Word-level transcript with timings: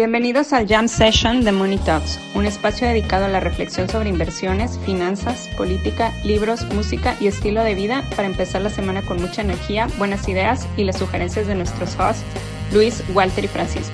Bienvenidos 0.00 0.54
al 0.54 0.66
Jam 0.66 0.88
Session 0.88 1.44
de 1.44 1.52
Money 1.52 1.76
Talks, 1.76 2.18
un 2.34 2.46
espacio 2.46 2.88
dedicado 2.88 3.26
a 3.26 3.28
la 3.28 3.38
reflexión 3.38 3.86
sobre 3.86 4.08
inversiones, 4.08 4.78
finanzas, 4.86 5.50
política, 5.58 6.10
libros, 6.24 6.64
música 6.72 7.18
y 7.20 7.26
estilo 7.26 7.62
de 7.62 7.74
vida 7.74 8.02
para 8.16 8.26
empezar 8.26 8.62
la 8.62 8.70
semana 8.70 9.02
con 9.02 9.20
mucha 9.20 9.42
energía, 9.42 9.88
buenas 9.98 10.26
ideas 10.26 10.66
y 10.78 10.84
las 10.84 10.96
sugerencias 10.98 11.46
de 11.46 11.54
nuestros 11.54 11.94
hosts, 12.00 12.24
Luis, 12.72 13.04
Walter 13.12 13.44
y 13.44 13.48
Francisco. 13.48 13.92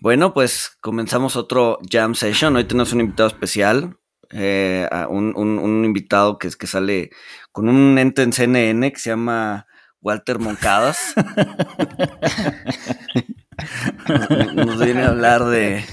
Bueno, 0.00 0.32
pues 0.32 0.78
comenzamos 0.80 1.36
otro 1.36 1.78
jam 1.90 2.14
session. 2.14 2.56
Hoy 2.56 2.64
tenemos 2.64 2.94
un 2.94 3.00
invitado 3.00 3.28
especial, 3.28 3.99
eh, 4.32 4.88
un, 5.08 5.84
invitado 5.84 6.38
que, 6.38 6.48
es 6.48 6.56
que 6.56 6.66
sale 6.66 7.10
con 7.52 7.68
un 7.68 7.98
ente 7.98 8.22
en 8.22 8.32
CNN 8.32 8.92
que 8.92 8.98
se 8.98 9.10
llama 9.10 9.66
Walter 10.00 10.38
Moncadas. 10.38 11.14
nos, 14.54 14.84
viene 14.84 15.02
a 15.02 15.08
hablar 15.08 15.44
de, 15.44 15.84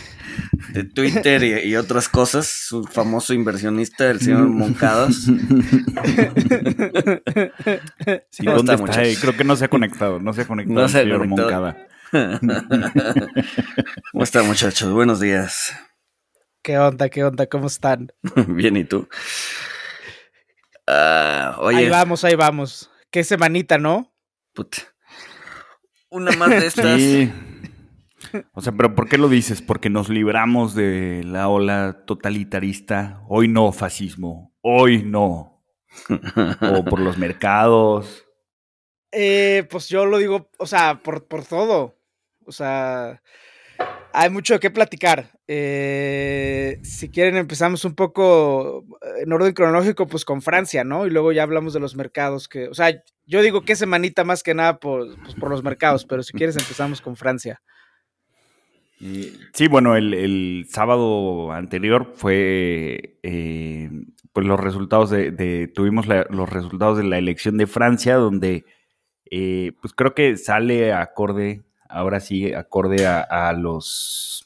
Twitter 0.93 1.65
y, 1.65 1.75
otras 1.75 2.09
cosas, 2.09 2.47
su 2.47 2.83
famoso 2.83 3.33
inversionista, 3.33 4.09
el 4.09 4.19
señor 4.19 4.47
Moncadas. 4.47 5.15
Sí, 8.29 8.45
¿dónde 8.45 8.75
está? 8.75 9.01
Creo 9.19 9.35
que 9.35 9.43
no 9.43 9.55
se 9.55 9.65
ha 9.65 9.69
conectado, 9.69 10.19
no 10.19 10.33
se 10.33 10.41
ha 10.41 10.45
conectado 10.45 10.83
el 10.83 10.89
señor 10.89 11.27
Moncada. 11.27 11.77
¿Cómo 14.11 14.23
están, 14.23 14.45
muchachos? 14.45 14.91
Buenos 14.91 15.19
días. 15.19 15.73
¿Qué 16.67 16.77
onda? 16.77 17.07
¿Qué 17.07 17.23
onda? 17.23 17.47
¿Cómo 17.47 17.67
están? 17.67 18.11
Bien, 18.49 18.75
¿y 18.75 18.83
tú? 18.83 19.07
Ah, 20.85 21.57
ahí 21.63 21.87
vamos, 21.87 22.25
ahí 22.25 22.35
vamos. 22.35 22.91
Qué 23.09 23.23
semanita, 23.23 23.77
¿no? 23.77 24.13
Puta. 24.53 24.79
Una 26.09 26.33
más 26.33 26.49
de 26.49 26.67
estas. 26.67 27.01
O 28.51 28.59
sea, 28.59 28.73
pero 28.73 28.95
¿por 28.95 29.07
qué 29.07 29.17
lo 29.17 29.29
dices? 29.29 29.61
Porque 29.61 29.89
nos 29.89 30.09
libramos 30.09 30.75
de 30.75 31.21
la 31.23 31.47
ola 31.47 32.03
totalitarista. 32.05 33.23
Hoy 33.29 33.47
no, 33.47 33.71
fascismo. 33.71 34.53
Hoy 34.59 35.03
no. 35.03 35.63
o 36.59 36.83
por 36.83 36.99
los 36.99 37.17
mercados. 37.17 38.25
Eh, 39.13 39.65
pues 39.69 39.87
yo 39.87 40.05
lo 40.05 40.17
digo, 40.17 40.49
o 40.57 40.65
sea, 40.65 41.01
por, 41.01 41.29
por 41.29 41.45
todo. 41.45 41.95
O 42.45 42.51
sea, 42.51 43.21
hay 44.13 44.29
mucho 44.29 44.59
que 44.59 44.71
platicar. 44.71 45.31
Eh, 45.47 46.79
si 46.83 47.09
quieren, 47.09 47.37
empezamos 47.37 47.85
un 47.85 47.95
poco 47.95 48.85
eh, 49.01 49.23
en 49.23 49.31
orden 49.31 49.53
cronológico, 49.53 50.07
pues 50.07 50.25
con 50.25 50.41
Francia, 50.41 50.83
¿no? 50.83 51.05
Y 51.05 51.09
luego 51.09 51.31
ya 51.31 51.43
hablamos 51.43 51.73
de 51.73 51.79
los 51.79 51.95
mercados. 51.95 52.47
que, 52.47 52.67
O 52.67 52.73
sea, 52.73 53.03
yo 53.25 53.41
digo 53.41 53.61
que 53.61 53.75
semanita 53.75 54.23
más 54.23 54.43
que 54.43 54.53
nada 54.53 54.79
por, 54.79 55.19
pues, 55.21 55.35
por 55.35 55.49
los 55.49 55.63
mercados, 55.63 56.05
pero 56.05 56.23
si 56.23 56.33
quieres, 56.33 56.57
empezamos 56.57 57.01
con 57.01 57.15
Francia. 57.15 57.61
Sí, 59.53 59.67
bueno, 59.67 59.95
el, 59.95 60.65
sábado 60.69 61.51
anterior 61.51 62.13
fue 62.15 63.19
eh, 63.21 63.91
pues 64.33 64.47
los 64.47 64.59
resultados 64.59 65.11
de, 65.11 65.71
tuvimos 65.73 66.07
los 66.07 66.49
resultados 66.49 66.97
de 66.97 67.03
la 67.03 67.19
elección 67.19 67.57
de 67.57 67.67
Francia, 67.67 68.15
donde 68.15 68.65
pues 69.29 69.93
creo 69.93 70.15
que 70.15 70.35
sale 70.37 70.93
acorde 70.93 71.66
ahora 71.89 72.19
sí, 72.19 72.53
acorde 72.53 73.05
a, 73.05 73.53
los 73.53 74.45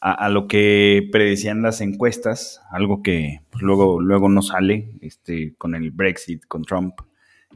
a, 0.00 0.28
lo 0.28 0.46
que 0.48 1.08
predecían 1.12 1.62
las 1.62 1.80
encuestas, 1.80 2.62
algo 2.70 3.02
que 3.02 3.40
pues, 3.50 3.62
luego, 3.62 4.00
luego 4.00 4.28
no 4.28 4.42
sale, 4.42 4.90
este, 5.00 5.54
con 5.56 5.74
el 5.74 5.90
Brexit, 5.90 6.44
con 6.46 6.62
Trump. 6.62 7.00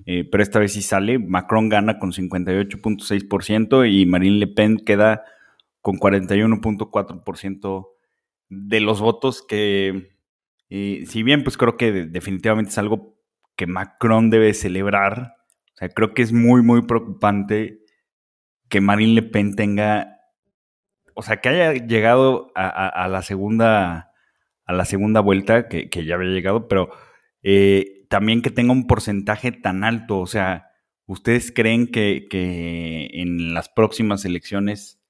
Eh, 0.07 0.25
pero 0.31 0.43
esta 0.43 0.59
vez 0.59 0.73
sí 0.73 0.83
sale. 0.83 1.19
Macron 1.19 1.69
gana 1.69 1.99
con 1.99 2.13
58.6% 2.13 3.91
y 3.91 4.07
Marine 4.07 4.39
Le 4.39 4.47
Pen 4.47 4.79
queda 4.79 5.25
con 5.81 5.99
41.4% 5.99 7.89
de 8.49 8.81
los 8.81 9.01
votos 9.01 9.43
que, 9.47 10.17
eh, 10.69 11.05
si 11.07 11.23
bien 11.23 11.45
pues 11.45 11.57
creo 11.57 11.77
que 11.77 11.93
definitivamente 11.93 12.71
es 12.71 12.79
algo 12.79 13.17
que 13.57 13.67
Macron 13.67 14.31
debe 14.31 14.55
celebrar, 14.55 15.37
o 15.75 15.77
sea, 15.77 15.89
creo 15.89 16.15
que 16.15 16.23
es 16.23 16.33
muy, 16.33 16.63
muy 16.63 16.83
preocupante 16.83 17.81
que 18.71 18.81
Marine 18.81 19.15
Le 19.15 19.23
Pen 19.23 19.57
tenga, 19.57 20.21
o 21.15 21.23
sea, 21.23 21.41
que 21.41 21.51
haya 21.51 21.75
llegado 21.75 22.53
a, 22.55 23.09
la 23.09 23.21
segunda, 23.23 24.13
a 24.65 24.73
la 24.73 24.85
segunda 24.87 25.21
vuelta, 25.21 25.69
que, 25.69 25.89
ya 26.07 26.15
había 26.15 26.31
llegado, 26.31 26.69
pero 26.69 26.91
eh, 27.43 28.07
también 28.09 28.43
que 28.43 28.51
tenga 28.51 28.73
un 28.73 28.87
porcentaje 28.87 29.53
tan 29.53 29.85
alto, 29.85 30.21
o 30.21 30.27
sea, 30.27 30.71
¿ustedes 31.07 31.53
creen 31.53 31.89
que, 31.89 32.29
en 33.13 33.53
las 33.53 33.69
próximas 33.69 34.25
elecciones 34.25 35.03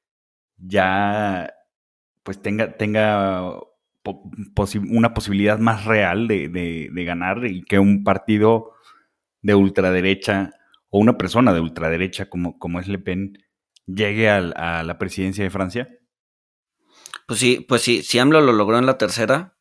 ya 0.57 1.55
pues 2.23 2.43
tenga, 2.43 2.77
tenga 2.77 3.57
una 4.91 5.15
posibilidad 5.15 5.59
más 5.59 5.85
real 5.85 6.29
de, 6.29 6.91
ganar 7.07 7.47
y 7.47 7.63
que 7.63 7.79
un 7.79 8.05
partido 8.05 8.73
de 9.43 9.55
ultraderecha 9.55 10.53
o 10.89 10.99
una 10.99 11.19
persona 11.19 11.53
de 11.53 11.61
ultraderecha 11.61 12.29
como, 12.29 12.59
como 12.59 12.81
es 12.81 12.89
Le 12.89 12.99
Pen 12.99 13.39
llegue 13.95 14.29
a 14.29 14.83
la 14.83 14.99
presidencia 14.99 15.45
de 15.45 15.51
Francia? 15.51 15.89
Pues 17.31 17.39
sí, 17.39 17.65
pues 17.69 17.83
sí, 17.83 18.03
si 18.03 18.19
AMLO 18.19 18.41
lo 18.41 18.53
logró 18.53 18.77
en 18.77 18.87
la 18.87 18.99
tercera, 18.99 19.57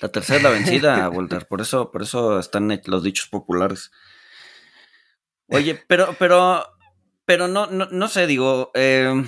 la 0.00 0.08
tercera 0.08 0.38
es 0.38 0.42
la 0.42 0.48
vencida, 0.48 1.08
Walter, 1.10 1.46
por 1.46 1.60
eso, 1.60 1.90
por 1.90 2.00
eso 2.00 2.38
están 2.38 2.80
los 2.86 3.02
dichos 3.02 3.28
populares. 3.28 3.90
Oye, 5.48 5.78
pero, 5.86 6.16
pero, 6.18 6.64
pero 7.26 7.46
no, 7.46 7.66
no, 7.66 7.88
no 7.90 8.08
sé, 8.08 8.26
digo, 8.26 8.70
eh, 8.72 9.22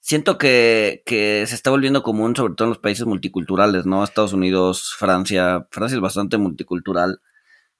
siento 0.00 0.36
que, 0.36 1.04
que, 1.06 1.44
se 1.46 1.54
está 1.54 1.70
volviendo 1.70 2.02
común, 2.02 2.34
sobre 2.34 2.54
todo 2.54 2.66
en 2.66 2.70
los 2.70 2.78
países 2.78 3.06
multiculturales, 3.06 3.86
¿no? 3.86 4.02
Estados 4.02 4.32
Unidos, 4.32 4.94
Francia, 4.98 5.68
Francia 5.70 5.94
es 5.94 6.02
bastante 6.02 6.38
multicultural, 6.38 7.20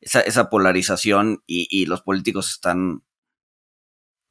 esa, 0.00 0.20
esa 0.20 0.50
polarización 0.50 1.42
y, 1.46 1.66
y 1.68 1.86
los 1.86 2.02
políticos 2.02 2.50
están 2.50 3.02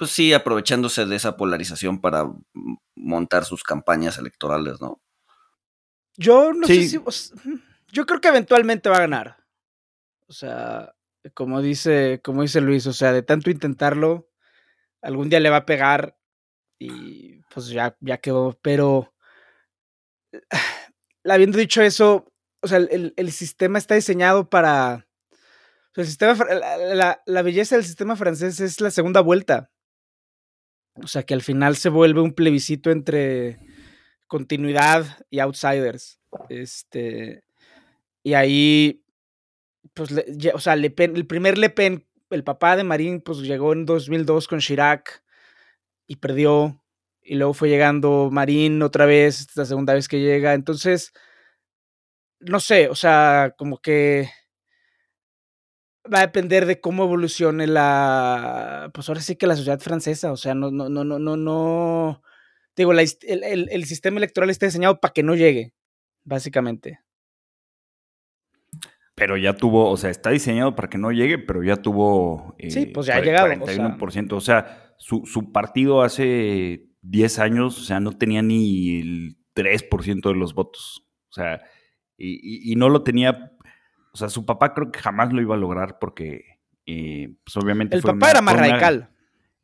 pues 0.03 0.11
sí, 0.11 0.33
aprovechándose 0.33 1.05
de 1.05 1.15
esa 1.15 1.37
polarización 1.37 2.01
para 2.01 2.29
montar 2.93 3.45
sus 3.45 3.63
campañas 3.63 4.17
electorales, 4.17 4.81
¿no? 4.81 5.01
Yo 6.17 6.51
no 6.51 6.67
sé 6.67 6.89
si. 6.89 6.99
Yo 7.87 8.05
creo 8.05 8.19
que 8.19 8.27
eventualmente 8.27 8.89
va 8.89 8.97
a 8.97 9.01
ganar. 9.01 9.37
O 10.27 10.33
sea, 10.33 10.93
como 11.33 11.61
dice, 11.61 12.19
como 12.21 12.41
dice 12.41 12.59
Luis, 12.59 12.85
o 12.85 12.91
sea, 12.91 13.13
de 13.13 13.23
tanto 13.23 13.49
intentarlo, 13.49 14.29
algún 15.01 15.29
día 15.29 15.39
le 15.39 15.49
va 15.49 15.57
a 15.57 15.65
pegar 15.65 16.17
y 16.79 17.39
pues 17.53 17.69
ya, 17.69 17.95
ya 18.01 18.17
quedó. 18.17 18.59
Pero 18.61 19.13
habiendo 21.23 21.57
dicho 21.57 21.81
eso, 21.81 22.29
o 22.61 22.67
sea, 22.67 22.79
el, 22.79 23.13
el 23.15 23.31
sistema 23.31 23.77
está 23.77 23.95
diseñado 23.95 24.49
para. 24.49 25.07
el 25.95 26.05
sistema, 26.05 26.35
la, 26.93 27.21
la, 27.25 27.41
belleza 27.41 27.77
del 27.77 27.85
sistema 27.85 28.17
francés 28.17 28.59
es 28.59 28.81
la 28.81 28.91
segunda 28.91 29.21
vuelta. 29.21 29.71
O 31.01 31.07
sea, 31.07 31.23
que 31.23 31.33
al 31.33 31.41
final 31.41 31.75
se 31.75 31.89
vuelve 31.89 32.21
un 32.21 32.33
plebiscito 32.33 32.91
entre 32.91 33.59
continuidad 34.27 35.25
y 35.29 35.39
outsiders. 35.39 36.19
Este, 36.49 37.43
y 38.23 38.33
ahí, 38.35 39.03
pues, 39.93 40.11
o 40.53 40.59
sea, 40.59 40.75
Le 40.75 40.91
Pen, 40.91 41.15
el 41.15 41.27
primer 41.27 41.57
Le 41.57 41.69
Pen, 41.69 42.05
el 42.29 42.43
papá 42.43 42.75
de 42.75 42.83
Marín, 42.83 43.21
pues 43.21 43.39
llegó 43.39 43.73
en 43.73 43.85
2002 43.85 44.47
con 44.47 44.59
Chirac 44.59 45.23
y 46.07 46.17
perdió. 46.17 46.79
Y 47.21 47.35
luego 47.35 47.53
fue 47.53 47.69
llegando 47.69 48.29
Marín 48.31 48.81
otra 48.81 49.05
vez, 49.05 49.47
la 49.55 49.65
segunda 49.65 49.93
vez 49.93 50.07
que 50.07 50.19
llega. 50.19 50.53
Entonces, 50.53 51.13
no 52.39 52.59
sé, 52.59 52.89
o 52.89 52.95
sea, 52.95 53.53
como 53.57 53.79
que 53.79 54.29
va 56.11 56.19
a 56.19 56.27
depender 56.27 56.65
de 56.65 56.81
cómo 56.81 57.03
evolucione 57.03 57.67
la, 57.67 58.91
pues 58.93 59.07
ahora 59.09 59.21
sí 59.21 59.35
que 59.35 59.47
la 59.47 59.55
sociedad 59.55 59.79
francesa, 59.79 60.31
o 60.31 60.37
sea, 60.37 60.53
no, 60.53 60.71
no, 60.71 60.89
no, 60.89 61.03
no, 61.03 61.19
no, 61.19 61.37
no, 61.37 62.21
digo, 62.75 62.91
el, 62.91 62.99
el, 63.69 63.85
sistema 63.85 64.17
electoral 64.17 64.49
está 64.49 64.65
diseñado 64.65 64.99
para 64.99 65.13
que 65.13 65.23
no 65.23 65.35
llegue, 65.35 65.73
básicamente. 66.23 66.99
Pero 69.15 69.37
ya 69.37 69.55
tuvo, 69.55 69.89
o 69.89 69.97
sea, 69.97 70.09
está 70.09 70.31
diseñado 70.31 70.75
para 70.75 70.89
que 70.89 70.97
no 70.97 71.11
llegue, 71.11 71.37
pero 71.37 71.63
ya 71.63 71.75
tuvo... 71.77 72.55
Eh, 72.57 72.71
sí, 72.71 72.87
pues 72.87 73.05
ya 73.05 73.17
ha 73.17 73.21
llegado. 73.21 73.47
41%, 73.47 74.33
o 74.33 74.41
sea, 74.41 74.95
su, 74.97 75.25
su, 75.25 75.51
partido 75.51 76.01
hace 76.01 76.87
10 77.01 77.39
años, 77.39 77.79
o 77.79 77.83
sea, 77.83 77.99
no 77.99 78.17
tenía 78.17 78.41
ni 78.41 78.99
el 78.99 79.37
3% 79.55 80.29
de 80.29 80.35
los 80.35 80.55
votos, 80.55 81.07
o 81.29 81.33
sea, 81.33 81.61
y, 82.17 82.71
y 82.71 82.75
no 82.75 82.89
lo 82.89 83.03
tenía 83.03 83.53
o 84.13 84.17
sea, 84.17 84.29
su 84.29 84.45
papá 84.45 84.73
creo 84.73 84.91
que 84.91 84.99
jamás 84.99 85.33
lo 85.33 85.41
iba 85.41 85.55
a 85.55 85.57
lograr 85.57 85.97
porque, 85.99 86.59
eh, 86.85 87.33
pues 87.43 87.57
obviamente. 87.57 87.95
El 87.95 88.03
papá 88.03 88.31
era 88.31 88.41
más 88.41 88.55
radical. 88.55 89.09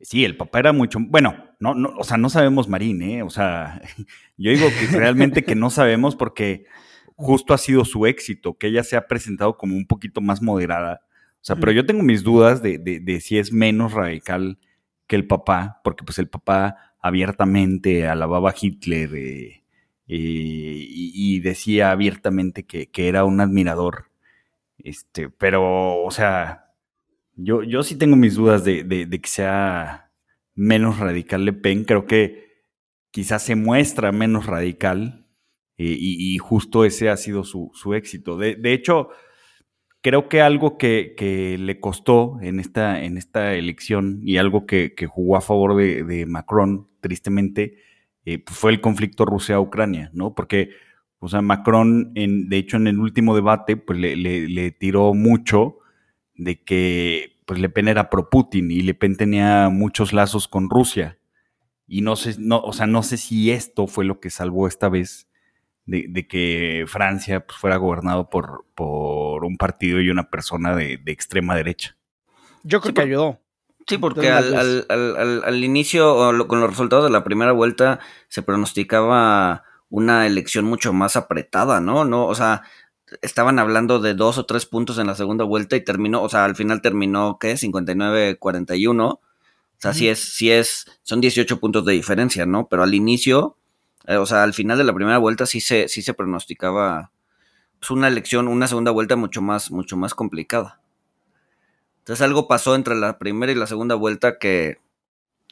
Sí, 0.00 0.24
el 0.24 0.36
papá 0.36 0.58
era 0.58 0.72
mucho. 0.72 0.98
Bueno, 1.00 1.36
no, 1.60 1.74
no, 1.74 1.94
o 1.98 2.04
sea, 2.04 2.16
no 2.16 2.30
sabemos 2.30 2.68
Marín, 2.68 3.02
¿eh? 3.02 3.22
O 3.22 3.30
sea, 3.30 3.80
yo 4.36 4.50
digo 4.50 4.66
que 4.78 4.96
realmente 4.96 5.44
que 5.44 5.54
no 5.54 5.70
sabemos 5.70 6.16
porque 6.16 6.66
justo 7.14 7.54
ha 7.54 7.58
sido 7.58 7.84
su 7.84 8.06
éxito, 8.06 8.56
que 8.56 8.68
ella 8.68 8.82
se 8.82 8.96
ha 8.96 9.06
presentado 9.06 9.56
como 9.56 9.76
un 9.76 9.86
poquito 9.86 10.20
más 10.20 10.42
moderada. 10.42 11.02
O 11.34 11.42
sea, 11.44 11.56
pero 11.56 11.72
yo 11.72 11.86
tengo 11.86 12.02
mis 12.02 12.22
dudas 12.22 12.62
de, 12.62 12.78
de, 12.78 13.20
si 13.20 13.38
es 13.38 13.52
menos 13.52 13.92
radical 13.92 14.58
que 15.06 15.16
el 15.16 15.26
papá, 15.26 15.80
porque 15.84 16.04
pues 16.04 16.18
el 16.18 16.28
papá 16.28 16.94
abiertamente 17.00 18.06
alababa 18.06 18.50
a 18.50 18.54
Hitler 18.58 19.14
eh, 19.14 19.62
eh, 20.06 20.86
y, 20.88 21.40
decía 21.40 21.92
abiertamente 21.92 22.64
que, 22.64 22.90
que, 22.90 23.08
era 23.08 23.24
un 23.24 23.40
admirador. 23.40 24.09
Este, 24.84 25.28
pero, 25.30 26.02
o 26.02 26.10
sea, 26.10 26.66
yo, 27.36 27.62
yo 27.62 27.82
sí 27.82 27.96
tengo 27.96 28.16
mis 28.16 28.34
dudas 28.34 28.64
de, 28.64 28.84
de 28.84 29.20
que 29.20 29.28
sea 29.28 30.12
menos 30.54 30.98
radical 30.98 31.44
Le 31.44 31.52
Pen. 31.52 31.84
Creo 31.84 32.06
que 32.06 32.50
quizás 33.10 33.42
se 33.42 33.56
muestra 33.56 34.12
menos 34.12 34.46
radical 34.46 35.26
eh, 35.82 35.96
y, 35.98 36.36
justo 36.36 36.84
ese 36.84 37.08
ha 37.08 37.16
sido 37.16 37.42
su, 37.42 37.94
éxito. 37.94 38.36
De, 38.36 38.72
hecho, 38.74 39.08
creo 40.02 40.28
que 40.28 40.42
algo 40.42 40.76
que, 40.76 41.56
le 41.58 41.80
costó 41.80 42.38
en 42.42 42.60
esta, 42.60 43.02
en 43.02 43.16
esta 43.16 43.54
elección 43.54 44.20
y 44.22 44.36
algo 44.36 44.66
que, 44.66 44.92
jugó 45.08 45.38
a 45.38 45.40
favor 45.40 45.76
de, 45.76 46.26
Macron, 46.26 46.88
tristemente, 47.00 47.78
eh, 48.26 48.38
pues 48.38 48.58
fue 48.58 48.72
el 48.72 48.82
conflicto 48.82 49.24
Rusia-Ucrania, 49.24 50.10
¿no? 50.12 50.34
Porque, 50.34 50.68
o 51.22 51.28
sea, 51.28 51.42
Macron, 51.42 52.12
en, 52.14 52.48
de 52.48 52.56
hecho, 52.56 52.78
en 52.78 52.86
el 52.86 52.98
último 52.98 53.34
debate, 53.34 53.76
pues 53.76 53.98
le, 53.98 54.70
tiró 54.72 55.12
mucho 55.12 55.78
de 56.34 56.62
que 56.62 57.38
pues 57.44 57.60
Le 57.60 57.68
Pen 57.68 57.88
era 57.88 58.08
pro 58.08 58.30
Putin 58.30 58.70
y 58.70 58.80
Le 58.80 58.94
Pen 58.94 59.16
tenía 59.16 59.68
muchos 59.68 60.14
lazos 60.14 60.48
con 60.48 60.70
Rusia. 60.70 61.18
Y 61.86 62.00
no 62.00 62.16
sé, 62.16 62.36
no, 62.38 62.60
o 62.60 62.72
sea, 62.72 62.86
no 62.86 63.02
sé 63.02 63.18
si 63.18 63.50
esto 63.50 63.86
fue 63.86 64.06
lo 64.06 64.18
que 64.18 64.30
salvó 64.30 64.66
esta 64.66 64.88
vez 64.88 65.28
de, 65.84 66.26
que 66.26 66.84
Francia 66.86 67.44
pues, 67.44 67.58
fuera 67.58 67.76
gobernado 67.76 68.30
por, 68.30 68.64
por 68.74 69.44
un 69.44 69.58
partido 69.58 70.00
y 70.00 70.08
una 70.08 70.30
persona 70.30 70.74
de, 70.74 71.02
extrema 71.06 71.54
derecha. 71.54 71.96
Yo 72.62 72.80
creo 72.80 72.94
que 72.94 73.02
ayudó. 73.02 73.40
Sí, 73.86 73.98
porque 73.98 74.30
al, 74.30 74.86
al, 74.88 75.64
inicio, 75.64 76.46
con 76.46 76.60
los 76.60 76.70
resultados 76.70 77.04
de 77.04 77.10
la 77.10 77.24
primera 77.24 77.52
vuelta, 77.52 77.98
se 78.28 78.42
pronosticaba 78.42 79.64
una 79.90 80.26
elección 80.26 80.64
mucho 80.64 80.92
más 80.92 81.16
apretada, 81.16 81.80
¿no? 81.80 82.04
No, 82.04 82.26
o 82.26 82.34
sea, 82.34 82.62
estaban 83.22 83.58
hablando 83.58 83.98
de 83.98 84.14
dos 84.14 84.38
o 84.38 84.46
tres 84.46 84.66
puntos 84.66 84.98
en 84.98 85.08
la 85.08 85.16
segunda 85.16 85.44
vuelta 85.44 85.76
y 85.76 85.84
terminó, 85.84 86.22
o 86.22 86.28
sea, 86.28 86.44
al 86.44 86.56
final 86.56 86.80
terminó, 86.80 87.38
¿qué? 87.38 87.54
59-41. 87.54 89.12
O 89.12 89.20
sea, 89.78 89.94
sí 89.94 90.08
es, 90.08 90.20
sí 90.20 90.50
es, 90.50 90.86
son 91.02 91.20
18 91.20 91.58
puntos 91.58 91.84
de 91.84 91.94
diferencia, 91.94 92.46
¿no? 92.46 92.68
Pero 92.68 92.82
al 92.82 92.94
inicio, 92.94 93.56
eh, 94.06 94.16
o 94.16 94.26
sea, 94.26 94.42
al 94.42 94.54
final 94.54 94.78
de 94.78 94.84
la 94.84 94.94
primera 94.94 95.18
vuelta 95.18 95.46
sí 95.46 95.60
se, 95.60 95.88
sí 95.88 96.02
se 96.02 96.14
pronosticaba 96.14 97.10
pues, 97.78 97.90
una 97.90 98.08
elección, 98.08 98.46
una 98.46 98.68
segunda 98.68 98.90
vuelta 98.90 99.16
mucho 99.16 99.42
más, 99.42 99.70
mucho 99.70 99.96
más 99.96 100.14
complicada. 100.14 100.80
Entonces 101.98 102.22
algo 102.22 102.46
pasó 102.46 102.74
entre 102.74 102.94
la 102.94 103.18
primera 103.18 103.52
y 103.52 103.54
la 103.54 103.66
segunda 103.66 103.94
vuelta 103.94 104.38
que, 104.38 104.78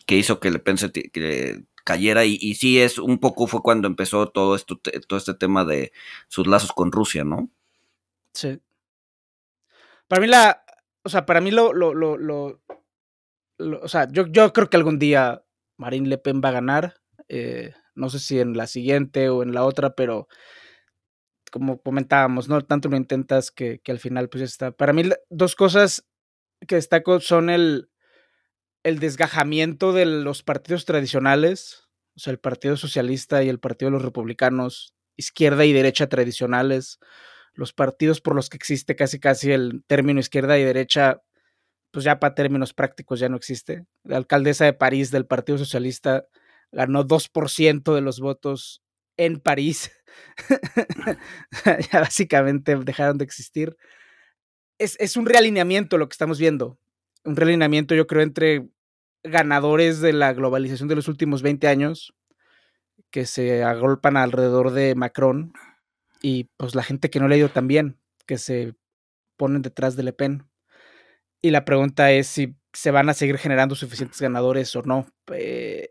que 0.07 0.17
hizo 0.17 0.41
que 0.41 0.51
Le 0.51 0.59
pensé 0.59 0.91
que 0.93 1.63
cayera 1.85 2.25
y, 2.25 2.55
sí 2.55 2.81
es 2.81 2.99
un 2.99 3.19
poco 3.19 3.47
fue 3.47 3.63
cuando 3.63 3.89
empezó 3.89 4.29
todo 4.29 4.55
esto 4.55 4.81
todo 5.07 5.19
este 5.19 5.35
tema 5.35 5.65
de 5.65 5.93
sus 6.29 6.47
lazos 6.47 6.73
con 6.73 6.93
Rusia, 6.93 7.25
¿no? 7.25 7.51
Sí. 8.35 8.61
Para 10.07 10.21
mí 10.21 10.27
la, 10.27 10.65
o 11.03 11.09
sea, 11.09 11.27
para 11.27 11.41
mí 11.41 11.51
lo, 11.51 11.73
lo, 11.73 11.95
lo, 11.95 12.17
lo, 12.17 12.61
o 13.83 13.89
sea, 13.89 14.09
yo, 14.11 14.27
yo 14.27 14.53
creo 14.53 14.71
que 14.71 14.77
algún 14.77 14.99
día 14.99 15.45
Marine 15.77 16.09
Le 16.09 16.19
Pen 16.19 16.41
va 16.45 16.51
a 16.51 16.53
ganar. 16.53 16.95
Eh, 17.29 17.75
no 17.95 18.09
sé 18.09 18.19
si 18.19 18.41
en 18.41 18.57
la 18.57 18.67
siguiente 18.67 19.29
o 19.29 19.43
en 19.43 19.53
la 19.53 19.65
otra, 19.65 19.95
pero 19.95 20.29
como 21.51 21.81
comentábamos, 21.81 22.49
¿no? 22.49 22.63
Tanto 22.63 22.89
lo 22.89 22.97
intentas 22.97 23.51
que, 23.51 23.81
que 23.81 23.93
al 23.93 23.99
final 23.99 24.29
pues 24.29 24.43
está. 24.43 24.71
Para 24.71 24.93
mí 24.93 25.03
dos 25.31 25.57
cosas 25.57 26.07
que 26.67 26.77
destaco 26.77 27.21
son 27.21 27.51
el, 27.51 27.91
el 28.89 28.99
desgajamiento 28.99 29.93
de 29.93 30.07
los 30.07 30.43
partidos 30.43 30.85
tradicionales, 30.85 31.89
o 32.17 32.21
sea, 32.21 32.33
el 32.33 32.39
Partido 32.39 32.77
Socialista 32.77 33.43
y 33.43 33.49
el 33.49 33.61
Partido 33.61 33.91
de 33.91 33.97
los 33.97 34.05
Republicanos, 34.05 34.95
izquierda 35.17 35.65
y 35.65 35.73
derecha 35.73 36.09
tradicionales, 36.09 36.99
los 37.53 37.73
partidos 37.73 38.21
por 38.21 38.35
los 38.35 38.49
que 38.49 38.57
existe 38.57 38.97
casi 38.97 39.21
casi 39.21 39.53
el 39.53 39.85
término 39.87 40.21
izquierda 40.21 40.59
y 40.59 40.65
derecha, 40.65 41.23
pues 41.91 42.05
ya 42.05 42.19
para 42.19 42.35
términos 42.35 42.73
prácticos 42.73 43.21
ya 43.21 43.29
no 43.29 43.37
existe. 43.37 43.85
La 44.05 44.17
alcaldesa 44.17 44.65
de 44.65 44.73
París 44.73 45.11
del 45.11 45.27
Partido 45.27 45.59
Socialista 45.59 46.27
ganó 46.73 47.05
2% 47.05 47.95
de 47.95 48.01
los 48.01 48.21
votos 48.21 48.83
en 49.17 49.41
París. 49.41 49.91
ya 51.93 52.01
básicamente 52.01 52.77
dejaron 52.77 53.19
de 53.19 53.25
existir. 53.25 53.77
Es, 54.79 54.97
es, 55.01 55.17
un 55.17 55.27
realineamiento 55.27 55.99
lo 55.99 56.09
que 56.09 56.15
estamos 56.15 56.39
viendo. 56.39 56.79
Un 57.25 57.37
realineamiento, 57.37 57.95
yo 57.95 58.07
creo, 58.07 58.23
entre 58.23 58.69
ganadores 59.23 60.01
de 60.01 60.13
la 60.13 60.33
globalización 60.33 60.89
de 60.89 60.97
los 60.97 61.09
últimos 61.09 61.43
20 61.43 61.69
años 61.69 62.15
que 63.11 63.27
se 63.27 63.63
agolpan 63.63 64.17
alrededor 64.17 64.73
de 64.73 64.95
Macron 64.95 65.53
y 66.23 66.45
pues 66.57 66.75
la 66.75 66.83
gente 66.83 67.11
que 67.11 67.21
no 67.21 67.29
le 67.29 67.37
ha 67.37 67.39
ido 67.39 67.49
tan 67.49 67.69
bien, 67.69 67.99
que 68.27 68.39
se 68.39 68.75
ponen 69.37 69.63
detrás 69.63 69.97
de 69.97 70.03
Le 70.03 70.13
Pen. 70.13 70.49
Y 71.41 71.51
la 71.51 71.65
pregunta 71.65 72.11
es 72.13 72.27
si 72.27 72.57
se 72.73 72.91
van 72.91 73.09
a 73.09 73.15
seguir 73.15 73.39
generando 73.39 73.75
suficientes 73.75 74.21
ganadores 74.21 74.75
o 74.77 74.83
no. 74.83 75.07
Eh, 75.33 75.89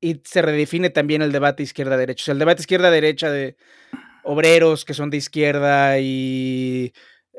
y 0.00 0.20
se 0.24 0.42
redefine 0.42 0.90
también 0.90 1.22
el 1.22 1.32
debate 1.32 1.62
izquierda-derecha. 1.62 2.22
O 2.22 2.24
sea, 2.26 2.32
el 2.32 2.38
debate 2.38 2.62
izquierda-derecha 2.62 3.30
de 3.30 3.56
obreros 4.24 4.84
que 4.84 4.94
son 4.94 5.10
de 5.10 5.18
izquierda 5.18 5.98
y 5.98 6.92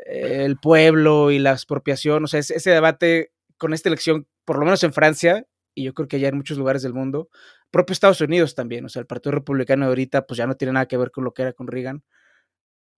eh, 0.05 0.43
el 0.45 0.57
pueblo 0.57 1.31
y 1.31 1.39
la 1.39 1.51
expropiación. 1.51 2.23
O 2.23 2.27
sea, 2.27 2.39
ese 2.39 2.69
debate 2.69 3.31
con 3.57 3.73
esta 3.73 3.89
elección, 3.89 4.27
por 4.45 4.57
lo 4.57 4.65
menos 4.65 4.83
en 4.83 4.93
Francia, 4.93 5.45
y 5.73 5.83
yo 5.83 5.93
creo 5.93 6.07
que 6.07 6.19
ya 6.19 6.29
en 6.29 6.37
muchos 6.37 6.57
lugares 6.57 6.81
del 6.81 6.93
mundo, 6.93 7.29
propio 7.71 7.93
Estados 7.93 8.21
Unidos 8.21 8.55
también. 8.55 8.85
O 8.85 8.89
sea, 8.89 9.01
el 9.01 9.05
Partido 9.05 9.33
Republicano 9.33 9.85
de 9.85 9.89
ahorita, 9.89 10.25
pues 10.25 10.37
ya 10.37 10.47
no 10.47 10.55
tiene 10.55 10.73
nada 10.73 10.87
que 10.87 10.97
ver 10.97 11.11
con 11.11 11.23
lo 11.23 11.33
que 11.33 11.41
era 11.41 11.53
con 11.53 11.67
Reagan. 11.67 12.03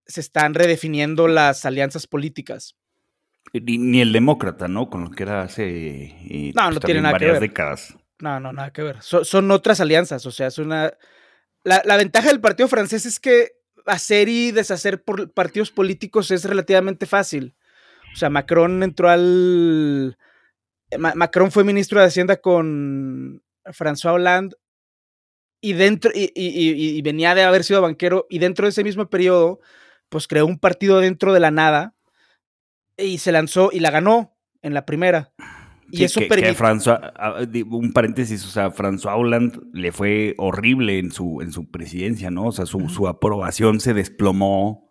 Se 0.06 0.22
están 0.22 0.54
redefiniendo 0.54 1.28
las 1.28 1.66
alianzas 1.66 2.06
políticas. 2.06 2.76
Ni, 3.54 4.02
el 4.02 4.14
demócrata, 4.14 4.68
¿no? 4.68 4.90
Con 4.90 5.06
lo 5.06 5.12
que 5.12 5.24
era 5.24 5.42
hace. 5.42 5.66
Eh, 5.66 6.52
no, 6.56 6.66
no 6.66 6.76
pues, 6.76 6.86
tiene 6.86 7.02
nada 7.02 7.18
que 7.18 7.26
ver. 7.26 7.40
décadas. 7.40 7.98
No, 8.20 8.40
no, 8.40 8.52
nada 8.52 8.72
que 8.72 8.84
ver. 8.84 9.02
son 9.02 9.52
otras 9.52 9.80
alianzas, 9.80 10.26
o 10.26 10.32
sea, 10.32 10.48
es 10.48 10.58
una... 10.58 10.92
La, 11.64 11.98
ventaja 11.98 12.30
del 12.30 12.40
partido 12.40 12.70
francés 12.70 13.06
es 13.06 13.20
que 13.20 13.52
hacer 13.86 14.30
y 14.30 14.52
deshacer 14.52 15.04
por 15.04 15.34
partidos 15.34 15.70
políticos 15.70 16.32
es 16.32 16.46
relativamente 16.46 17.06
fácil. 17.06 17.56
O 18.14 18.16
sea, 18.16 18.30
Macron 18.30 18.84
entró 18.84 19.10
al... 19.10 20.18
Macron 20.98 21.52
fue 21.52 21.64
ministro 21.64 22.00
de 22.00 22.08
Hacienda 22.08 22.38
con 22.38 23.44
François 23.66 24.14
Hollande 24.14 24.56
y 25.62 25.74
dentro 25.74 26.12
y, 26.14 26.32
y, 26.36 27.02
venía 27.02 27.36
de 27.36 27.44
haber 27.44 27.64
sido 27.64 27.82
banquero 27.82 28.28
y 28.30 28.40
dentro 28.40 28.66
de 28.66 28.70
ese 28.70 28.84
mismo 28.84 29.10
periodo 29.10 29.60
pues 30.10 30.28
creó 30.28 30.46
un 30.46 30.60
partido 30.60 31.00
dentro 31.00 31.34
de 31.34 31.40
la 31.40 31.52
nada 31.52 31.96
y 32.96 33.18
se 33.18 33.32
lanzó 33.32 33.70
y 33.74 33.80
la 33.80 33.92
ganó 33.92 34.38
en 34.62 34.74
la 34.74 34.86
primera 34.86 35.34
y 35.92 36.04
eso 36.04 36.20
permite. 36.28 36.56
François, 36.56 37.00
ah, 37.16 37.40
un 37.72 37.94
paréntesis, 37.94 38.46
o 38.46 38.50
sea, 38.50 38.72
François 38.72 39.18
Hollande 39.18 39.60
le 39.74 39.92
fue 39.92 40.36
horrible 40.38 41.00
en 41.00 41.12
su, 41.12 41.42
en 41.42 41.52
su 41.52 41.70
presidencia, 41.70 42.30
¿no? 42.30 42.48
O 42.48 42.52
sea, 42.52 42.66
su, 42.66 43.08
aprobación 43.08 43.80
se 43.80 43.94
desplomó 43.94 44.90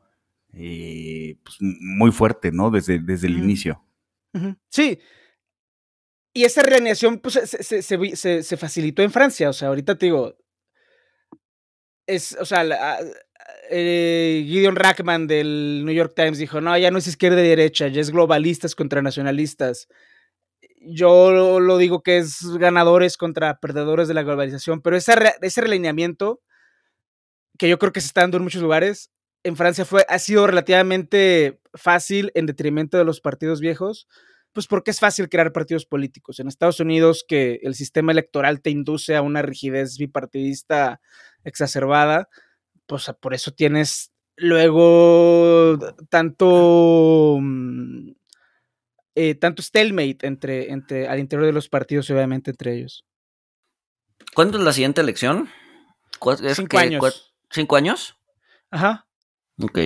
eh, 0.53 1.39
pues, 1.45 1.57
muy 1.61 2.13
fuerte, 2.13 2.51
¿no? 2.51 2.71
Desde, 2.71 2.99
desde 2.99 3.27
el 3.27 3.37
inicio. 3.39 3.83
Sí. 4.69 4.99
Y 6.37 6.45
esa 6.45 6.63
realineación 6.63 7.19
pues, 7.19 7.35
se, 7.35 7.83
se, 7.83 8.43
se, 8.43 8.57
facilitó 8.59 9.03
en 9.03 9.11
Francia. 9.11 9.49
O 9.49 9.55
sea, 9.55 9.69
ahorita 9.69 9.97
te 9.97 10.07
digo. 10.07 10.37
Es, 12.07 12.37
o 12.39 12.45
sea, 12.45 12.61
ah, 12.61 12.99
eh, 13.71 14.45
Gideon 14.47 14.77
Rackman 14.77 15.27
del 15.27 15.83
New 15.87 15.95
York 15.95 16.13
Times 16.15 16.37
dijo: 16.37 16.61
No, 16.61 16.77
ya 16.77 16.91
no 16.91 16.99
es 16.99 17.07
izquierda 17.07 17.41
y 17.41 17.49
derecha, 17.49 17.89
ya 17.89 18.03
es 18.03 18.11
globalistas 18.11 18.75
contra 18.75 19.01
nacionalistas 19.01 19.89
yo 20.89 21.59
lo 21.59 21.79
digo 21.79 22.03
que 22.03 22.19
es 22.19 22.57
ganadores 22.59 23.17
contra 23.17 23.59
perdedores 23.59 24.09
de 24.09 24.15
la 24.15 24.23
globalización, 24.23 24.83
pero 24.83 24.97
ese, 24.97 25.15
ese 25.43 25.61
relineamiento, 25.61 26.41
que 27.59 27.69
yo 27.69 27.79
creo 27.79 27.93
que 27.93 28.01
se 28.01 28.09
está 28.09 28.21
dando 28.21 28.37
en 28.37 28.45
muchos 28.45 28.63
lugares, 28.63 29.11
en 29.43 29.57
Francia 29.57 29.85
fue, 29.85 30.05
ha 30.09 30.19
sido 30.19 30.47
relativamente 30.47 31.61
fácil 31.75 32.31
en 32.35 32.47
detrimento 32.47 32.99
de 32.99 33.05
los 33.05 33.21
partidos 33.21 33.61
viejos, 33.61 34.07
pues 34.57 34.69
porque 34.69 34.91
es 34.91 35.01
fácil 35.01 35.29
crear 35.29 35.53
partidos 35.53 35.85
políticos. 35.85 36.41
En 36.41 36.49
Estados 36.49 36.81
Unidos, 36.81 37.27
que 37.29 37.61
el 37.63 37.75
sistema 37.75 38.11
electoral 38.11 38.63
te 38.63 38.71
induce 38.71 39.15
a 39.15 39.21
una 39.21 39.43
rigidez 39.43 39.99
bipartidista 39.99 41.03
exacerbada, 41.45 42.31
pues 42.87 43.13
por 43.21 43.35
eso 43.35 43.51
tienes 43.51 44.13
luego 44.35 45.79
tanto 46.09 47.37
mm, 47.39 48.13
eh, 49.15 49.35
tanto 49.35 49.61
stalemate 49.61 50.27
entre, 50.27 50.73
entre, 50.73 51.07
al 51.07 51.19
interior 51.19 51.45
de 51.45 51.53
los 51.53 51.69
partidos 51.69 52.09
y 52.09 52.15
obviamente 52.15 52.51
entre 52.51 52.79
ellos. 52.79 53.05
¿Cuándo 54.35 54.57
es 54.57 54.65
la 54.65 54.73
siguiente 54.73 55.03
elección? 55.03 55.51
cinco 56.55 56.79
años. 56.79 57.35
¿Cinco 57.51 57.77
años? 57.77 58.17
Ajá. 58.71 59.07
Ok. 59.61 59.81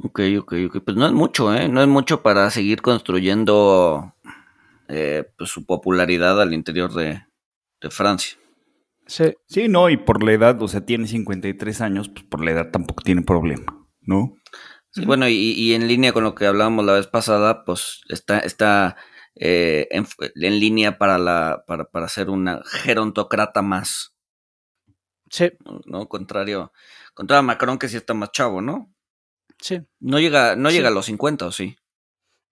Ok, 0.00 0.20
ok, 0.38 0.54
ok. 0.68 0.78
Pues 0.84 0.96
no 0.96 1.06
es 1.06 1.12
mucho, 1.12 1.52
¿eh? 1.54 1.68
No 1.68 1.82
es 1.82 1.88
mucho 1.88 2.22
para 2.22 2.50
seguir 2.50 2.82
construyendo 2.82 4.14
eh, 4.88 5.24
pues, 5.36 5.50
su 5.50 5.66
popularidad 5.66 6.40
al 6.40 6.54
interior 6.54 6.92
de, 6.94 7.22
Francia. 7.90 8.38
Sí. 9.06 9.32
sí, 9.46 9.68
no, 9.68 9.88
y 9.88 9.96
por 9.96 10.22
la 10.22 10.32
edad, 10.32 10.60
o 10.60 10.68
sea, 10.68 10.84
tiene 10.84 11.06
53 11.06 11.80
años, 11.80 12.08
pues 12.08 12.24
por 12.26 12.44
la 12.44 12.50
edad 12.50 12.70
tampoco 12.70 13.02
tiene 13.02 13.22
problema, 13.22 13.88
¿no? 14.02 14.34
Sí, 14.90 15.04
bueno, 15.06 15.28
y, 15.28 15.72
en 15.72 15.88
línea 15.88 16.12
con 16.12 16.24
lo 16.24 16.34
que 16.34 16.46
hablábamos 16.46 16.84
la 16.84 16.94
vez 16.94 17.06
pasada, 17.06 17.64
pues 17.64 18.02
está, 18.08 18.40
está 18.40 18.96
eh, 19.36 19.88
en, 19.90 20.60
línea 20.60 20.98
para, 20.98 21.18
la, 21.18 21.64
para, 21.66 21.84
para 21.84 22.08
ser 22.08 22.28
una 22.28 22.62
gerontócrata 22.64 23.62
más. 23.62 24.14
Sí. 25.30 25.52
¿No? 25.86 26.08
Contrario, 26.08 26.72
contrario 27.14 27.40
a 27.40 27.42
Macron, 27.42 27.78
que 27.78 27.88
sí 27.88 27.96
está 27.96 28.14
más 28.14 28.32
chavo, 28.32 28.60
¿no? 28.60 28.92
Sí. 29.60 29.80
No 30.00 30.20
llega, 30.20 30.56
no 30.56 30.70
llega 30.70 30.88
a 30.88 30.92
los 30.92 31.06
50, 31.06 31.46
¿o 31.46 31.52
sí? 31.52 31.76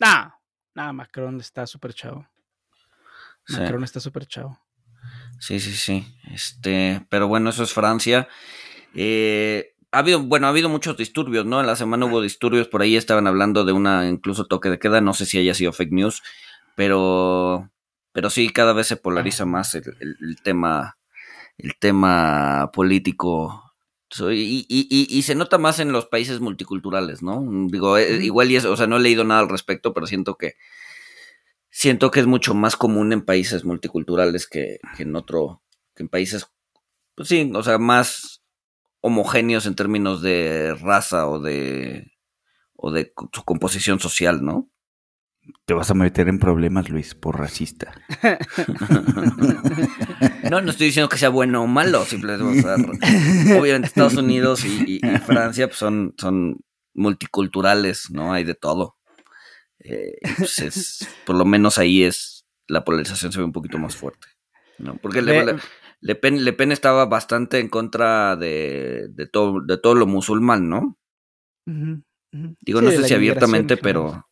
No, 0.01 0.35
no, 0.75 0.93
Macron 0.93 1.41
está 1.41 1.67
súper 1.67 1.95
chavo. 1.95 2.27
Macron 3.49 3.85
está 3.85 4.01
súper 4.01 4.27
chavo. 4.27 4.61
Sí, 5.39 5.61
sí, 5.61 5.73
sí. 5.73 6.07
Este, 6.33 7.07
pero 7.09 7.29
bueno, 7.29 7.51
eso 7.51 7.63
es 7.63 7.73
Francia. 7.73 8.29
Eh, 8.95 9.75
ha 9.93 10.01
habido, 10.01 10.23
bueno, 10.23 10.47
ha 10.47 10.51
habido 10.51 10.69
muchos 10.69 10.97
disturbios, 10.97 11.47
¿no? 11.47 11.61
En 11.61 11.67
la 11.67 11.77
semana 11.77 12.07
hubo 12.07 12.21
disturbios, 12.21 12.69
por 12.69 12.83
ahí 12.83 12.97
estaban 12.97 13.27
hablando 13.27 13.65
de 13.65 13.73
una 13.73 14.09
incluso 14.09 14.47
toque 14.47 14.69
de 14.69 14.79
queda, 14.79 15.01
no 15.01 15.15
sé 15.15 15.27
si 15.27 15.39
haya 15.39 15.55
sido 15.55 15.73
fake 15.73 15.93
news, 15.93 16.23
pero, 16.75 17.71
pero 18.13 18.31
sí, 18.31 18.51
cada 18.51 18.73
vez 18.73 18.89
se 18.89 18.97
polariza 18.97 19.47
más 19.47 19.75
el 19.75 20.39
tema, 20.43 20.99
el 21.57 21.77
tema 21.79 22.71
político 22.73 23.66
y, 24.33 25.23
se 25.23 25.35
nota 25.35 25.59
más 25.59 25.79
en 25.81 25.93
los 25.93 26.07
países 26.07 26.41
multiculturales, 26.41 27.23
¿no? 27.23 27.45
Digo, 27.69 27.99
eh, 27.99 28.25
igual 28.25 28.51
y 28.51 28.57
eso, 28.57 28.73
o 28.73 28.77
sea, 28.77 28.87
no 28.87 28.97
he 28.97 29.01
leído 29.01 29.25
nada 29.25 29.41
al 29.41 29.49
respecto, 29.49 29.93
pero 29.93 30.07
siento 30.07 30.37
que 30.37 30.55
siento 31.71 32.11
que 32.11 32.21
es 32.21 32.27
mucho 32.27 32.55
más 32.55 32.77
común 32.77 33.13
en 33.13 33.25
países 33.25 33.65
multiculturales 33.65 34.47
que, 34.47 34.79
en 34.99 35.15
otro, 35.17 35.63
que 35.95 36.05
en 36.05 36.09
países, 36.09 36.47
pues 37.15 37.29
sí, 37.29 37.51
o 37.55 37.63
sea, 37.63 37.79
más 37.79 38.43
homogéneos 39.01 39.67
en 39.67 39.75
términos 39.75 40.23
de 40.23 40.75
raza 40.75 41.29
o 41.29 41.39
de 41.41 42.13
o 42.77 42.93
de 42.93 43.13
su 43.33 43.45
composición 43.45 44.01
social, 44.01 44.45
¿no? 44.45 44.71
Te 45.65 45.75
vas 45.75 45.91
a 45.91 45.95
meter 45.95 46.29
en 46.29 46.39
problemas, 46.39 46.89
Luis, 46.89 47.15
por 47.15 47.39
racista. 47.39 47.93
no, 50.51 50.61
no 50.61 50.71
estoy 50.71 50.87
diciendo 50.87 51.09
que 51.09 51.19
sea 51.19 51.29
bueno 51.29 51.63
o 51.63 51.67
malo, 51.67 52.05
simplemente, 52.05 52.69
obviamente 53.59 53.89
Estados 53.89 54.15
Unidos 54.15 54.65
y, 54.65 55.01
Francia 55.25 55.67
pues, 55.67 55.79
son, 55.79 56.15
son 56.19 56.59
multiculturales, 56.95 58.11
¿no? 58.11 58.33
Hay 58.33 58.45
de 58.45 58.55
todo. 58.55 58.97
Eh, 59.81 60.19
pues, 60.39 61.09
por 61.25 61.37
lo 61.37 61.45
menos 61.45 61.79
ahí 61.79 62.05
es, 62.05 62.47
la 62.69 62.85
polarización 62.85 63.33
se 63.33 63.39
ve 63.39 63.45
un 63.45 63.53
poquito 63.53 63.79
más 63.79 63.97
fuerte, 63.97 64.29
¿no? 64.79 64.97
Porque 64.97 65.23
Le, 65.23 66.15
Pen, 66.15 66.73
estaba 66.73 67.07
bastante 67.07 67.59
en 67.59 67.69
contra 67.69 68.37
de, 68.37 69.09
todo, 69.33 69.61
de 69.61 69.79
todo 69.79 69.95
lo 69.95 70.07
musulmán, 70.07 70.69
¿no? 70.69 70.99
Digo, 72.61 72.83
no 72.83 72.91
sé 72.91 73.05
si 73.05 73.15
abiertamente, 73.15 73.77
pero 73.77 74.26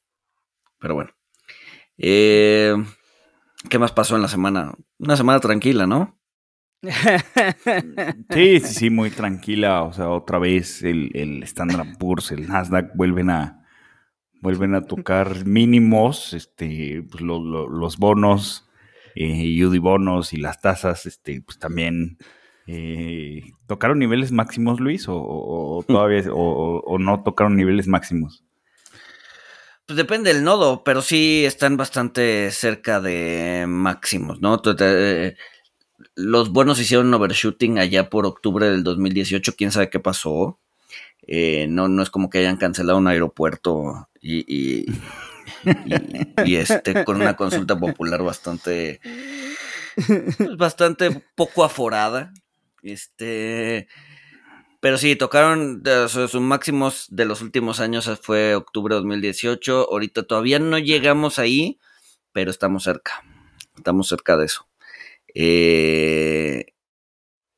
pero 0.84 0.96
bueno. 0.96 1.12
Eh, 1.96 2.74
¿Qué 3.70 3.78
más 3.78 3.92
pasó 3.92 4.16
en 4.16 4.22
la 4.22 4.28
semana? 4.28 4.74
Una 4.98 5.16
semana 5.16 5.40
tranquila, 5.40 5.86
¿no? 5.86 6.20
Sí, 6.82 8.60
sí, 8.60 8.74
sí, 8.74 8.90
muy 8.90 9.08
tranquila. 9.08 9.84
O 9.84 9.94
sea, 9.94 10.10
otra 10.10 10.38
vez 10.38 10.82
el, 10.82 11.10
el 11.14 11.42
Standard 11.44 11.96
Poor's, 11.96 12.32
el 12.32 12.46
Nasdaq 12.48 12.94
vuelven 12.94 13.30
a 13.30 13.64
vuelven 14.42 14.74
a 14.74 14.82
tocar 14.82 15.46
mínimos, 15.46 16.34
este, 16.34 17.02
pues 17.10 17.22
los 17.22 17.96
bonos, 17.96 18.68
eh, 19.14 19.64
UDI 19.64 19.78
bonos 19.78 20.34
y 20.34 20.36
las 20.36 20.60
tasas, 20.60 21.06
este, 21.06 21.40
pues 21.40 21.58
también 21.58 22.18
eh, 22.66 23.40
tocaron 23.66 23.98
niveles 23.98 24.32
máximos, 24.32 24.80
Luis, 24.80 25.06
o, 25.08 25.82
todavía 25.88 26.24
o, 26.30 26.98
no 26.98 27.22
tocaron 27.22 27.56
niveles 27.56 27.88
máximos. 27.88 28.43
Pues 29.86 29.98
depende 29.98 30.32
del 30.32 30.44
nodo, 30.44 30.82
pero 30.82 31.02
sí 31.02 31.44
están 31.44 31.76
bastante 31.76 32.50
cerca 32.50 33.02
de 33.02 33.66
máximos, 33.68 34.40
¿no? 34.40 34.62
Eh, 34.80 35.36
los 36.14 36.50
buenos 36.50 36.80
hicieron 36.80 37.12
overshooting 37.12 37.78
allá 37.78 38.08
por 38.08 38.24
octubre 38.24 38.70
del 38.70 38.82
2018, 38.82 39.54
quién 39.56 39.72
sabe 39.72 39.90
qué 39.90 40.00
pasó. 40.00 40.58
Eh, 41.26 41.66
no, 41.68 41.88
no 41.88 42.02
es 42.02 42.08
como 42.08 42.30
que 42.30 42.38
hayan 42.38 42.56
cancelado 42.56 42.98
un 42.98 43.08
aeropuerto 43.08 44.08
y, 44.22 44.86
este, 46.46 47.04
con 47.04 47.16
una 47.16 47.36
consulta 47.36 47.78
popular 47.78 48.22
bastante, 48.22 49.00
pues 50.38 50.56
bastante 50.56 51.22
poco 51.34 51.62
aforada. 51.62 52.32
Este, 52.82 53.88
pero 54.84 54.98
sí, 54.98 55.16
tocaron 55.16 55.82
sus 56.08 56.34
máximos 56.42 57.06
de 57.08 57.24
los 57.24 57.40
últimos 57.40 57.80
años, 57.80 58.20
fue 58.20 58.54
octubre 58.54 58.94
de 58.94 59.00
2018. 59.00 59.88
Ahorita 59.90 60.24
todavía 60.24 60.58
no 60.58 60.78
llegamos 60.78 61.38
ahí, 61.38 61.80
pero 62.32 62.50
estamos 62.50 62.84
cerca. 62.84 63.12
Estamos 63.78 64.08
cerca 64.08 64.36
de 64.36 64.44
eso. 64.44 64.68
Eh, 65.34 66.74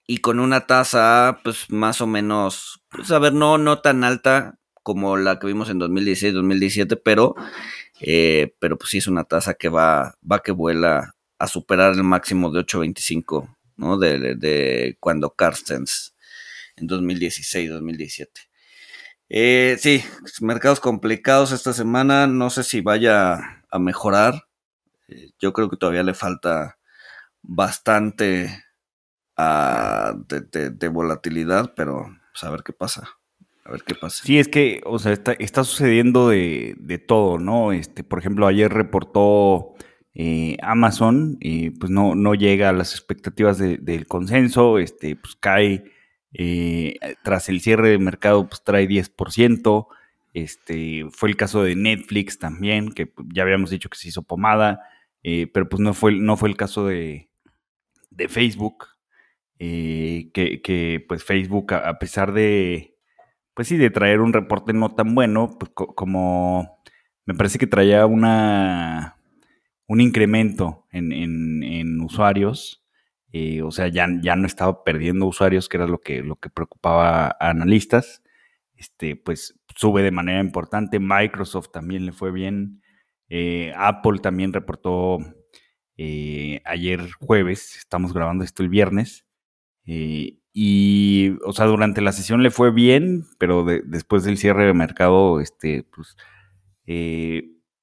y 0.06 0.18
con 0.18 0.38
una 0.38 0.68
tasa, 0.68 1.40
pues 1.42 1.68
más 1.68 2.00
o 2.00 2.06
menos, 2.06 2.80
pues 2.90 3.10
a 3.10 3.18
ver, 3.18 3.32
no, 3.32 3.58
no 3.58 3.80
tan 3.80 4.04
alta 4.04 4.60
como 4.84 5.16
la 5.16 5.40
que 5.40 5.48
vimos 5.48 5.68
en 5.68 5.80
2016-2017, 5.80 7.00
pero, 7.04 7.34
eh, 8.02 8.54
pero 8.60 8.78
pues 8.78 8.90
sí 8.90 8.98
es 8.98 9.08
una 9.08 9.24
tasa 9.24 9.54
que 9.54 9.68
va, 9.68 10.16
va 10.22 10.44
que 10.44 10.52
vuela 10.52 11.16
a 11.40 11.48
superar 11.48 11.94
el 11.94 12.04
máximo 12.04 12.52
de 12.52 12.60
8.25, 12.60 13.56
¿no? 13.78 13.98
De, 13.98 14.36
de 14.36 14.96
cuando 15.00 15.30
Carstens 15.30 16.12
en 16.76 16.86
2016, 16.86 17.70
2017. 17.70 18.40
Eh, 19.28 19.76
sí, 19.80 20.04
mercados 20.40 20.80
complicados 20.80 21.52
esta 21.52 21.72
semana. 21.72 22.26
No 22.26 22.50
sé 22.50 22.62
si 22.62 22.80
vaya 22.80 23.64
a 23.70 23.78
mejorar. 23.78 24.44
Eh, 25.08 25.30
yo 25.38 25.52
creo 25.52 25.68
que 25.68 25.76
todavía 25.76 26.02
le 26.02 26.14
falta 26.14 26.78
bastante 27.42 28.64
de, 29.36 30.88
volatilidad, 30.88 31.74
pero 31.74 32.06
pues, 32.32 32.44
a 32.44 32.50
ver 32.50 32.62
qué 32.62 32.72
pasa. 32.72 33.08
A 33.64 33.72
ver 33.72 33.82
qué 33.82 33.94
pasa. 33.94 34.24
Sí, 34.24 34.38
es 34.38 34.48
que, 34.48 34.80
o 34.84 34.98
sea, 34.98 35.12
está, 35.12 35.64
sucediendo 35.64 36.28
de, 36.28 37.04
todo, 37.06 37.38
¿no? 37.38 37.72
Este, 37.72 38.04
por 38.04 38.20
ejemplo, 38.20 38.46
ayer 38.46 38.72
reportó 38.72 39.74
eh, 40.14 40.56
Amazon 40.62 41.36
y 41.40 41.70
pues 41.70 41.90
no, 41.90 42.14
no 42.14 42.34
llega 42.34 42.68
a 42.68 42.72
las 42.72 42.92
expectativas 42.92 43.58
del 43.58 44.06
consenso, 44.06 44.78
este, 44.78 45.16
pues 45.16 45.34
cae 45.34 45.95
eh, 46.38 46.98
tras 47.24 47.48
el 47.48 47.62
cierre 47.62 47.88
de 47.88 47.98
mercado, 47.98 48.46
pues 48.46 48.62
trae 48.62 48.86
10%. 48.86 49.86
Este, 50.34 51.06
fue 51.10 51.30
el 51.30 51.36
caso 51.36 51.62
de 51.62 51.76
Netflix 51.76 52.38
también, 52.38 52.92
que 52.92 53.10
ya 53.32 53.42
habíamos 53.42 53.70
dicho 53.70 53.88
que 53.88 53.96
se 53.96 54.08
hizo 54.08 54.22
pomada, 54.22 54.80
eh, 55.22 55.46
pero 55.46 55.66
pues 55.68 55.80
no 55.80 55.94
fue, 55.94 56.12
no 56.12 56.36
fue 56.36 56.50
el 56.50 56.56
caso 56.56 56.86
de, 56.86 57.30
Facebook, 58.28 58.88
eh, 59.58 60.30
que, 60.34 61.04
pues 61.08 61.24
Facebook, 61.24 61.72
a, 61.72 61.98
pesar 61.98 62.32
de, 62.34 62.98
pues 63.54 63.68
sí, 63.68 63.78
de 63.78 63.88
traer 63.88 64.20
un 64.20 64.34
reporte 64.34 64.74
no 64.74 64.94
tan 64.94 65.14
bueno, 65.14 65.56
pues 65.58 65.72
como 65.72 66.82
me 67.24 67.34
parece 67.34 67.58
que 67.58 67.66
traía 67.66 68.04
una, 68.04 69.16
un 69.86 70.02
incremento 70.02 70.86
en, 70.92 71.12
en 71.12 72.00
usuarios, 72.02 72.85
eh, 73.32 73.62
o 73.62 73.70
sea, 73.70 73.88
ya, 73.88 74.06
ya 74.22 74.36
no 74.36 74.46
estaba 74.46 74.84
perdiendo 74.84 75.26
usuarios, 75.26 75.68
que 75.68 75.76
era 75.76 75.86
lo 75.86 76.00
que, 76.00 76.22
lo 76.22 76.36
que 76.36 76.50
preocupaba 76.50 77.26
a 77.28 77.50
analistas. 77.50 78.22
Este, 78.76 79.16
pues 79.16 79.58
sube 79.74 80.02
de 80.02 80.10
manera 80.10 80.40
importante. 80.40 80.98
Microsoft 81.00 81.70
también 81.72 82.06
le 82.06 82.12
fue 82.12 82.30
bien. 82.32 82.82
Eh, 83.28 83.72
Apple 83.76 84.20
también 84.20 84.52
reportó 84.52 85.18
eh, 85.96 86.60
ayer 86.64 87.10
jueves, 87.20 87.76
estamos 87.76 88.12
grabando 88.12 88.44
esto 88.44 88.62
el 88.62 88.68
viernes. 88.68 89.26
y, 89.84 91.36
o 91.44 91.52
sea, 91.52 91.66
durante 91.66 92.00
la 92.00 92.12
sesión 92.12 92.42
le 92.42 92.50
fue 92.50 92.72
bien, 92.72 93.24
pero 93.38 93.64
después 93.64 94.24
del 94.24 94.38
cierre 94.38 94.66
de 94.66 94.74
mercado, 94.74 95.40
este, 95.40 95.84
pues, 95.94 96.16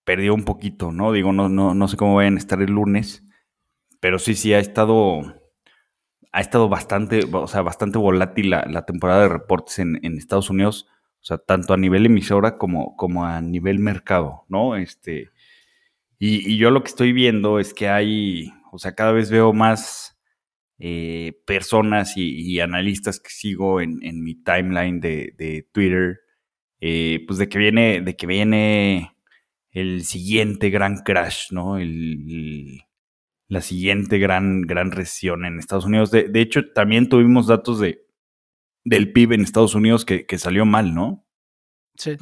perdió 0.04 0.34
un 0.34 0.44
poquito, 0.46 0.92
¿no? 0.92 1.12
Digo, 1.12 1.34
no, 1.34 1.50
no, 1.50 1.74
no 1.76 1.88
sé 1.88 1.98
cómo 1.98 2.16
vayan 2.16 2.36
a 2.36 2.40
estar 2.40 2.62
el 2.62 2.72
lunes 2.72 3.24
pero 4.04 4.20
sí, 4.20 4.36
sí, 4.36 4.54
ha 4.54 4.60
estado, 4.60 5.22
ha 6.34 6.42
estado 6.42 6.68
bastante, 6.68 7.22
o 7.32 7.48
sea, 7.48 7.62
bastante 7.62 7.98
volátil 7.98 8.50
la, 8.50 8.86
temporada 8.86 9.22
de 9.22 9.30
reportes 9.30 9.80
en, 9.80 9.98
Estados 10.18 10.50
Unidos, 10.50 10.90
o 11.22 11.24
sea, 11.24 11.38
tanto 11.38 11.74
a 11.74 11.78
nivel 11.78 12.06
emisora 12.06 12.58
como, 12.58 12.98
como 12.98 13.24
a 13.24 13.40
nivel 13.40 13.80
mercado, 13.80 14.44
¿no? 14.50 14.76
Este, 14.76 15.30
y, 16.20 16.58
yo 16.58 16.70
lo 16.70 16.84
que 16.84 16.90
estoy 16.90 17.14
viendo 17.14 17.60
es 17.60 17.74
que 17.74 17.88
hay, 17.88 18.52
o 18.74 18.78
sea, 18.78 18.94
cada 18.94 19.14
vez 19.14 19.32
veo 19.32 19.54
más 19.54 20.20
eh, 20.80 21.42
personas 21.48 22.18
y, 22.18 22.60
analistas 22.60 23.22
que 23.22 23.30
sigo 23.30 23.80
en, 23.80 24.00
mi 24.22 24.36
timeline 24.36 25.00
de, 25.00 25.66
Twitter, 25.72 26.20
eh, 26.82 27.24
pues 27.26 27.40
de 27.40 27.48
que 27.48 27.58
viene, 27.58 28.02
de 28.02 28.18
que 28.18 28.28
viene 28.28 29.16
el 29.72 30.04
siguiente 30.04 30.70
gran 30.70 30.98
crash, 31.04 31.54
¿no? 31.54 31.78
El, 31.78 32.84
la 33.54 33.62
siguiente 33.62 34.18
gran, 34.18 34.64
gran 34.64 34.92
recesión 34.92 35.46
en 35.46 35.60
Estados 35.60 35.86
Unidos. 35.86 36.12
De, 36.12 36.42
hecho, 36.42 36.72
también 36.74 37.08
tuvimos 37.08 37.48
datos 37.48 37.80
de, 37.80 38.06
del 38.84 39.14
PIB 39.14 39.34
en 39.34 39.42
Estados 39.42 39.76
Unidos 39.76 40.06
que, 40.06 40.26
que 40.26 40.40
salió 40.40 40.66
mal, 40.66 40.94
¿no? 40.94 41.26
Sí. 41.96 42.18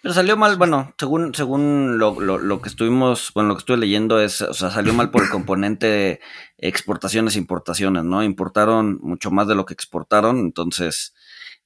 Pero 0.00 0.14
salió 0.14 0.36
mal, 0.36 0.56
bueno, 0.56 0.94
según, 0.98 1.34
según 1.34 1.98
lo, 1.98 2.20
lo, 2.20 2.60
que 2.60 2.68
estuvimos, 2.68 3.32
bueno, 3.34 3.48
lo 3.48 3.54
que 3.56 3.60
estuve 3.60 3.78
leyendo 3.78 4.20
es, 4.20 4.42
o 4.42 4.52
sea, 4.52 4.70
salió 4.70 4.92
mal 4.92 5.10
por 5.10 5.22
el 5.22 5.30
componente 5.30 5.86
de 5.86 6.20
exportaciones 6.58 7.34
e 7.34 7.38
importaciones, 7.38 8.04
¿no? 8.04 8.22
Importaron 8.22 8.98
mucho 9.00 9.30
más 9.30 9.48
de 9.48 9.54
lo 9.54 9.64
que 9.64 9.72
exportaron, 9.72 10.38
entonces 10.40 11.14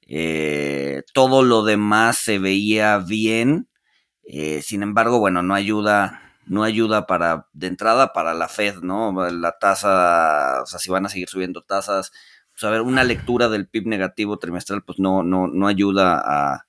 eh, 0.07 1.03
todo 1.13 1.43
lo 1.43 1.65
demás 1.65 2.19
se 2.19 2.39
veía 2.39 2.99
bien, 2.99 3.69
eh, 4.23 4.63
sin 4.63 4.85
embargo, 4.85 5.19
bueno, 5.19 5.43
no 5.43 5.55
ayuda, 5.55 6.28
no 6.49 6.65
ayuda 6.65 7.07
para, 7.07 7.49
de 7.53 7.69
entrada 7.69 8.13
para 8.13 8.35
la 8.35 8.49
Fed, 8.49 8.79
¿no? 8.83 9.13
La 9.31 9.59
tasa, 9.59 10.63
o 10.63 10.67
sea, 10.67 10.79
si 10.79 10.91
van 10.91 11.07
a 11.07 11.09
seguir 11.09 11.29
subiendo 11.29 11.63
tasas, 11.63 12.13
pues 12.53 12.65
a 12.65 12.71
ver, 12.71 12.83
una 12.83 13.05
lectura 13.05 13.49
del 13.49 13.69
PIB 13.69 13.87
negativo 13.87 14.39
trimestral, 14.39 14.83
pues 14.85 14.99
no, 14.99 15.23
no, 15.23 15.47
no 15.49 15.69
ayuda 15.69 16.23
a 16.25 16.65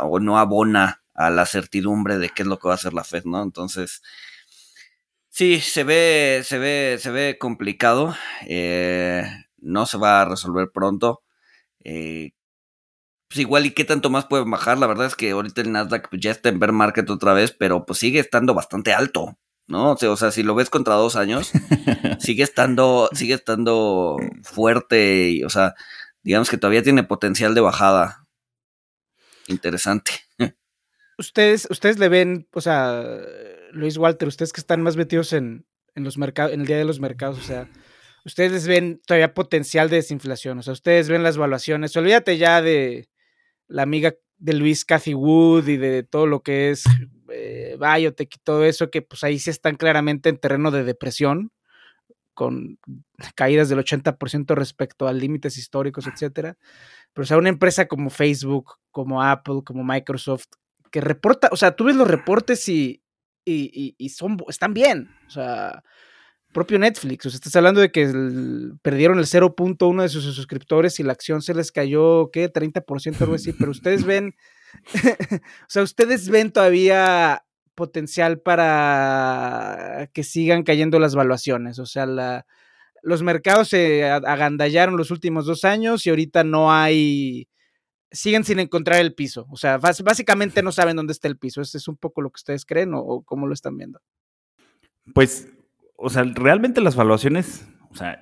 o 0.00 0.20
no 0.20 0.38
abona 0.38 1.02
a 1.14 1.30
la 1.30 1.46
certidumbre 1.46 2.18
de 2.18 2.28
qué 2.30 2.42
es 2.42 2.48
lo 2.48 2.58
que 2.58 2.68
va 2.68 2.74
a 2.74 2.76
hacer 2.76 2.94
la 2.94 3.04
Fed, 3.04 3.24
¿no? 3.24 3.42
Entonces, 3.42 4.02
sí, 5.28 5.60
se 5.60 5.84
ve, 5.84 6.42
se 6.44 6.58
ve, 6.58 6.98
se 7.00 7.10
ve 7.10 7.38
complicado. 7.38 8.14
Eh, 8.46 9.24
no 9.58 9.86
se 9.86 9.98
va 9.98 10.22
a 10.22 10.24
resolver 10.24 10.70
pronto. 10.72 11.22
Eh, 11.84 12.32
pues 13.28 13.40
igual 13.40 13.66
y 13.66 13.72
qué 13.72 13.84
tanto 13.84 14.10
más 14.10 14.26
puede 14.26 14.44
bajar. 14.44 14.78
La 14.78 14.86
verdad 14.86 15.06
es 15.06 15.14
que 15.14 15.30
ahorita 15.30 15.60
el 15.60 15.72
Nasdaq 15.72 16.08
pues, 16.08 16.22
ya 16.22 16.30
está 16.30 16.48
en 16.48 16.58
bear 16.58 16.72
market 16.72 17.08
otra 17.10 17.34
vez, 17.34 17.52
pero 17.52 17.84
pues 17.84 17.98
sigue 17.98 18.20
estando 18.20 18.54
bastante 18.54 18.94
alto, 18.94 19.38
¿no? 19.66 19.92
O 19.92 20.16
sea, 20.16 20.30
si 20.30 20.42
lo 20.42 20.54
ves 20.54 20.70
contra 20.70 20.94
dos 20.94 21.14
años, 21.16 21.52
sigue 22.18 22.42
estando, 22.42 23.10
sigue 23.12 23.34
estando 23.34 24.16
fuerte 24.42 25.30
y, 25.30 25.44
o 25.44 25.50
sea, 25.50 25.74
digamos 26.22 26.48
que 26.48 26.56
todavía 26.56 26.82
tiene 26.82 27.04
potencial 27.04 27.54
de 27.54 27.60
bajada 27.60 28.26
interesante. 29.46 30.12
Ustedes, 31.18 31.66
ustedes 31.68 31.98
le 31.98 32.08
ven, 32.08 32.48
o 32.52 32.60
sea, 32.60 33.04
Luis 33.72 33.98
Walter, 33.98 34.28
ustedes 34.28 34.52
que 34.52 34.60
están 34.60 34.82
más 34.82 34.96
metidos 34.96 35.32
en, 35.32 35.66
en 35.96 36.04
los 36.04 36.16
mercados, 36.16 36.52
en 36.52 36.60
el 36.60 36.66
día 36.66 36.78
de 36.78 36.84
los 36.84 37.00
mercados, 37.00 37.38
o 37.38 37.42
sea, 37.42 37.68
ustedes 38.24 38.68
ven 38.68 39.00
todavía 39.04 39.34
potencial 39.34 39.90
de 39.90 39.96
desinflación, 39.96 40.60
o 40.60 40.62
sea, 40.62 40.74
ustedes 40.74 41.08
ven 41.08 41.24
las 41.24 41.34
evaluaciones, 41.34 41.96
olvídate 41.96 42.38
ya 42.38 42.62
de 42.62 43.08
la 43.68 43.82
amiga 43.82 44.14
de 44.38 44.54
Luis 44.54 44.84
Cathy 44.84 45.14
Wood 45.14 45.68
y 45.68 45.76
de 45.76 46.02
todo 46.02 46.26
lo 46.26 46.42
que 46.42 46.70
es 46.70 46.84
eh, 47.30 47.76
biotech 47.78 48.34
y 48.34 48.38
todo 48.42 48.64
eso, 48.64 48.90
que 48.90 49.02
pues 49.02 49.24
ahí 49.24 49.38
sí 49.38 49.50
están 49.50 49.76
claramente 49.76 50.28
en 50.28 50.38
terreno 50.38 50.70
de 50.70 50.84
depresión, 50.84 51.52
con 52.34 52.78
caídas 53.34 53.68
del 53.68 53.80
80% 53.80 54.54
respecto 54.54 55.08
a 55.08 55.12
límites 55.12 55.58
históricos, 55.58 56.06
etcétera. 56.06 56.56
Pero 57.12 57.24
o 57.24 57.26
sea, 57.26 57.36
una 57.36 57.48
empresa 57.48 57.88
como 57.88 58.10
Facebook, 58.10 58.74
como 58.92 59.22
Apple, 59.22 59.62
como 59.64 59.82
Microsoft, 59.82 60.46
que 60.92 61.00
reporta, 61.00 61.48
o 61.50 61.56
sea, 61.56 61.74
tú 61.74 61.84
ves 61.84 61.96
los 61.96 62.08
reportes 62.08 62.68
y, 62.68 63.02
y, 63.44 64.08
son, 64.10 64.38
están 64.48 64.72
bien. 64.72 65.10
O 65.26 65.30
sea, 65.30 65.82
propio 66.52 66.78
Netflix, 66.78 67.26
o 67.26 67.30
sea, 67.30 67.36
estás 67.36 67.56
hablando 67.56 67.80
de 67.80 67.90
que 67.92 68.06
perdieron 68.82 69.18
el 69.18 69.26
0.1 69.26 70.02
de 70.02 70.08
sus 70.08 70.24
suscriptores 70.24 70.98
y 70.98 71.02
la 71.02 71.12
acción 71.12 71.42
se 71.42 71.54
les 71.54 71.72
cayó, 71.72 72.30
¿qué? 72.30 72.52
30% 72.52 73.20
algo 73.20 73.34
así, 73.34 73.52
pero 73.52 73.70
ustedes 73.70 74.04
ven, 74.04 74.34
o 74.94 75.68
sea, 75.68 75.82
ustedes 75.82 76.28
ven 76.28 76.50
todavía 76.52 77.44
potencial 77.74 78.40
para 78.40 80.10
que 80.12 80.24
sigan 80.24 80.62
cayendo 80.62 80.98
las 80.98 81.14
valuaciones, 81.14 81.78
o 81.78 81.86
sea, 81.86 82.06
la, 82.06 82.46
los 83.02 83.22
mercados 83.22 83.68
se 83.68 84.04
agandallaron 84.04 84.96
los 84.96 85.10
últimos 85.10 85.46
dos 85.46 85.64
años 85.64 86.06
y 86.06 86.10
ahorita 86.10 86.44
no 86.44 86.72
hay, 86.72 87.48
siguen 88.10 88.44
sin 88.44 88.58
encontrar 88.58 89.00
el 89.00 89.14
piso. 89.14 89.46
O 89.50 89.56
sea, 89.56 89.78
básicamente 89.78 90.62
no 90.62 90.72
saben 90.72 90.96
dónde 90.96 91.12
está 91.12 91.28
el 91.28 91.38
piso. 91.38 91.60
¿Ese 91.60 91.78
es 91.78 91.88
un 91.88 91.96
poco 91.96 92.22
lo 92.22 92.30
que 92.30 92.38
ustedes 92.38 92.64
creen 92.64 92.92
o, 92.94 93.22
cómo 93.22 93.46
lo 93.46 93.54
están 93.54 93.76
viendo? 93.76 94.00
Pues, 95.14 95.48
o 95.98 96.08
sea, 96.08 96.24
realmente 96.24 96.80
las 96.80 96.96
valuaciones, 96.96 97.68
o 97.90 97.94
sea, 97.94 98.18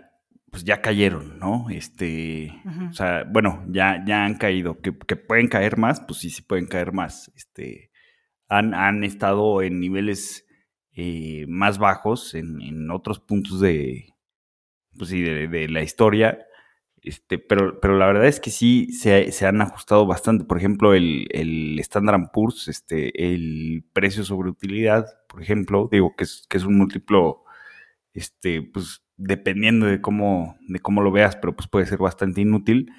pues 0.50 0.64
ya 0.64 0.80
cayeron, 0.80 1.38
¿no? 1.38 1.66
Este, 1.70 2.52
o 2.90 2.92
sea, 2.92 3.24
bueno, 3.24 3.64
ya, 3.68 4.02
ya 4.06 4.24
han 4.24 4.36
caído. 4.36 4.80
¿Que, 4.80 4.92
pueden 4.92 5.48
caer 5.48 5.76
más? 5.76 6.00
Pues 6.00 6.20
sí, 6.20 6.30
sí 6.30 6.42
pueden 6.42 6.66
caer 6.66 6.92
más. 6.92 7.30
Este, 7.36 7.90
han, 8.48 8.74
han 8.74 9.04
estado 9.04 9.62
en 9.62 9.78
niveles 9.80 10.46
eh, 10.94 11.44
más 11.48 11.78
bajos 11.78 12.34
en 12.34 12.90
otros 12.90 13.20
puntos 13.20 13.60
de, 13.60 14.16
pues 14.96 15.10
sí, 15.10 15.22
de, 15.22 15.68
la 15.68 15.82
historia. 15.82 16.46
Este, 17.02 17.38
pero, 17.38 17.78
pero 17.80 17.96
la 17.96 18.06
verdad 18.06 18.26
es 18.26 18.40
que 18.40 18.50
sí 18.50 18.92
se, 18.92 19.46
han 19.46 19.60
ajustado 19.60 20.06
bastante. 20.06 20.44
Por 20.44 20.58
ejemplo, 20.58 20.94
el, 20.94 21.28
el 21.30 21.78
Standard 21.80 22.30
Poor's, 22.32 22.68
este, 22.68 23.30
el 23.32 23.84
precio 23.92 24.24
sobre 24.24 24.50
utilidad, 24.50 25.06
por 25.28 25.42
ejemplo, 25.42 25.88
digo 25.90 26.14
que 26.16 26.24
es, 26.24 26.46
que 26.48 26.56
es 26.56 26.64
un 26.64 26.76
múltiplo, 26.76 27.44
este, 28.16 28.62
pues 28.62 29.02
dependiendo 29.16 29.86
de 29.86 30.00
cómo, 30.00 30.56
de 30.68 30.80
cómo 30.80 31.02
lo 31.02 31.12
veas, 31.12 31.36
pero 31.36 31.54
pues 31.54 31.68
puede 31.68 31.86
ser 31.86 31.98
bastante 31.98 32.40
inútil, 32.40 32.90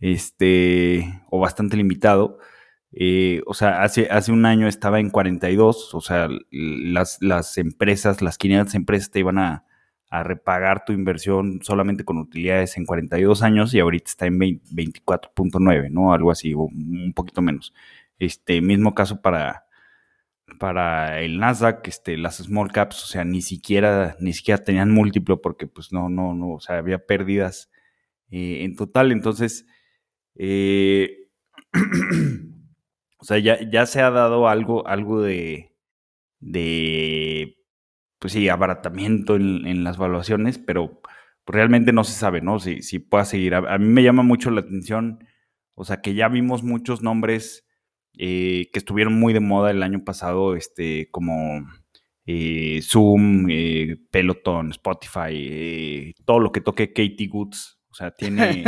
este, 0.00 1.22
o 1.30 1.40
bastante 1.40 1.76
limitado. 1.76 2.38
Eh, 2.92 3.42
o 3.46 3.54
sea, 3.54 3.82
hace, 3.82 4.08
hace 4.10 4.32
un 4.32 4.46
año 4.46 4.68
estaba 4.68 5.00
en 5.00 5.10
42, 5.10 5.94
o 5.94 6.00
sea, 6.00 6.28
las, 6.50 7.18
las 7.20 7.58
empresas, 7.58 8.22
las 8.22 8.38
500 8.38 8.74
empresas 8.74 9.10
te 9.10 9.20
iban 9.20 9.38
a, 9.38 9.64
a 10.10 10.22
repagar 10.24 10.84
tu 10.84 10.92
inversión 10.92 11.60
solamente 11.62 12.04
con 12.04 12.18
utilidades 12.18 12.76
en 12.76 12.86
42 12.86 13.42
años 13.42 13.74
y 13.74 13.80
ahorita 13.80 14.10
está 14.10 14.26
en 14.26 14.38
24.9, 14.40 15.90
¿no? 15.90 16.12
Algo 16.12 16.30
así, 16.30 16.54
o 16.54 16.60
un 16.62 17.12
poquito 17.14 17.42
menos. 17.42 17.72
Este 18.18 18.60
mismo 18.60 18.94
caso 18.94 19.20
para, 19.20 19.66
para 20.58 21.20
el 21.20 21.38
Nasdaq, 21.38 21.86
este, 21.88 22.16
las 22.16 22.36
small 22.38 22.72
caps, 22.72 23.02
o 23.04 23.06
sea, 23.06 23.24
ni 23.24 23.42
siquiera, 23.42 24.16
ni 24.20 24.32
siquiera 24.32 24.62
tenían 24.62 24.90
múltiplo 24.90 25.40
porque 25.40 25.66
pues 25.66 25.92
no, 25.92 26.08
no, 26.08 26.34
no, 26.34 26.50
o 26.54 26.60
sea, 26.60 26.78
había 26.78 27.06
pérdidas 27.06 27.70
eh, 28.30 28.64
en 28.64 28.76
total. 28.76 29.12
Entonces, 29.12 29.66
eh, 30.36 31.28
o 33.18 33.24
sea, 33.24 33.38
ya, 33.38 33.58
ya 33.70 33.86
se 33.86 34.00
ha 34.00 34.10
dado 34.10 34.48
algo, 34.48 34.86
algo 34.86 35.22
de, 35.22 35.72
de 36.40 37.56
pues 38.18 38.34
sí, 38.34 38.48
abaratamiento 38.48 39.36
en, 39.36 39.84
las 39.84 39.96
valuaciones, 39.96 40.58
pero 40.58 41.00
realmente 41.46 41.92
no 41.92 42.04
se 42.04 42.12
sabe, 42.12 42.42
¿no? 42.42 42.58
Si, 42.60 42.82
si 42.82 42.98
pueda 42.98 43.24
seguir. 43.24 43.54
A, 43.54 43.78
mí 43.78 43.86
me 43.86 44.02
llama 44.02 44.22
mucho 44.22 44.50
la 44.50 44.60
atención, 44.60 45.26
o 45.74 45.84
sea, 45.84 46.02
que 46.02 46.14
ya 46.14 46.28
vimos 46.28 46.62
muchos 46.62 47.02
nombres 47.02 47.66
eh, 48.18 48.68
que 48.72 48.78
estuvieron 48.78 49.18
muy 49.18 49.32
de 49.32 49.40
moda 49.40 49.70
el 49.70 49.82
año 49.82 50.04
pasado, 50.04 50.56
este, 50.56 51.08
como 51.10 51.66
eh, 52.26 52.80
Zoom, 52.82 53.46
eh, 53.50 53.96
Peloton, 54.10 54.70
Spotify, 54.70 56.14
todo 56.24 56.38
lo 56.38 56.52
que 56.52 56.60
toque 56.60 56.92
Katie 56.92 57.28
Goods, 57.28 57.80
o 57.90 57.94
sea, 57.94 58.12
tiene. 58.12 58.64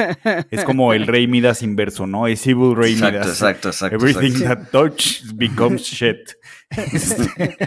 Es 0.50 0.64
como 0.64 0.92
el 0.92 1.07
Rey 1.07 1.28
Midas 1.28 1.62
inverso, 1.62 2.07
¿no? 2.07 2.26
Es 2.26 2.44
Evil 2.46 2.74
Rey 2.74 2.96
Midas. 2.96 3.28
Exacto, 3.28 3.68
exacto. 3.68 3.94
Everything 3.96 4.42
that 4.44 4.70
touches 4.70 5.35
becomes 5.37 5.83
shit. 5.83 6.18
Este, 6.72 7.59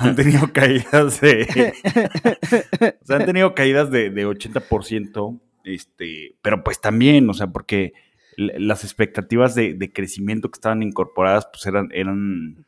han 0.00 0.16
tenido 0.16 0.52
caídas 0.52 1.20
de. 1.20 1.72
o 3.02 3.06
sea, 3.06 3.16
han 3.18 3.24
tenido 3.24 3.54
caídas 3.54 3.88
de, 3.92 4.10
de 4.10 4.26
80%. 4.26 5.40
Este, 5.62 6.36
pero 6.42 6.64
pues 6.64 6.80
también, 6.80 7.30
o 7.30 7.34
sea, 7.34 7.46
porque 7.46 7.92
las 8.38 8.84
expectativas 8.84 9.54
de, 9.54 9.74
de 9.74 9.92
crecimiento 9.92 10.48
que 10.50 10.56
estaban 10.56 10.82
incorporadas, 10.82 11.48
pues 11.52 11.66
eran, 11.66 11.88
eran 11.92 12.64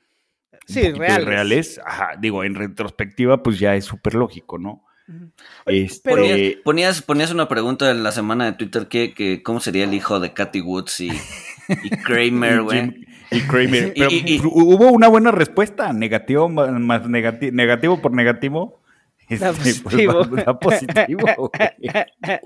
sí, 0.66 0.90
reales. 0.92 1.24
reales. 1.24 1.80
Ajá, 1.86 2.10
digo, 2.20 2.42
en 2.42 2.56
retrospectiva, 2.56 3.42
pues 3.42 3.58
ya 3.60 3.76
es 3.76 3.84
súper 3.84 4.14
lógico, 4.14 4.58
¿no? 4.58 4.84
Este, 5.66 6.60
ponías, 6.64 7.02
ponías 7.02 7.32
una 7.32 7.48
pregunta 7.48 7.90
en 7.90 8.02
la 8.02 8.12
semana 8.12 8.44
de 8.44 8.52
Twitter 8.52 8.86
que, 8.86 9.12
que 9.12 9.42
cómo 9.42 9.58
sería 9.60 9.84
el 9.84 9.94
hijo 9.94 10.20
de 10.20 10.32
Cathy 10.32 10.60
Woods 10.60 11.00
y, 11.00 11.10
Kramer, 12.04 12.62
güey. 12.62 13.06
Y 13.30 13.40
Kramer. 13.42 13.94
hubo 14.44 14.90
una 14.90 15.08
buena 15.08 15.30
respuesta, 15.30 15.92
negativo, 15.92 16.48
más 16.48 17.08
negativo, 17.08 17.52
negativo 17.52 18.00
por 18.00 18.12
negativo. 18.12 18.79
Este, 19.30 19.80
pues, 19.82 20.44
positivo. 20.60 21.50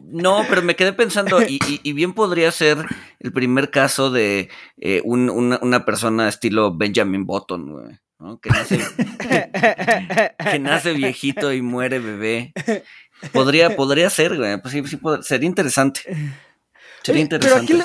No, 0.03 0.45
pero 0.49 0.63
me 0.63 0.77
quedé 0.77 0.93
pensando, 0.93 1.41
y, 1.43 1.93
bien 1.93 2.13
podría 2.13 2.51
ser 2.53 2.79
el 3.19 3.33
primer 3.33 3.71
caso 3.71 4.11
de 4.11 4.49
eh, 4.77 5.03
una, 5.05 5.85
persona 5.85 6.29
estilo 6.29 6.77
Benjamin 6.77 7.27
Button, 7.27 7.99
Que 8.41 8.51
nace, 8.51 8.79
que 10.51 10.59
nace 10.59 10.93
viejito 10.93 11.53
y 11.53 11.63
muere 11.63 11.99
bebé. 11.99 12.53
Podría, 13.33 13.75
podría 13.77 14.11
ser, 14.11 14.37
güey. 14.37 14.61
Pues 14.61 14.73
sí, 14.73 14.83
sí 14.87 14.99
sería 15.23 15.47
interesante. 15.47 16.03
Sería 17.03 17.23
interesante. 17.23 17.85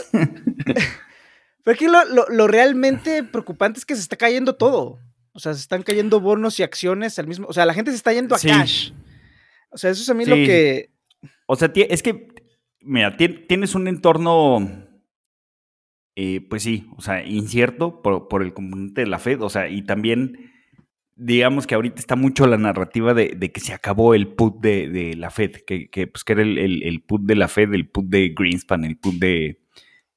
Pero 1.63 1.73
aquí, 1.73 1.87
lo, 1.87 2.27
lo, 2.29 2.47
realmente 2.47 3.23
preocupante 3.23 3.79
es 3.79 3.85
que 3.85 3.95
se 3.95 4.01
está 4.01 4.15
cayendo 4.15 4.55
todo. 4.55 4.99
O 5.33 5.39
sea, 5.39 5.53
se 5.53 5.61
están 5.61 5.83
cayendo 5.83 6.19
bonos 6.19 6.59
y 6.59 6.63
acciones 6.63 7.19
al 7.19 7.27
mismo. 7.27 7.47
O 7.47 7.53
sea, 7.53 7.65
la 7.65 7.73
gente 7.73 7.91
se 7.91 7.97
está 7.97 8.13
yendo 8.13 8.35
a 8.35 8.39
cash. 8.39 8.91
O 9.69 9.77
sea, 9.77 9.91
eso 9.91 10.01
es 10.01 10.09
a 10.09 10.13
mí 10.13 10.25
lo 10.25 10.35
que. 10.35 10.91
O 11.45 11.55
sea, 11.55 11.71
es 11.75 12.03
que, 12.03 12.27
mira, 12.81 13.15
tienes 13.17 13.75
un 13.75 13.87
entorno. 13.87 14.87
Eh, 16.15 16.41
pues 16.49 16.63
sí, 16.63 16.87
o 16.97 17.01
sea, 17.01 17.25
incierto 17.25 18.01
por, 18.01 18.27
por, 18.27 18.43
el 18.43 18.53
componente 18.53 19.01
de 19.01 19.07
la 19.07 19.19
Fed, 19.19 19.41
o 19.41 19.49
sea, 19.49 19.69
y 19.69 19.83
también 19.83 20.51
digamos 21.19 21.67
que 21.67 21.75
ahorita 21.75 21.99
está 21.99 22.15
mucho 22.15 22.47
la 22.47 22.57
narrativa 22.57 23.13
de, 23.13 23.37
que 23.37 23.59
se 23.59 23.73
acabó 23.73 24.13
el 24.15 24.29
put 24.29 24.61
de, 24.61 25.15
la 25.17 25.29
Fed, 25.29 25.51
que, 25.67 26.07
pues, 26.07 26.23
que 26.23 26.33
era 26.33 26.41
el, 26.41 27.03
put 27.05 27.21
de 27.23 27.35
la 27.35 27.49
Fed, 27.49 27.73
el 27.73 27.89
put 27.89 28.05
de 28.05 28.29
Greenspan, 28.29 28.85
el 28.85 28.97
put 28.97 29.15
de 29.15 29.59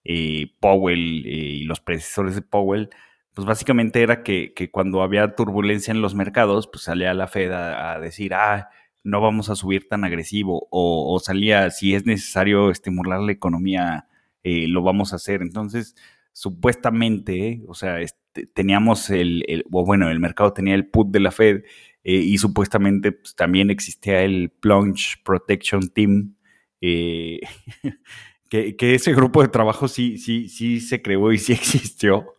eh, 0.05 0.53
Powell 0.61 1.27
eh, 1.27 1.29
y 1.29 1.65
los 1.65 1.81
predecesores 1.81 2.37
de 2.37 2.43
Powell, 2.43 2.91
pues 3.35 3.47
básicamente 3.47 4.03
era 4.03 4.23
que, 4.23 4.53
cuando 4.71 5.03
había 5.03 5.35
turbulencia 5.35 5.93
en 5.93 6.03
los 6.03 6.15
mercados, 6.15 6.69
pues 6.69 6.85
salía 6.85 7.15
la 7.15 7.29
Fed 7.29 7.53
a, 7.53 7.99
decir, 8.01 8.35
ah, 8.35 8.71
no 9.05 9.21
vamos 9.21 9.49
a 9.51 9.57
subir 9.57 9.89
tan 9.89 10.05
agresivo, 10.05 10.69
o, 10.71 11.19
salía, 11.21 11.71
si 11.71 11.95
es 11.95 12.07
necesario 12.07 12.71
estimular 12.71 13.21
la 13.21 13.33
economía, 13.33 14.09
eh, 14.43 14.69
lo 14.69 14.83
vamos 14.83 15.13
a 15.13 15.17
hacer. 15.17 15.43
Entonces, 15.43 15.97
supuestamente, 16.33 17.63
o 17.69 17.75
sea, 17.75 18.01
este, 18.01 18.47
teníamos 18.55 19.11
el, 19.11 19.65
o 19.71 19.85
bueno, 19.85 20.11
el 20.11 20.21
mercado 20.21 20.53
tenía 20.53 20.75
el 20.75 20.89
put 20.89 21.11
de 21.11 21.21
la 21.21 21.31
Fed 21.31 21.63
eh, 22.05 22.15
y 22.17 22.39
supuestamente 22.39 23.13
pues, 23.13 23.35
también 23.37 23.71
existía 23.71 24.23
el 24.23 24.51
Plunge 24.51 25.19
Protection 25.25 25.89
Team, 25.91 26.37
eh, 26.81 27.41
que, 28.51 28.77
ese 28.95 29.15
grupo 29.15 29.43
de 29.43 29.49
trabajo 29.49 29.89
sí, 29.89 30.19
sí, 30.19 30.49
sí 30.49 30.81
se 30.81 31.03
creó 31.03 31.33
y 31.33 31.39
sí 31.39 31.53
existió, 31.53 32.35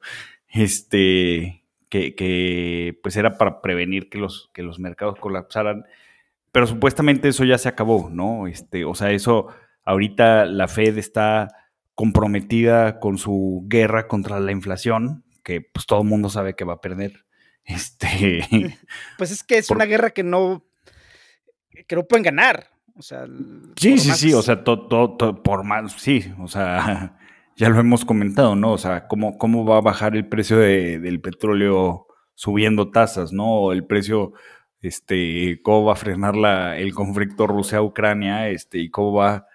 este, 0.53 1.65
que, 1.89 2.15
que 2.15 2.99
pues 3.03 3.17
era 3.17 3.37
para 3.37 3.61
prevenir 3.61 4.09
que 4.09 4.17
los, 4.17 4.49
que 4.53 4.63
los 4.63 4.79
mercados 4.79 5.19
colapsaran, 5.19 5.85
pero 6.51 6.67
supuestamente 6.67 7.27
eso 7.27 7.43
ya 7.43 7.57
se 7.57 7.67
acabó, 7.67 8.09
¿no? 8.11 8.47
Este, 8.47 8.85
o 8.85 8.93
sea, 8.93 9.11
eso, 9.11 9.47
ahorita 9.83 10.45
la 10.45 10.67
Fed 10.67 10.97
está 10.97 11.49
comprometida 11.95 12.99
con 12.99 13.17
su 13.17 13.65
guerra 13.67 14.07
contra 14.07 14.39
la 14.39 14.51
inflación, 14.51 15.23
que 15.43 15.61
pues 15.61 15.85
todo 15.85 16.01
el 16.01 16.07
mundo 16.07 16.29
sabe 16.29 16.55
que 16.55 16.63
va 16.63 16.73
a 16.73 16.81
perder. 16.81 17.25
Este. 17.65 18.45
Pues 19.17 19.31
es 19.31 19.41
que 19.41 19.57
es 19.57 19.69
una 19.69 19.85
guerra 19.85 20.09
que 20.09 20.23
no. 20.23 20.65
que 21.87 21.95
no 21.95 22.03
pueden 22.03 22.23
ganar. 22.23 22.67
O 22.95 23.01
sea. 23.01 23.25
Sí, 23.77 23.97
sí, 23.97 24.11
sí. 24.11 24.33
O 24.33 24.41
sea, 24.41 24.63
todo, 24.63 25.41
por 25.41 25.63
más. 25.63 25.93
Sí, 25.93 26.31
o 26.39 26.47
sea, 26.47 27.17
ya 27.55 27.69
lo 27.69 27.79
hemos 27.79 28.05
comentado, 28.05 28.55
¿no? 28.55 28.73
O 28.73 28.77
sea, 28.77 29.07
cómo, 29.07 29.37
cómo 29.37 29.65
va 29.65 29.77
a 29.77 29.81
bajar 29.81 30.15
el 30.15 30.27
precio 30.27 30.57
del 30.57 31.21
petróleo 31.21 32.07
subiendo 32.35 32.91
tasas, 32.91 33.33
¿no? 33.33 33.71
El 33.71 33.85
precio. 33.85 34.33
Este, 34.81 35.61
cómo 35.63 35.85
va 35.85 35.93
a 35.93 35.95
frenar 35.95 36.35
la, 36.35 36.77
el 36.77 36.93
conflicto 36.93 37.47
Rusia-Ucrania, 37.47 38.49
este, 38.49 38.79
y 38.79 38.89
cómo 38.89 39.13
va 39.13 39.47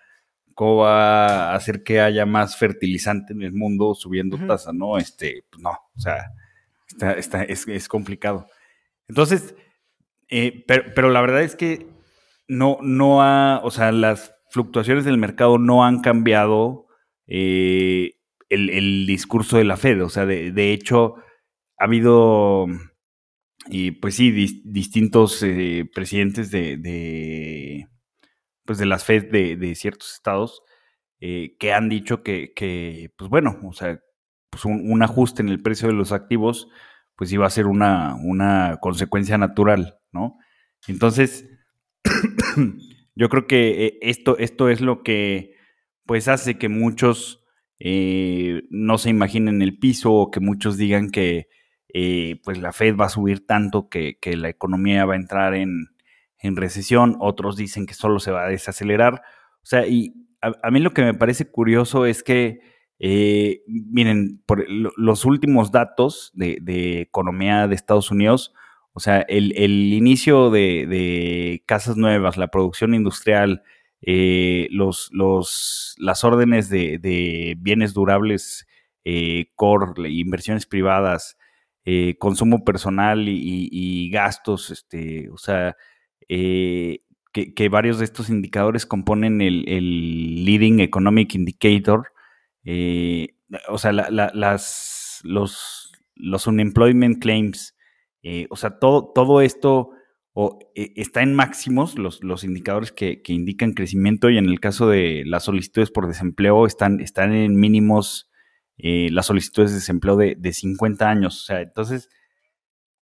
cómo 0.59 0.79
va 0.79 1.53
a 1.53 1.55
hacer 1.55 1.85
que 1.85 2.01
haya 2.01 2.27
más 2.27 2.57
fertilizante 2.57 3.33
en 3.33 3.43
el 3.43 3.53
mundo 3.53 3.95
subiendo 3.95 4.37
tasa, 4.45 4.73
¿no? 4.73 4.99
Este, 4.99 5.45
pues 5.49 5.63
no, 5.63 5.71
o 5.71 6.01
sea, 6.01 6.33
está, 7.17 7.45
es, 7.45 7.89
complicado. 7.89 8.49
Entonces, 9.07 9.55
eh, 10.29 10.65
pero, 10.67 11.11
la 11.11 11.21
verdad 11.21 11.43
es 11.43 11.55
que 11.55 11.87
no, 12.49 12.79
no 12.83 13.23
ha, 13.23 13.61
o 13.63 13.71
sea, 13.71 13.93
las 13.93 14.35
fluctuaciones 14.51 15.05
del 15.05 15.17
mercado 15.17 15.59
no 15.59 15.85
han 15.85 16.01
cambiado 16.01 16.88
eh, 17.29 18.17
el, 18.49 19.07
discurso 19.07 19.59
de 19.59 19.65
la 19.65 19.77
Fed, 19.77 20.03
o 20.03 20.09
sea, 20.09 20.27
de, 20.27 20.73
hecho, 20.73 21.17
ha 21.79 21.85
habido, 21.85 22.67
y 23.69 23.93
pues 23.93 24.17
sí, 24.17 24.33
distintos 24.33 25.43
eh, 25.43 25.89
presidentes 25.95 26.51
de 26.51 27.87
pues, 28.69 28.77
de 28.77 28.85
las 28.85 29.03
FED 29.05 29.57
de, 29.57 29.75
ciertos 29.75 30.13
estados 30.13 30.63
eh, 31.21 31.57
que 31.59 31.73
han 31.73 31.89
dicho 31.89 32.23
que, 32.23 32.53
pues 33.17 33.31
bueno, 33.31 33.59
o 33.65 33.73
sea, 33.73 33.99
pues 34.51 34.67
un, 34.67 35.03
ajuste 35.03 35.41
en 35.41 35.49
el 35.49 35.63
precio 35.63 35.89
de 35.89 35.95
los 35.95 36.13
activos, 36.13 36.69
pues 37.17 37.33
iba 37.33 37.47
a 37.47 37.51
ser 37.51 37.67
una, 37.67 38.15
una 38.23 38.77
consecuencia 38.83 39.39
natural, 39.39 39.99
¿no? 40.13 40.37
Entonces, 40.87 41.49
yo 43.17 43.31
creo 43.31 43.47
que 43.47 43.99
esto, 44.03 44.37
esto 44.37 44.69
es 44.69 44.83
lo 44.83 45.03
que 45.03 45.55
pues 46.09 46.27
hace 46.27 46.59
que 46.59 46.69
muchos 46.69 47.45
eh, 47.79 48.63
no 48.71 48.99
se 48.99 49.11
imaginen 49.11 49.63
el 49.63 49.79
piso 49.79 50.13
o 50.13 50.33
que 50.33 50.41
muchos 50.41 50.77
digan 50.77 51.11
que 51.11 51.47
pues 52.45 52.59
la 52.59 52.73
Fed 52.73 52.97
va 52.97 53.07
a 53.07 53.11
subir 53.11 53.47
tanto 53.47 53.89
que, 53.89 54.19
que 54.21 54.37
la 54.37 54.49
economía 54.49 55.05
va 55.05 55.15
a 55.15 55.17
entrar 55.17 55.55
en, 55.55 55.89
en 56.41 56.57
recesión, 56.57 57.17
otros 57.21 57.57
dicen 57.57 57.87
que 57.87 57.95
solo 57.95 58.21
se 58.21 58.31
va 58.31 58.45
a 58.45 58.49
desacelerar. 58.49 59.23
O 59.63 59.67
sea, 59.67 59.87
y 59.87 60.15
a, 60.41 60.71
mí 60.71 60.81
lo 60.81 60.93
que 60.93 61.03
me 61.03 61.15
parece 61.15 61.51
curioso 61.51 62.07
es 62.07 62.23
que, 62.23 62.61
eh, 62.99 63.63
miren, 63.67 64.43
por 64.47 64.65
los 64.69 65.25
últimos 65.25 65.73
datos 65.73 66.31
de, 66.35 67.01
economía 67.01 67.67
de 67.67 67.75
Estados 67.75 68.11
Unidos, 68.11 68.55
o 68.93 69.01
sea, 69.01 69.21
el, 69.21 69.53
inicio 69.93 70.51
de, 70.51 71.63
casas 71.67 71.97
nuevas, 71.97 72.37
la 72.37 72.49
producción 72.49 72.95
industrial, 72.95 73.63
eh, 74.03 74.69
los, 74.71 75.09
los, 75.13 75.95
las 75.99 76.25
órdenes 76.25 76.69
de, 76.69 77.57
bienes 77.59 77.95
durables, 77.95 78.67
eh, 79.05 79.51
core, 79.55 80.11
inversiones 80.11 80.67
privadas, 80.67 81.37
consumo 82.19 82.65
personal 82.65 83.29
y, 83.29 84.11
gastos, 84.11 84.71
este, 84.71 85.31
o 85.31 85.39
sea, 85.39 85.75
eh, 86.29 87.01
que, 87.33 87.69
varios 87.69 87.99
de 87.99 88.05
estos 88.05 88.31
indicadores 88.31 88.87
componen 88.87 89.41
el, 89.41 90.45
Leading 90.45 90.81
Economic 90.81 91.35
Indicator. 91.35 92.13
Eh, 92.65 93.35
o 93.69 93.79
sea, 93.79 93.93
las, 93.93 95.21
los, 95.23 95.93
los 96.15 96.47
unemployment 96.47 97.23
claims, 97.23 97.77
eh, 98.23 98.47
o 98.51 98.57
sea, 98.57 98.79
todo, 98.79 99.13
todo 99.15 99.41
esto 99.41 99.91
está 100.75 101.23
en 101.23 101.35
máximos, 101.35 101.99
los, 101.99 102.23
los 102.23 102.45
indicadores 102.45 102.93
que, 102.93 103.21
indican 103.29 103.73
crecimiento, 103.73 104.31
y 104.31 104.39
en 104.39 104.47
el 104.47 104.61
caso 104.61 104.89
de 104.89 105.25
las 105.27 105.45
solicitudes 105.45 105.91
por 105.91 106.07
desempleo 106.07 106.67
están, 106.67 107.01
están 107.01 107.35
en 107.35 107.57
mínimos 107.57 108.31
las 108.77 109.27
solicitudes 109.27 109.71
de 109.71 109.77
desempleo 109.77 110.17
de, 110.17 110.37
de 110.39 110.53
50 110.53 111.09
años. 111.09 111.43
O 111.43 111.45
sea, 111.45 111.61
entonces 111.61 112.09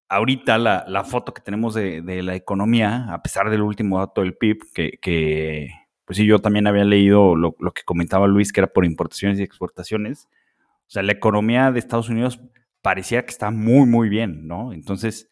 ahorita 0.09 0.59
la, 0.59 1.05
foto 1.05 1.35
que 1.35 1.43
tenemos 1.43 1.75
de, 1.75 2.23
la 2.23 2.35
economía, 2.35 3.13
a 3.13 3.23
pesar 3.23 3.51
del 3.51 3.63
último 3.63 3.99
dato 3.99 4.23
del 4.23 4.37
PIB, 4.37 4.59
que, 4.73 5.69
pues 6.05 6.17
sí, 6.17 6.27
yo 6.27 6.39
también 6.39 6.67
había 6.67 6.85
leído 6.85 7.37
lo, 7.37 7.55
que 7.75 7.83
comentaba 7.85 8.27
Luis, 8.27 8.53
que 8.53 8.61
era 8.61 8.73
por 8.73 8.85
importaciones 8.85 9.39
y 9.39 9.43
exportaciones. 9.43 10.29
O 10.87 10.91
sea, 10.91 11.03
la 11.03 11.13
economía 11.13 11.73
de 11.73 11.79
Estados 11.79 12.09
Unidos 12.09 12.41
parecía 12.83 13.25
que 13.25 13.31
está 13.31 13.51
muy, 13.51 13.87
muy 13.87 14.09
bien, 14.09 14.47
¿no? 14.47 14.73
Entonces, 14.73 15.29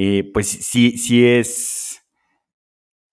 eh, 0.00 0.30
pues 0.32 0.46
sí, 0.46 0.96
sí 0.96 1.26
es, 1.26 2.06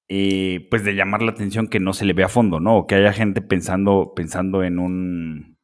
eh, 0.08 0.68
pues 0.70 0.84
de 0.84 0.94
llamar 0.94 1.24
la 1.24 1.32
atención 1.32 1.68
que 1.68 1.80
no 1.80 1.94
se 1.94 2.06
le 2.06 2.14
vea 2.14 2.28
a 2.28 2.30
fondo, 2.30 2.60
¿no? 2.60 2.78
O 2.78 2.86
que 2.86 2.94
haya 2.94 3.12
gente 3.12 3.42
pensando, 3.42 4.14
pensando 4.16 4.64
en 4.64 4.78
un 4.78 5.58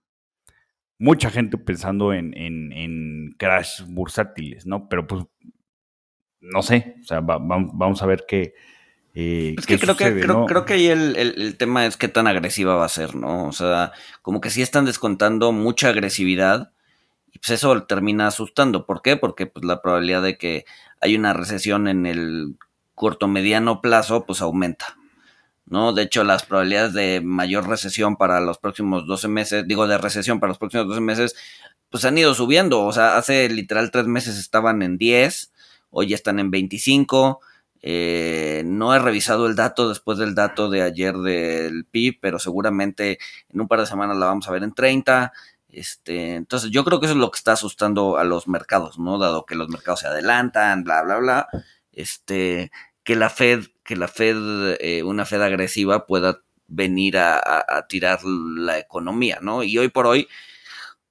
mucha 0.98 1.30
gente 1.30 1.60
pensando 1.60 2.12
en, 2.12 2.34
en, 2.36 3.36
crash 3.38 3.84
bursátiles, 3.86 4.66
¿no? 4.66 4.90
Pero 4.90 5.06
pues, 5.06 5.24
no 6.40 6.64
sé, 6.64 6.96
o 7.04 7.06
sea, 7.06 7.20
vamos 7.20 8.02
a 8.02 8.08
ver 8.08 8.26
qué. 8.28 8.56
Eh, 9.14 9.54
es 9.60 9.68
que 9.68 9.78
creo 9.78 9.96
que 9.96 10.22
creo, 10.22 10.66
que 10.66 10.74
ahí 10.74 10.88
el, 10.88 11.56
tema 11.60 11.86
es 11.86 11.98
qué 11.98 12.08
tan 12.08 12.26
agresiva 12.26 12.74
va 12.74 12.86
a 12.86 12.90
ser, 12.90 13.14
¿no? 13.14 13.46
O 13.46 13.52
sea, 13.52 13.92
como 14.24 14.42
que 14.42 14.50
sí 14.50 14.64
están 14.64 14.86
descontando 14.86 15.52
mucha 15.52 15.90
agresividad 15.90 16.72
y 17.32 17.39
pues 17.39 17.52
eso 17.52 17.84
termina 17.84 18.28
asustando. 18.28 18.86
¿Por 18.86 19.02
qué? 19.02 19.17
Porque 19.17 19.46
pues 19.46 19.65
la 19.65 19.82
probabilidad 19.82 20.22
de 20.22 20.38
que 20.38 20.65
hay 21.00 21.15
una 21.15 21.34
recesión 21.34 21.88
en 21.88 22.06
el 22.06 22.58
corto 22.96 23.28
mediano 23.28 23.82
plazo 23.82 24.26
pues 24.26 24.41
aumenta. 24.41 24.98
¿no? 25.65 25.94
De 25.94 26.04
hecho, 26.04 26.24
las 26.26 26.46
probabilidades 26.46 26.94
de 26.94 27.22
mayor 27.22 27.67
recesión 27.67 28.17
para 28.17 28.41
los 28.41 28.58
próximos 28.58 29.08
12 29.08 29.28
meses, 29.30 29.67
digo, 29.67 29.88
de 29.88 29.98
recesión 29.98 30.39
para 30.39 30.50
los 30.50 30.58
próximos 30.58 30.88
12 30.88 31.00
meses, 31.02 31.36
pues 31.89 32.04
han 32.06 32.17
ido 32.17 32.34
subiendo. 32.34 32.84
O 32.84 32.91
sea, 32.91 33.17
hace 33.17 33.50
literal 33.50 33.89
tres 33.89 34.06
meses 34.06 34.38
estaban 34.38 34.82
en 34.82 34.98
10, 34.98 35.54
hoy 35.89 36.13
están 36.13 36.39
en 36.39 36.52
25. 36.52 37.39
Eh, 37.84 38.63
no 38.65 38.94
he 38.94 39.00
revisado 39.00 39.48
el 39.48 39.56
dato 39.56 39.89
después 39.89 40.17
del 40.17 40.36
dato 40.36 40.70
de 40.70 40.82
ayer 40.84 41.17
del 41.17 41.86
PIB, 41.86 42.20
pero 42.22 42.38
seguramente 42.38 43.17
en 43.50 43.62
un 43.62 43.67
par 43.67 43.80
de 43.80 43.88
semanas 43.88 44.17
la 44.17 44.28
vamos 44.28 44.48
a 44.48 44.52
ver 44.52 44.63
en 44.63 44.74
30. 44.74 45.32
Este, 45.72 46.36
entonces 46.36 46.70
yo 46.70 46.84
creo 46.84 47.00
que 47.00 47.06
eso 47.06 47.14
es 47.14 47.20
lo 47.20 47.32
que 47.32 47.38
está 47.38 47.54
asustando 47.54 48.18
a 48.18 48.24
los 48.24 48.48
mercados, 48.48 49.00
¿no? 49.00 49.18
Dado 49.18 49.46
que 49.46 49.56
los 49.56 49.70
mercados 49.70 50.02
se 50.02 50.08
adelantan, 50.08 50.84
bla, 50.84 51.02
bla, 51.04 51.18
bla. 51.18 51.48
Este, 51.92 52.72
que 53.04 53.16
la 53.16 53.30
Fed, 53.30 53.66
que 53.84 53.96
la 53.96 54.08
Fed, 54.08 54.78
eh, 54.80 55.04
una 55.04 55.26
Fed 55.26 55.42
agresiva 55.42 56.06
pueda 56.06 56.42
venir 56.68 57.18
a, 57.18 57.86
tirar 57.90 58.24
la 58.24 58.80
economía, 58.80 59.40
¿no? 59.42 59.64
Y 59.64 59.78
hoy 59.78 59.90
por 59.90 60.08
hoy, 60.08 60.28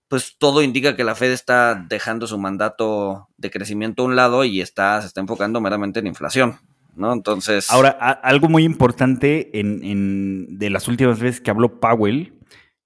pues 0.09 0.37
todo 0.39 0.63
indica 0.63 0.97
que 0.97 1.05
la 1.05 1.15
Fed 1.15 1.33
está 1.33 1.75
dejando 1.75 2.27
su 2.27 2.39
mandato 2.39 3.29
de 3.37 3.51
crecimiento 3.51 4.03
a 4.03 4.07
un 4.07 4.17
lado 4.17 4.45
y 4.45 4.61
está, 4.61 5.01
se 5.03 5.09
está 5.09 5.21
enfocando 5.21 5.61
meramente 5.61 6.01
en 6.01 6.07
inflación, 6.07 6.59
¿no? 6.97 7.13
Entonces. 7.13 7.71
Ahora, 7.71 7.91
algo 7.91 8.49
muy 8.49 8.65
importante 8.65 9.59
en, 9.59 10.59
de 10.59 10.71
las 10.71 10.89
últimas 10.89 11.21
veces 11.21 11.41
que 11.43 11.51
habló 11.51 11.79
Powell, 11.79 12.40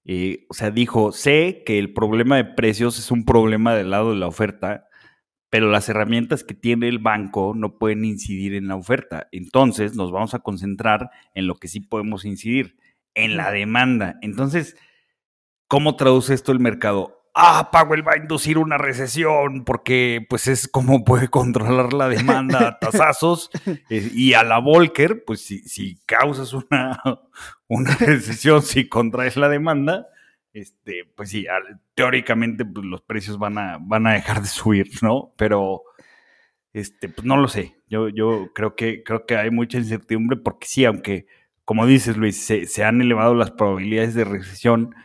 eh, 0.05 0.45
o 0.49 0.53
sea, 0.53 0.69
dijo, 0.69 1.11
sé 1.11 1.63
que 1.65 1.79
el 1.79 1.91
problema 1.91 2.37
de 2.37 2.45
precios 2.45 2.99
es 2.99 3.09
un 3.09 3.25
problema 3.25 3.73
del 3.75 3.89
lado 3.89 4.11
de 4.11 4.17
la 4.17 4.27
oferta, 4.27 4.87
pero 5.49 5.69
las 5.71 5.89
herramientas 5.89 6.43
que 6.43 6.53
tiene 6.53 6.87
el 6.87 6.99
banco 6.99 7.53
no 7.55 7.77
pueden 7.79 8.05
incidir 8.05 8.53
en 8.53 8.67
la 8.67 8.75
oferta. 8.75 9.27
Entonces, 9.31 9.95
nos 9.95 10.11
vamos 10.11 10.33
a 10.35 10.39
concentrar 10.39 11.09
en 11.33 11.47
lo 11.47 11.55
que 11.55 11.67
sí 11.67 11.79
podemos 11.79 12.25
incidir, 12.25 12.77
en 13.15 13.35
la 13.35 13.51
demanda. 13.51 14.17
Entonces, 14.21 14.77
¿cómo 15.67 15.95
traduce 15.95 16.33
esto 16.33 16.51
el 16.51 16.59
mercado? 16.59 17.14
Ah, 17.35 17.69
Powell 17.71 18.07
va 18.07 18.13
a 18.13 18.17
inducir 18.17 18.57
una 18.57 18.77
recesión 18.77 19.65
porque 19.65 20.25
pues 20.27 20.47
es 20.47 20.67
como 20.67 21.03
puede 21.05 21.27
controlar 21.27 21.93
la 21.93 22.09
demanda 22.09 22.67
a 22.67 22.79
tasazos 22.79 23.51
eh, 23.89 24.09
y 24.13 24.33
a 24.33 24.43
la 24.43 24.59
Volcker, 24.59 25.23
pues 25.25 25.41
si, 25.41 25.59
si 25.59 25.97
causas 26.05 26.53
una, 26.53 27.01
una 27.67 27.95
recesión, 27.95 28.61
si 28.63 28.87
contraes 28.87 29.35
la 29.35 29.49
demanda, 29.49 30.07
este, 30.53 31.03
pues 31.15 31.29
sí, 31.29 31.45
teóricamente 31.93 32.63
pues, 32.63 32.85
los 32.85 33.01
precios 33.01 33.37
van 33.37 33.57
a, 33.57 33.77
van 33.81 34.07
a 34.07 34.13
dejar 34.13 34.41
de 34.41 34.47
subir, 34.47 34.87
¿no? 35.01 35.33
Pero 35.37 35.83
este, 36.71 37.09
pues 37.09 37.25
no 37.25 37.35
lo 37.37 37.49
sé. 37.49 37.75
Yo, 37.89 38.07
yo 38.07 38.51
creo 38.53 38.75
que 38.75 39.03
creo 39.03 39.25
que 39.25 39.35
hay 39.35 39.51
mucha 39.51 39.77
incertidumbre 39.77 40.37
porque 40.37 40.65
sí, 40.67 40.85
aunque, 40.85 41.27
como 41.65 41.85
dices, 41.85 42.15
Luis, 42.15 42.41
se, 42.41 42.67
se 42.67 42.85
han 42.85 43.01
elevado 43.01 43.35
las 43.35 43.51
probabilidades 43.51 44.13
de 44.13 44.23
recesión, 44.23 44.95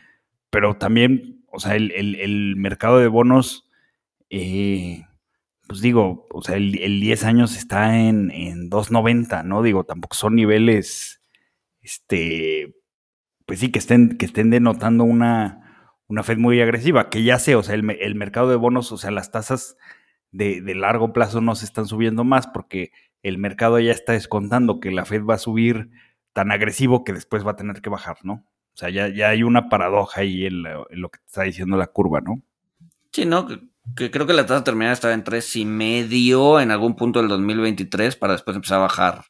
pero 0.49 0.77
también 0.77 1.40
o 1.51 1.59
sea, 1.59 1.75
el, 1.75 2.55
mercado 2.57 2.99
de 2.99 3.07
bonos, 3.07 3.67
eh, 4.29 5.05
pues 5.67 5.81
digo, 5.81 6.27
o 6.31 6.41
sea, 6.41 6.55
el, 6.57 6.71
10 6.71 7.23
años 7.25 7.57
está 7.57 7.99
en, 7.99 8.31
en 8.31 8.69
2.90, 8.69 9.43
¿no? 9.45 9.61
Digo, 9.61 9.83
tampoco 9.83 10.15
son 10.15 10.35
niveles, 10.35 11.21
este, 11.81 12.75
pues 13.45 13.59
sí, 13.59 13.71
que 13.71 13.79
estén, 13.79 14.17
que 14.17 14.25
estén 14.25 14.49
denotando 14.49 15.03
una, 15.03 15.91
una 16.07 16.23
Fed 16.23 16.37
muy 16.37 16.61
agresiva, 16.61 17.09
que 17.09 17.23
ya 17.23 17.39
sé, 17.39 17.55
o 17.55 17.63
sea, 17.63 17.75
el, 17.75 18.15
mercado 18.15 18.49
de 18.49 18.55
bonos, 18.55 18.91
o 18.91 18.97
sea, 18.97 19.11
las 19.11 19.31
tasas 19.31 19.77
de, 20.31 20.61
de, 20.61 20.75
largo 20.75 21.13
plazo 21.13 21.41
no 21.41 21.55
se 21.55 21.65
están 21.65 21.85
subiendo 21.85 22.23
más 22.23 22.47
porque 22.47 22.91
el 23.23 23.37
mercado 23.37 23.79
ya 23.79 23.91
está 23.91 24.13
descontando 24.13 24.79
que 24.79 24.91
la 24.91 25.05
Fed 25.05 25.23
va 25.23 25.35
a 25.35 25.39
subir 25.39 25.91
tan 26.33 26.51
agresivo 26.51 27.03
que 27.03 27.13
después 27.13 27.45
va 27.45 27.51
a 27.51 27.55
tener 27.55 27.81
que 27.81 27.89
bajar, 27.89 28.17
¿no? 28.23 28.45
O 28.73 28.77
sea, 28.77 28.89
ya, 28.89 29.09
ya 29.09 29.29
hay 29.29 29.43
una 29.43 29.69
paradoja 29.69 30.21
ahí 30.21 30.45
en, 30.45 30.63
lo 30.63 31.09
que 31.09 31.19
está 31.25 31.43
diciendo 31.43 31.77
la 31.77 31.87
curva, 31.87 32.21
¿no? 32.21 32.41
Sí, 33.11 33.25
¿no? 33.25 33.47
Que, 33.47 34.11
creo 34.11 34.25
que 34.25 34.33
la 34.33 34.45
tasa 34.45 34.63
terminal 34.63 34.93
estaba 34.93 35.13
en 35.13 35.23
tres 35.23 35.55
y 35.55 35.65
medio 35.65 36.59
en 36.59 36.71
algún 36.71 36.95
punto 36.95 37.19
del 37.19 37.27
2023 37.27 38.15
para 38.15 38.33
después 38.33 38.55
empezar 38.55 38.77
a 38.77 38.83
bajar 38.83 39.25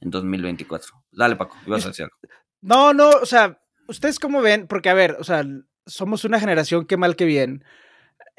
en 0.00 0.10
2024. 0.10 1.04
Dale, 1.12 1.36
Paco, 1.36 1.56
ibas 1.66 1.84
a 1.86 1.88
decir 1.88 2.04
algo. 2.04 2.16
No, 2.60 2.92
no, 2.92 3.10
o 3.10 3.26
sea, 3.26 3.60
¿ustedes 3.88 4.18
cómo 4.18 4.42
ven? 4.42 4.66
Porque, 4.66 4.90
a 4.90 4.94
ver, 4.94 5.16
o 5.18 5.24
sea, 5.24 5.44
somos 5.86 6.24
una 6.24 6.38
generación 6.38 6.86
que 6.86 6.96
mal 6.96 7.16
que 7.16 7.24
bien. 7.24 7.64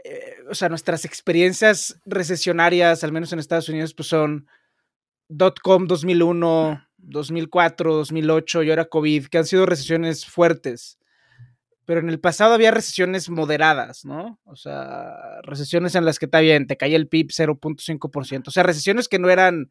Eh, 0.04 0.36
o 0.50 0.56
sea, 0.56 0.70
nuestras 0.70 1.06
experiencias 1.06 2.00
recesionarias, 2.06 3.04
al 3.04 3.12
menos 3.12 3.32
en 3.34 3.40
Estados 3.40 3.70
Unidos, 3.70 3.94
pues 3.94 4.08
son 4.08 4.48
dot-com 5.30 5.88
2001, 5.88 6.88
2004, 7.04 7.96
2008 7.96 8.64
y 8.64 8.70
ahora 8.70 8.86
COVID, 8.86 9.28
que 9.28 9.38
han 9.38 9.46
sido 9.46 9.66
recesiones 9.66 10.26
fuertes. 10.26 10.98
Pero 11.86 12.00
en 12.00 12.10
el 12.10 12.20
pasado 12.20 12.54
había 12.54 12.72
recesiones 12.72 13.30
moderadas, 13.30 14.06
¿no? 14.06 14.40
O 14.46 14.56
sea, 14.56 15.42
recesiones 15.44 15.96
en 15.96 16.06
las 16.06 16.18
que 16.18 16.26
está 16.26 16.40
bien, 16.40 16.66
te 16.66 16.78
caía 16.78 16.96
el 16.96 17.10
PIB 17.10 17.28
0.5%. 17.28 18.48
O 18.48 18.52
sea, 18.52 18.64
recesiones 18.64 19.10
que 19.10 19.20
no 19.20 19.30
eran 19.30 19.70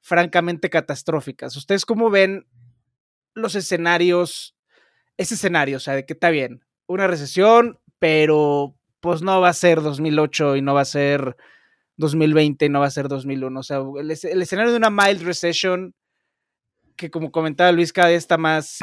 francamente 0.00 0.70
catastróficas. 0.70 1.54
¿Ustedes 1.56 1.84
cómo 1.84 2.08
ven 2.08 2.46
los 3.34 3.54
escenarios, 3.54 4.56
ese 5.18 5.34
escenario? 5.34 5.76
O 5.76 5.80
sea, 5.80 5.94
de 5.94 6.06
que 6.06 6.14
está 6.14 6.30
bien, 6.30 6.64
una 6.86 7.06
recesión, 7.06 7.78
pero 7.98 8.74
pues 9.00 9.20
no 9.20 9.40
va 9.40 9.50
a 9.50 9.54
ser 9.54 9.82
2008 9.82 10.56
y 10.56 10.62
no 10.62 10.74
va 10.74 10.80
a 10.80 10.86
ser 10.86 11.36
2020 11.96 12.64
y 12.64 12.68
no 12.70 12.80
va 12.80 12.86
a 12.86 12.90
ser 12.90 13.08
2001. 13.08 13.60
O 13.60 13.62
sea, 13.62 13.82
el 14.00 14.10
escenario 14.10 14.70
de 14.70 14.78
una 14.78 14.90
mild 14.90 15.22
recession 15.22 15.94
que 17.00 17.10
como 17.10 17.32
comentaba 17.32 17.72
Luis, 17.72 17.94
cada 17.94 18.08
vez 18.08 18.18
está 18.18 18.36
más, 18.36 18.78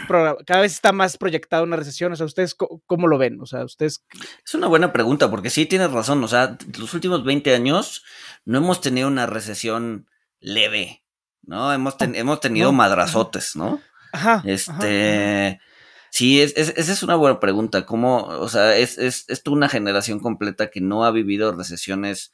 cada 0.47 0.61
vez 0.61 0.71
está 0.71 0.91
más 0.91 1.17
proyectada 1.17 1.61
una 1.61 1.75
recesión. 1.75 2.11
O 2.11 2.15
sea, 2.15 2.25
¿ustedes 2.25 2.55
cómo 2.55 3.07
lo 3.07 3.19
ven? 3.19 3.39
O 3.39 3.45
sea, 3.45 3.63
ustedes... 3.63 4.03
Es 4.43 4.55
una 4.55 4.65
buena 4.65 4.91
pregunta, 4.91 5.29
porque 5.29 5.51
sí 5.51 5.67
tienes 5.67 5.91
razón. 5.91 6.23
O 6.23 6.27
sea, 6.27 6.57
los 6.79 6.93
últimos 6.95 7.23
20 7.23 7.53
años 7.53 8.03
no 8.43 8.57
hemos 8.57 8.81
tenido 8.81 9.07
una 9.07 9.27
recesión 9.27 10.07
leve, 10.39 11.03
¿no? 11.43 11.71
Hemos, 11.71 11.95
hemos 11.99 12.39
tenido 12.39 12.71
madrazotes, 12.71 13.55
¿no? 13.55 13.79
Ajá. 14.11 14.41
Este... 14.45 15.61
Sí, 16.09 16.41
es, 16.41 16.53
esa 16.55 16.93
es 16.93 17.03
una 17.03 17.15
buena 17.15 17.39
pregunta. 17.39 17.85
¿Cómo, 17.85 18.23
o 18.23 18.49
sea, 18.49 18.75
es, 18.75 18.97
es, 18.97 19.25
es 19.27 19.43
una 19.45 19.69
generación 19.69 20.19
completa 20.19 20.71
que 20.71 20.81
no 20.81 21.05
ha 21.05 21.11
vivido 21.11 21.53
recesiones 21.53 22.33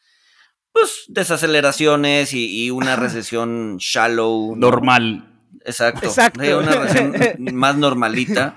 pues 0.72 1.06
desaceleraciones 1.08 2.34
y, 2.34 2.72
una 2.72 2.96
recesión 2.98 3.78
shallow. 3.78 4.56
Normal. 4.56 5.33
Exacto. 5.66 6.08
Exacto. 6.08 6.60
Una 6.60 6.72
recesión 6.72 7.14
más 7.54 7.76
normalita. 7.78 8.54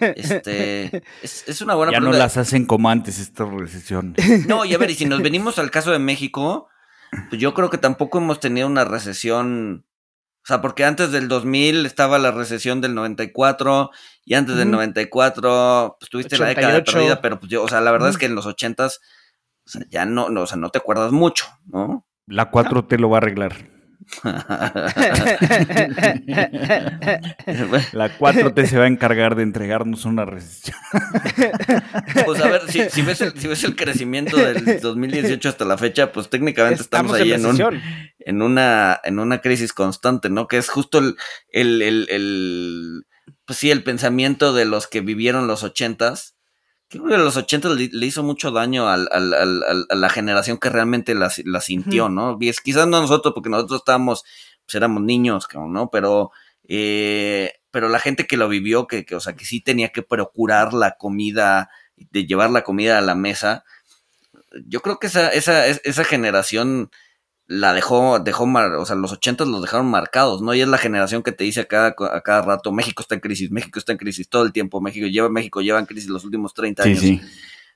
Este, 0.00 1.02
es, 1.22 1.60
una 1.60 1.74
buena 1.74 1.92
Ya 1.92 2.00
no 2.00 2.12
las 2.12 2.36
hacen 2.36 2.66
como 2.66 2.90
antes 2.90 3.18
esta 3.18 3.44
recesión. 3.44 4.14
No, 4.46 4.64
y 4.64 4.74
a 4.74 4.78
ver, 4.78 4.90
y 4.90 4.94
si 4.94 5.04
nos 5.04 5.22
venimos 5.22 5.58
al 5.58 5.70
caso 5.70 5.92
de 5.92 5.98
México, 5.98 6.68
pues 7.28 7.40
yo 7.40 7.54
creo 7.54 7.70
que 7.70 7.78
tampoco 7.78 8.18
hemos 8.18 8.40
tenido 8.40 8.66
una 8.66 8.84
recesión. 8.84 9.84
O 10.44 10.46
sea, 10.48 10.62
porque 10.62 10.84
antes 10.84 11.12
del 11.12 11.28
2000 11.28 11.84
estaba 11.84 12.18
la 12.18 12.30
recesión 12.30 12.80
del 12.80 12.94
94 12.94 13.90
y 14.24 14.34
antes 14.34 14.56
del 14.56 14.70
94 14.70 15.96
pues 16.00 16.08
tuviste 16.08 16.38
la 16.38 16.46
década 16.46 16.72
de 16.74 16.82
perdida, 16.82 17.20
pero 17.20 17.38
pues 17.38 17.50
yo, 17.50 17.62
o 17.62 17.68
sea, 17.68 17.82
la 17.82 17.92
verdad 17.92 18.08
es 18.08 18.16
que 18.16 18.26
en 18.26 18.34
los 18.34 18.46
80s 18.46 18.98
o 19.68 19.70
sea, 19.70 19.82
ya 19.90 20.06
no, 20.06 20.30
no, 20.30 20.42
o 20.42 20.46
sea, 20.46 20.56
no 20.56 20.70
te 20.70 20.78
acuerdas 20.78 21.12
mucho, 21.12 21.46
¿no? 21.66 22.06
La 22.26 22.50
4 22.50 22.86
te 22.86 22.98
lo 22.98 23.10
va 23.10 23.18
a 23.18 23.20
arreglar. 23.20 23.77
La 27.92 28.08
4T 28.18 28.66
se 28.66 28.78
va 28.78 28.84
a 28.84 28.88
encargar 28.88 29.34
de 29.36 29.42
entregarnos 29.42 30.04
una 30.04 30.24
recesión. 30.24 30.76
Pues 32.24 32.40
a 32.40 32.48
ver, 32.48 32.62
si, 32.70 33.02
ves, 33.02 33.20
el, 33.20 33.76
crecimiento 33.76 34.36
del 34.36 34.80
2018 34.80 35.48
hasta 35.48 35.64
la 35.64 35.78
fecha, 35.78 36.12
pues 36.12 36.28
técnicamente 36.28 36.82
estamos, 36.82 37.12
ahí 37.14 37.32
en, 37.32 37.44
en, 38.18 38.42
una, 38.42 39.00
en 39.04 39.18
una 39.18 39.40
crisis 39.40 39.72
constante, 39.72 40.30
¿no? 40.30 40.48
Que 40.48 40.58
es 40.58 40.68
justo 40.68 40.98
el, 40.98 41.82
el, 41.82 43.04
pues 43.44 43.58
sí, 43.58 43.70
el 43.70 43.82
pensamiento 43.82 44.52
de 44.52 44.64
los 44.64 44.86
que 44.86 45.00
vivieron 45.00 45.46
los 45.46 45.62
ochentas. 45.62 46.37
Creo 46.88 47.04
que 47.04 47.18
los 47.18 47.36
ochentas 47.36 47.72
le, 47.72 48.06
hizo 48.06 48.22
mucho 48.22 48.50
daño 48.50 48.88
al, 48.88 49.08
a 49.12 49.94
la 49.94 50.08
generación 50.08 50.56
que 50.56 50.70
realmente 50.70 51.14
la, 51.14 51.30
sintió, 51.60 52.08
¿no? 52.08 52.38
Y 52.40 52.48
es, 52.48 52.60
quizás 52.60 52.86
no 52.86 53.00
nosotros, 53.00 53.34
porque 53.34 53.50
nosotros 53.50 53.80
estábamos, 53.80 54.24
pues 54.64 54.74
éramos 54.74 55.02
niños, 55.02 55.46
¿no? 55.54 55.90
Pero, 55.90 56.30
eh, 56.66 57.52
pero 57.70 57.90
la 57.90 57.98
gente 57.98 58.26
que 58.26 58.38
lo 58.38 58.48
vivió, 58.48 58.86
que, 58.86 59.04
que, 59.04 59.16
o 59.16 59.20
sea, 59.20 59.36
que 59.36 59.44
sí 59.44 59.60
tenía 59.60 59.90
que 59.90 60.02
procurar 60.02 60.72
la 60.72 60.96
comida, 60.96 61.68
de 61.96 62.26
llevar 62.26 62.50
la 62.50 62.64
comida 62.64 62.96
a 62.96 63.02
la 63.02 63.14
mesa, 63.14 63.64
yo 64.66 64.80
creo 64.80 64.98
que 64.98 65.08
esa, 65.08 65.28
esa, 65.28 65.66
esa 65.66 66.04
generación 66.04 66.90
la 67.48 67.72
dejó, 67.72 68.18
dejó, 68.18 68.44
o 68.44 68.84
sea, 68.84 68.94
los 68.94 69.10
ochentas 69.10 69.48
los 69.48 69.62
dejaron 69.62 69.86
marcados, 69.86 70.42
¿no? 70.42 70.52
Y 70.54 70.60
es 70.60 70.68
la 70.68 70.76
generación 70.76 71.22
que 71.22 71.32
te 71.32 71.44
dice 71.44 71.62
a 71.62 71.64
cada, 71.64 71.88
a 71.88 72.20
cada 72.20 72.42
rato, 72.42 72.72
México 72.72 73.02
está 73.02 73.14
en 73.14 73.22
crisis, 73.22 73.50
México 73.50 73.78
está 73.78 73.92
en 73.92 73.98
crisis 73.98 74.28
todo 74.28 74.44
el 74.44 74.52
tiempo, 74.52 74.82
México 74.82 75.06
lleva, 75.06 75.30
México 75.30 75.62
lleva 75.62 75.78
en 75.78 75.86
crisis 75.86 76.10
los 76.10 76.24
últimos 76.24 76.52
30 76.52 76.82
años, 76.82 76.98
sí, 76.98 77.22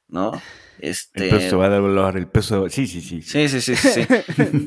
¿no? 0.08 0.32
Este... 0.78 1.24
El 1.24 1.30
peso 1.30 1.56
va 1.56 1.66
a 1.66 1.70
devaluar, 1.70 2.18
el 2.18 2.26
peso, 2.26 2.68
sí, 2.68 2.86
sí, 2.86 3.00
sí. 3.00 3.22
Sí, 3.22 3.48
sí, 3.48 3.60
sí, 3.62 3.74
sí. 3.76 4.06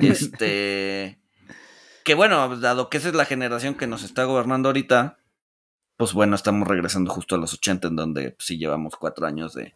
este... 0.01 1.19
Que 2.03 2.15
bueno, 2.15 2.57
dado 2.57 2.89
que 2.89 2.97
esa 2.97 3.09
es 3.09 3.15
la 3.15 3.25
generación 3.25 3.75
que 3.75 3.85
nos 3.85 4.01
está 4.01 4.23
gobernando 4.23 4.69
ahorita, 4.69 5.19
pues 5.97 6.13
bueno, 6.13 6.35
estamos 6.35 6.67
regresando 6.67 7.11
justo 7.11 7.35
a 7.35 7.37
los 7.37 7.53
80 7.53 7.89
en 7.89 7.95
donde 7.95 8.31
pues, 8.31 8.47
sí 8.47 8.57
llevamos 8.57 8.95
cuatro 8.95 9.27
años 9.27 9.53
de 9.53 9.73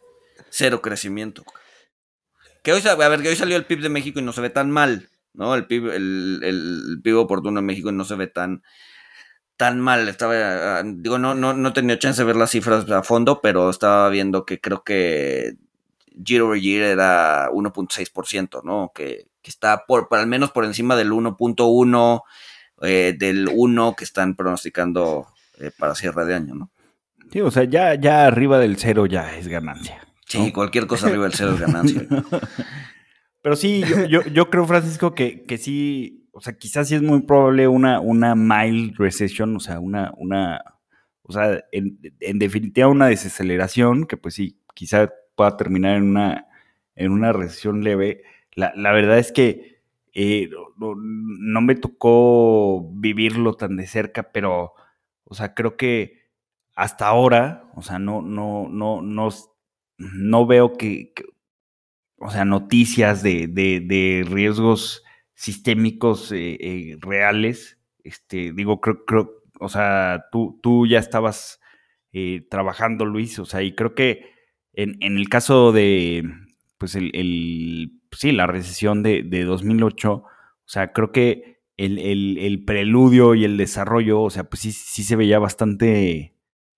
cero 0.48 0.82
crecimiento. 0.82 1.44
Que 2.64 2.72
hoy, 2.72 2.82
a 2.86 2.94
ver, 2.96 3.22
que 3.22 3.28
hoy 3.28 3.36
salió 3.36 3.56
el 3.56 3.64
PIB 3.64 3.82
de 3.82 3.88
México 3.88 4.18
y 4.18 4.22
no 4.22 4.32
se 4.32 4.40
ve 4.40 4.50
tan 4.50 4.70
mal, 4.70 5.09
¿no? 5.34 5.54
El 5.54 5.66
PIB, 5.66 5.90
el, 5.90 6.40
el 6.42 7.00
PIB 7.02 7.18
oportuno 7.18 7.60
en 7.60 7.66
México 7.66 7.92
no 7.92 8.04
se 8.04 8.16
ve 8.16 8.26
tan, 8.26 8.62
tan 9.56 9.80
mal. 9.80 10.08
Estaba, 10.08 10.78
ah, 10.78 10.82
digo, 10.84 11.18
no, 11.18 11.34
no, 11.34 11.52
no 11.52 11.72
tenía 11.72 11.98
chance 11.98 12.22
de 12.22 12.26
ver 12.26 12.36
las 12.36 12.50
cifras 12.50 12.90
a 12.90 13.02
fondo, 13.02 13.40
pero 13.40 13.68
estaba 13.70 14.08
viendo 14.08 14.44
que 14.46 14.60
creo 14.60 14.82
que 14.84 15.56
year 16.24 16.42
over 16.42 16.60
year 16.60 16.82
era 16.82 17.50
1.6%, 17.50 18.62
¿no? 18.64 18.92
Que, 18.94 19.26
que 19.42 19.50
está 19.50 19.84
por, 19.86 20.08
por, 20.08 20.18
al 20.18 20.26
menos 20.26 20.50
por 20.50 20.64
encima 20.64 20.96
del 20.96 21.12
1.1, 21.12 22.22
eh, 22.82 23.14
del 23.18 23.48
1 23.52 23.94
que 23.96 24.04
están 24.04 24.34
pronosticando 24.34 25.26
eh, 25.58 25.70
para 25.78 25.94
cierre 25.94 26.24
de 26.24 26.34
año, 26.34 26.54
¿no? 26.54 26.70
Sí, 27.30 27.40
o 27.40 27.50
sea, 27.50 27.64
ya, 27.64 27.94
ya 27.94 28.26
arriba 28.26 28.58
del 28.58 28.76
cero 28.76 29.06
ya 29.06 29.36
es 29.36 29.46
ganancia. 29.46 30.04
Sí, 30.26 30.52
cualquier 30.52 30.86
cosa 30.86 31.06
arriba 31.06 31.24
del 31.24 31.34
cero 31.34 31.52
es 31.54 31.60
ganancia. 31.60 32.06
Pero 33.42 33.56
sí, 33.56 33.82
yo, 33.88 34.06
yo, 34.06 34.22
yo 34.28 34.50
creo, 34.50 34.66
Francisco, 34.66 35.14
que, 35.14 35.44
que, 35.44 35.58
sí, 35.58 36.28
o 36.32 36.40
sea, 36.40 36.56
quizás 36.56 36.88
sí 36.88 36.94
es 36.94 37.02
muy 37.02 37.22
probable 37.22 37.68
una, 37.68 38.00
una 38.00 38.34
mild 38.34 38.96
recession, 38.98 39.56
o 39.56 39.60
sea, 39.60 39.80
una, 39.80 40.12
una, 40.16 40.62
o 41.22 41.32
sea, 41.32 41.64
en, 41.72 41.98
en 42.20 42.38
definitiva 42.38 42.88
una 42.88 43.06
desaceleración, 43.06 44.06
que 44.06 44.16
pues 44.16 44.34
sí, 44.34 44.60
quizá 44.74 45.10
pueda 45.34 45.56
terminar 45.56 45.96
en 45.96 46.04
una, 46.04 46.46
en 46.96 47.12
una 47.12 47.32
recesión 47.32 47.82
leve. 47.82 48.22
La, 48.54 48.72
la 48.76 48.92
verdad 48.92 49.18
es 49.18 49.32
que 49.32 49.80
eh, 50.12 50.50
no, 50.76 50.94
no, 50.96 51.60
me 51.60 51.76
tocó 51.76 52.90
vivirlo 52.92 53.54
tan 53.54 53.76
de 53.76 53.86
cerca, 53.86 54.32
pero, 54.32 54.74
o 55.24 55.34
sea, 55.34 55.54
creo 55.54 55.76
que 55.76 56.30
hasta 56.74 57.06
ahora, 57.06 57.70
o 57.74 57.82
sea, 57.82 57.98
no, 57.98 58.22
no, 58.22 58.68
no, 58.68 59.02
no, 59.02 59.28
no 59.98 60.46
veo 60.46 60.76
que 60.76 61.12
o 62.20 62.30
sea, 62.30 62.44
noticias 62.44 63.22
de, 63.22 63.48
de, 63.48 63.80
de 63.80 64.24
riesgos 64.28 65.02
sistémicos 65.34 66.30
eh, 66.32 66.58
eh, 66.60 66.96
reales. 67.00 67.78
Este, 68.04 68.52
digo, 68.52 68.80
creo, 68.80 69.04
creo, 69.06 69.42
o 69.58 69.68
sea, 69.70 70.26
tú, 70.30 70.60
tú 70.62 70.86
ya 70.86 70.98
estabas 70.98 71.60
eh, 72.12 72.46
trabajando, 72.50 73.06
Luis, 73.06 73.38
o 73.38 73.46
sea, 73.46 73.62
y 73.62 73.74
creo 73.74 73.94
que 73.94 74.32
en, 74.74 74.96
en 75.00 75.16
el 75.16 75.30
caso 75.30 75.72
de, 75.72 76.24
pues, 76.76 76.94
el, 76.94 77.10
el 77.14 77.92
sí, 78.12 78.32
la 78.32 78.46
recesión 78.46 79.02
de, 79.02 79.22
de 79.22 79.44
2008, 79.44 80.12
o 80.12 80.26
sea, 80.66 80.92
creo 80.92 81.12
que 81.12 81.62
el, 81.78 81.98
el, 81.98 82.36
el, 82.38 82.64
preludio 82.64 83.34
y 83.34 83.44
el 83.46 83.56
desarrollo, 83.56 84.20
o 84.20 84.30
sea, 84.30 84.44
pues 84.44 84.60
sí, 84.60 84.72
sí 84.72 85.04
se 85.04 85.16
veía 85.16 85.38
bastante, 85.38 86.34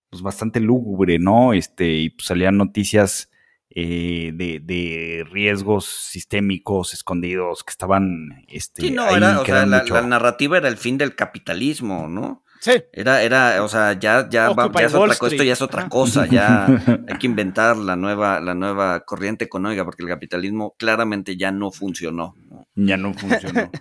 pues 0.09 0.23
bastante 0.23 0.61
lúgubre, 0.61 1.19
¿no? 1.19 1.53
Este, 1.53 1.95
y 1.95 2.11
pues 2.11 2.27
salían 2.27 2.57
noticias 2.59 3.32
eh, 3.75 4.33
de, 4.35 4.61
de, 4.61 5.25
riesgos 5.31 5.87
sistémicos 5.87 6.93
escondidos 6.93 7.65
que 7.65 7.71
estaban, 7.71 8.45
este, 8.49 8.83
sí, 8.83 8.91
no, 8.91 9.05
ahí, 9.05 9.17
era, 9.17 9.41
o 9.41 9.45
sea, 9.45 9.65
la, 9.65 9.83
la, 9.83 10.03
narrativa 10.03 10.59
era 10.59 10.69
el 10.69 10.77
fin 10.77 10.99
del 10.99 11.15
capitalismo, 11.15 12.07
¿no? 12.09 12.45
Sí. 12.61 12.73
Era, 12.93 13.23
era, 13.23 13.65
o 13.65 13.69
sea, 13.69 13.95
ya, 13.95 14.29
ya, 14.29 14.51
va, 14.51 14.71
ya 14.73 14.87
es 14.87 14.95
otra 14.95 15.17
cosa, 15.17 15.35
esto 15.35 15.43
ya 15.43 15.53
es 15.55 15.63
otra 15.63 15.89
cosa, 15.89 16.27
ya 16.27 16.67
hay 17.09 17.19
que 17.19 17.27
inventar 17.27 17.77
la 17.77 17.97
nueva, 17.97 18.41
la 18.41 18.55
nueva 18.55 19.01
corriente 19.01 19.45
económica, 19.45 19.85
porque 19.85 20.03
el 20.03 20.09
capitalismo 20.09 20.75
claramente 20.79 21.37
ya 21.37 21.51
no 21.51 21.71
funcionó. 21.73 22.35
Ya 22.75 22.97
no 22.97 23.15
funcionó. 23.15 23.71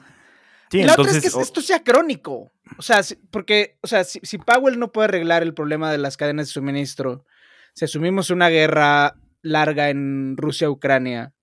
Sí, 0.71 0.83
la 0.83 0.91
entonces, 0.91 1.17
otra 1.17 1.27
es 1.27 1.35
que 1.35 1.41
esto 1.41 1.59
sea 1.59 1.83
crónico. 1.83 2.53
O 2.77 2.81
sea, 2.81 3.01
porque, 3.29 3.77
o 3.81 3.87
sea, 3.87 4.05
si, 4.05 4.21
si, 4.23 4.37
Powell 4.37 4.79
no 4.79 4.93
puede 4.93 5.09
arreglar 5.09 5.43
el 5.43 5.53
problema 5.53 5.91
de 5.91 5.97
las 5.97 6.15
cadenas 6.15 6.47
de 6.47 6.53
suministro, 6.53 7.25
si 7.73 7.83
asumimos 7.83 8.29
una 8.29 8.47
guerra 8.47 9.17
larga 9.41 9.89
en 9.89 10.37
Rusia-Ucrania, 10.37 11.33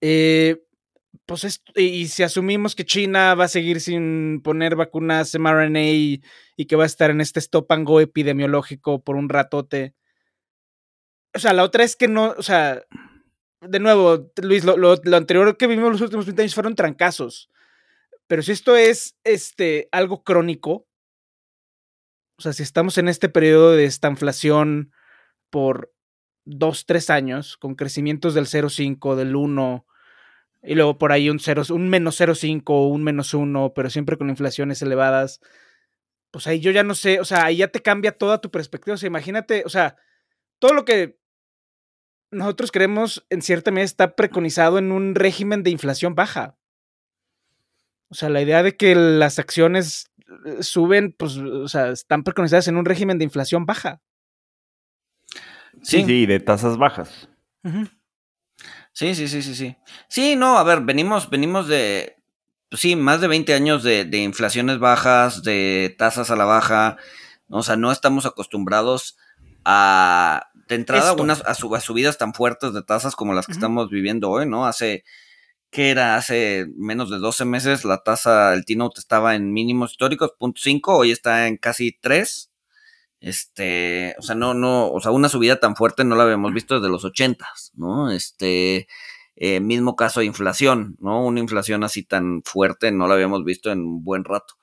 eh, 0.00 0.62
pues 1.26 1.44
es, 1.44 1.62
y 1.74 2.08
si 2.08 2.22
asumimos 2.22 2.74
que 2.74 2.84
China 2.84 3.34
va 3.34 3.44
a 3.44 3.48
seguir 3.48 3.80
sin 3.80 4.40
poner 4.42 4.76
vacunas 4.76 5.38
mRNA 5.38 5.82
y, 5.82 6.22
y, 6.56 6.66
que 6.66 6.76
va 6.76 6.84
a 6.84 6.86
estar 6.86 7.10
en 7.10 7.20
este 7.20 7.40
stop 7.40 7.70
and 7.72 7.86
go 7.86 8.00
epidemiológico 8.00 9.02
por 9.02 9.16
un 9.16 9.28
ratote. 9.28 9.94
O 11.34 11.38
sea, 11.38 11.52
la 11.52 11.64
otra 11.64 11.84
es 11.84 11.96
que 11.96 12.08
no, 12.08 12.34
o 12.36 12.42
sea, 12.42 12.82
de 13.60 13.80
nuevo, 13.80 14.32
Luis, 14.42 14.64
lo, 14.64 14.76
lo, 14.76 14.96
lo 15.02 15.16
anterior 15.16 15.56
que 15.56 15.66
vimos 15.66 15.92
los 15.92 16.00
últimos 16.00 16.26
20 16.26 16.42
años 16.42 16.54
fueron 16.54 16.74
trancazos. 16.74 17.50
Pero 18.26 18.42
si 18.42 18.52
esto 18.52 18.76
es 18.76 19.16
este, 19.24 19.88
algo 19.90 20.22
crónico, 20.22 20.86
o 22.38 22.42
sea, 22.42 22.52
si 22.52 22.62
estamos 22.62 22.98
en 22.98 23.08
este 23.08 23.28
periodo 23.28 23.72
de 23.72 23.84
estanflación 23.84 24.92
por 25.50 25.92
dos, 26.48 26.86
tres 26.86 27.10
años, 27.10 27.56
con 27.56 27.74
crecimientos 27.74 28.34
del 28.34 28.46
0,5, 28.46 29.14
del 29.14 29.36
1, 29.36 29.86
y 30.62 30.74
luego 30.74 30.98
por 30.98 31.12
ahí 31.12 31.30
un, 31.30 31.38
0, 31.38 31.62
un 31.70 31.88
menos 31.88 32.20
0,5, 32.20 32.90
un 32.90 33.04
menos 33.04 33.34
1, 33.34 33.72
pero 33.74 33.90
siempre 33.90 34.16
con 34.16 34.30
inflaciones 34.30 34.82
elevadas, 34.82 35.40
pues 36.30 36.46
ahí 36.46 36.60
yo 36.60 36.70
ya 36.70 36.82
no 36.82 36.94
sé, 36.94 37.20
o 37.20 37.24
sea, 37.24 37.44
ahí 37.44 37.58
ya 37.58 37.68
te 37.68 37.80
cambia 37.80 38.12
toda 38.12 38.40
tu 38.40 38.50
perspectiva. 38.50 38.94
O 38.94 38.98
sea, 38.98 39.06
imagínate, 39.06 39.62
o 39.64 39.68
sea, 39.68 39.96
todo 40.58 40.72
lo 40.74 40.84
que 40.84 41.18
nosotros 42.30 42.72
creemos 42.72 43.24
en 43.30 43.42
cierta 43.42 43.70
medida 43.70 43.84
está 43.84 44.16
preconizado 44.16 44.78
en 44.78 44.92
un 44.92 45.14
régimen 45.14 45.62
de 45.62 45.70
inflación 45.70 46.14
baja. 46.14 46.58
O 48.10 48.14
sea, 48.14 48.28
la 48.28 48.42
idea 48.42 48.62
de 48.62 48.76
que 48.76 48.94
las 48.94 49.38
acciones 49.38 50.10
eh, 50.44 50.62
suben, 50.62 51.14
pues, 51.16 51.36
o 51.36 51.68
sea, 51.68 51.90
están 51.90 52.24
preconizadas 52.24 52.68
en 52.68 52.76
un 52.76 52.84
régimen 52.84 53.18
de 53.18 53.24
inflación 53.24 53.66
baja. 53.66 54.00
Sí, 55.82 56.04
sí, 56.04 56.26
de 56.26 56.40
tasas 56.40 56.76
bajas. 56.76 57.28
Uh 57.64 57.68
-huh. 57.68 57.90
Sí, 58.92 59.14
sí, 59.14 59.28
sí, 59.28 59.42
sí, 59.42 59.54
sí. 59.54 59.76
Sí, 60.08 60.36
no, 60.36 60.58
a 60.58 60.64
ver, 60.64 60.80
venimos, 60.80 61.30
venimos 61.30 61.68
de, 61.68 62.16
pues 62.68 62.82
sí, 62.82 62.96
más 62.96 63.20
de 63.20 63.28
20 63.28 63.54
años 63.54 63.82
de, 63.82 64.04
de 64.04 64.18
inflaciones 64.18 64.78
bajas, 64.78 65.42
de 65.42 65.94
tasas 65.96 66.30
a 66.30 66.36
la 66.36 66.44
baja. 66.44 66.96
¿no? 67.48 67.58
O 67.58 67.62
sea, 67.62 67.76
no 67.76 67.92
estamos 67.92 68.26
acostumbrados 68.26 69.16
a, 69.64 70.50
de 70.68 70.74
entrada, 70.74 71.12
unas, 71.12 71.42
a, 71.42 71.52
a, 71.52 71.80
subidas 71.80 72.18
tan 72.18 72.34
fuertes 72.34 72.72
de 72.72 72.82
tasas 72.82 73.14
como 73.14 73.34
las 73.34 73.46
que 73.46 73.52
uh 73.52 73.54
-huh. 73.54 73.58
estamos 73.58 73.90
viviendo 73.90 74.30
hoy, 74.30 74.46
¿no? 74.46 74.66
Hace 74.66 75.04
que 75.70 75.90
era 75.90 76.16
hace 76.16 76.66
menos 76.76 77.10
de 77.10 77.18
12 77.18 77.44
meses, 77.44 77.84
la 77.84 78.02
tasa 78.02 78.50
del 78.52 78.64
T-Note 78.64 79.00
estaba 79.00 79.34
en 79.34 79.52
mínimos 79.52 79.92
históricos, 79.92 80.32
0.5, 80.38 80.80
hoy 80.96 81.10
está 81.10 81.46
en 81.46 81.56
casi 81.58 81.96
3. 82.00 82.47
Este, 83.20 84.14
o 84.18 84.22
sea, 84.22 84.34
no, 84.34 84.54
no, 84.54 84.90
o 84.90 85.00
sea, 85.00 85.10
una 85.10 85.28
subida 85.28 85.58
tan 85.58 85.74
fuerte 85.76 86.04
no 86.04 86.14
la 86.14 86.22
habíamos 86.24 86.52
visto 86.54 86.76
desde 86.76 86.90
los 86.90 87.04
80, 87.04 87.46
¿no? 87.74 88.10
Este, 88.10 88.86
eh, 89.36 89.60
mismo 89.60 89.96
caso 89.96 90.20
de 90.20 90.26
inflación, 90.26 90.96
¿no? 91.00 91.24
Una 91.24 91.40
inflación 91.40 91.84
así 91.84 92.02
tan 92.04 92.42
fuerte 92.44 92.92
no 92.92 93.08
la 93.08 93.14
habíamos 93.14 93.44
visto 93.44 93.70
en 93.72 93.80
un 93.80 94.04
buen 94.04 94.24
rato. 94.24 94.54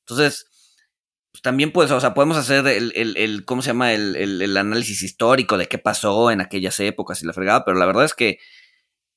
Entonces, 0.00 0.46
pues 1.32 1.42
también 1.42 1.72
pues, 1.72 1.90
o 1.90 2.00
sea, 2.00 2.14
podemos 2.14 2.36
hacer 2.36 2.66
el, 2.66 2.92
el, 2.96 3.16
el 3.16 3.44
¿cómo 3.44 3.62
se 3.62 3.68
llama? 3.68 3.92
El, 3.92 4.16
el, 4.16 4.56
análisis 4.56 5.02
histórico 5.02 5.58
de 5.58 5.68
qué 5.68 5.78
pasó 5.78 6.30
en 6.30 6.40
aquellas 6.40 6.80
épocas 6.80 7.22
y 7.22 7.26
la 7.26 7.32
fregada, 7.32 7.64
pero 7.64 7.78
la 7.78 7.86
verdad 7.86 8.04
es 8.04 8.14
que 8.14 8.38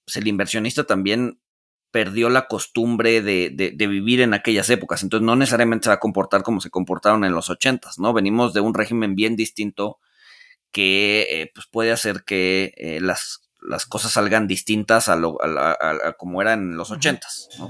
pues, 0.06 0.18
el 0.18 0.28
inversionista 0.28 0.84
también 0.86 1.40
perdió 1.94 2.32
la 2.32 2.48
costumbre 2.48 3.22
de, 3.22 3.52
de, 3.52 3.70
de, 3.70 3.88
vivir 3.88 4.20
en 4.22 4.34
aquellas 4.34 4.68
épocas, 4.72 5.04
entonces 5.04 5.24
no 5.24 5.36
necesariamente 5.36 5.84
se 5.84 5.90
va 5.92 5.96
a 5.96 6.00
comportar 6.00 6.42
como 6.42 6.60
se 6.60 6.72
comportaron 6.72 7.24
en 7.24 7.34
los 7.34 7.52
ochentas, 7.52 8.00
¿no? 8.00 8.14
Venimos 8.14 8.52
de 8.52 8.62
un 8.62 8.74
régimen 8.74 9.14
bien 9.14 9.36
distinto 9.36 10.00
que 10.72 11.28
eh, 11.30 11.52
pues 11.54 11.68
puede 11.68 11.92
hacer 11.92 12.24
que 12.24 12.74
eh, 12.78 13.00
las, 13.00 13.44
las 13.62 13.86
cosas 13.86 14.12
salgan 14.12 14.48
distintas 14.48 15.08
a, 15.08 15.16
lo, 15.16 15.38
a, 15.40 16.14
como 16.18 16.42
eran 16.42 16.72
en 16.72 16.78
los 16.78 16.90
ochentas, 16.90 17.50
¿no? 17.60 17.70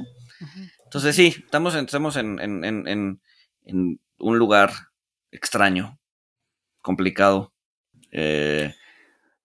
Entonces 0.85 1.17
sí, 1.17 1.35
estamos, 1.43 1.75
estamos 1.75 2.15
en, 2.15 2.39
en, 2.39 2.63
en, 2.63 3.21
en, 3.65 3.99
un 4.19 4.37
lugar 4.37 4.71
extraño, 5.31 5.99
complicado. 6.81 7.53
Eh, 8.11 8.73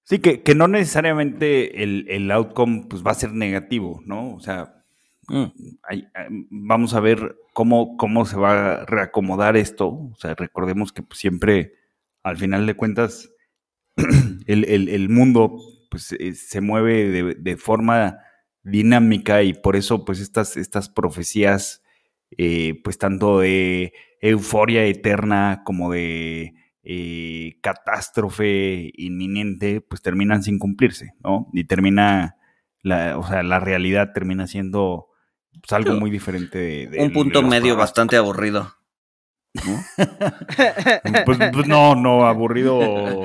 Sí, 0.09 0.21
que, 0.21 0.43
que 0.43 0.55
no 0.55 0.69
necesariamente 0.69 1.83
el, 1.83 2.07
el, 2.09 2.31
outcome 2.31 2.87
pues, 2.89 3.05
va 3.07 3.11
a 3.11 3.15
ser 3.15 3.35
negativo, 3.35 4.01
¿no? 4.07 4.35
O 4.35 4.41
sea, 4.41 4.83
mm. 5.29 5.45
hay, 5.83 6.09
hay, 6.15 6.47
vamos 6.49 6.95
a 6.95 7.01
ver 7.01 7.37
cómo, 7.53 7.99
cómo 7.99 8.25
se 8.25 8.39
va 8.39 8.73
a 8.73 8.87
reacomodar 8.87 9.59
esto. 9.59 9.89
O 9.89 10.17
sea, 10.19 10.35
recordemos 10.35 10.95
que 10.95 11.03
pues, 11.03 11.21
siempre, 11.21 11.75
al 12.23 12.39
final 12.39 12.65
de 12.65 12.75
cuentas, 12.75 13.31
el, 14.47 14.65
el, 14.65 14.89
el 14.89 15.11
mundo 15.11 15.59
pues, 15.91 16.13
eh, 16.13 16.33
se 16.33 16.63
mueve 16.63 17.11
de, 17.11 17.35
de, 17.35 17.57
forma 17.59 18.17
dinámica 18.63 19.43
y 19.43 19.53
por 19.53 19.77
eso 19.77 20.07
pues 20.07 20.21
estas, 20.21 20.57
estas 20.57 20.89
profecías, 20.89 21.83
eh, 22.39 22.81
pues 22.83 22.97
tanto 22.97 23.41
de 23.41 23.93
euforia 24.23 24.87
eterna 24.87 25.61
como 25.67 25.93
de 25.93 26.55
eh, 26.91 27.59
catástrofe 27.61 28.91
inminente, 28.95 29.83
pues 29.83 30.01
terminan 30.01 30.43
sin 30.43 30.59
cumplirse, 30.59 31.13
¿no? 31.23 31.51
Y 31.53 31.65
termina, 31.65 32.37
la, 32.83 33.19
o 33.19 33.27
sea, 33.29 33.43
la 33.43 33.61
realidad 33.61 34.13
termina 34.15 34.47
siendo 34.47 35.09
pues, 35.61 35.71
algo 35.73 36.01
muy 36.01 36.11
diferente 36.11 36.57
de, 36.57 36.87
de 36.87 37.03
Un 37.05 37.13
punto 37.13 37.43
medio 37.43 37.77
bastante 37.77 38.17
aburrido. 38.17 38.78
¿No? 39.67 39.85
pues, 41.25 41.39
pues, 41.53 41.67
no, 41.67 41.95
no, 41.95 42.27
aburrido. 42.27 42.81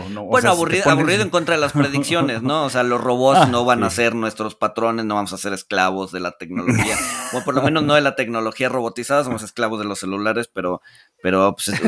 No. 0.10 0.26
Bueno, 0.26 0.50
aburrido, 0.50 0.90
aburrido 0.90 1.24
en 1.24 1.30
contra 1.30 1.56
de 1.56 1.62
las 1.62 1.74
predicciones, 1.74 2.42
¿no? 2.42 2.66
O 2.66 2.70
sea, 2.70 2.84
los 2.84 3.02
robots 3.02 3.42
ah, 3.44 3.46
no 3.46 3.66
van 3.66 3.84
a 3.84 3.90
ser 3.90 4.16
nuestros 4.16 4.56
patrones, 4.56 5.06
no 5.06 5.16
vamos 5.16 5.34
a 5.34 5.38
ser 5.38 5.54
esclavos 5.54 6.12
de 6.12 6.20
la 6.20 6.32
tecnología. 6.38 6.98
o 7.34 7.44
por 7.44 7.54
lo 7.54 7.62
menos 7.62 7.84
no 7.84 7.96
de 7.96 8.02
la 8.02 8.16
tecnología 8.16 8.70
robotizada, 8.70 9.24
somos 9.24 9.44
esclavos 9.44 9.80
de 9.80 9.86
los 9.86 10.00
celulares, 10.00 10.50
pero, 10.54 10.82
pero 11.22 11.56
pues, 11.56 11.80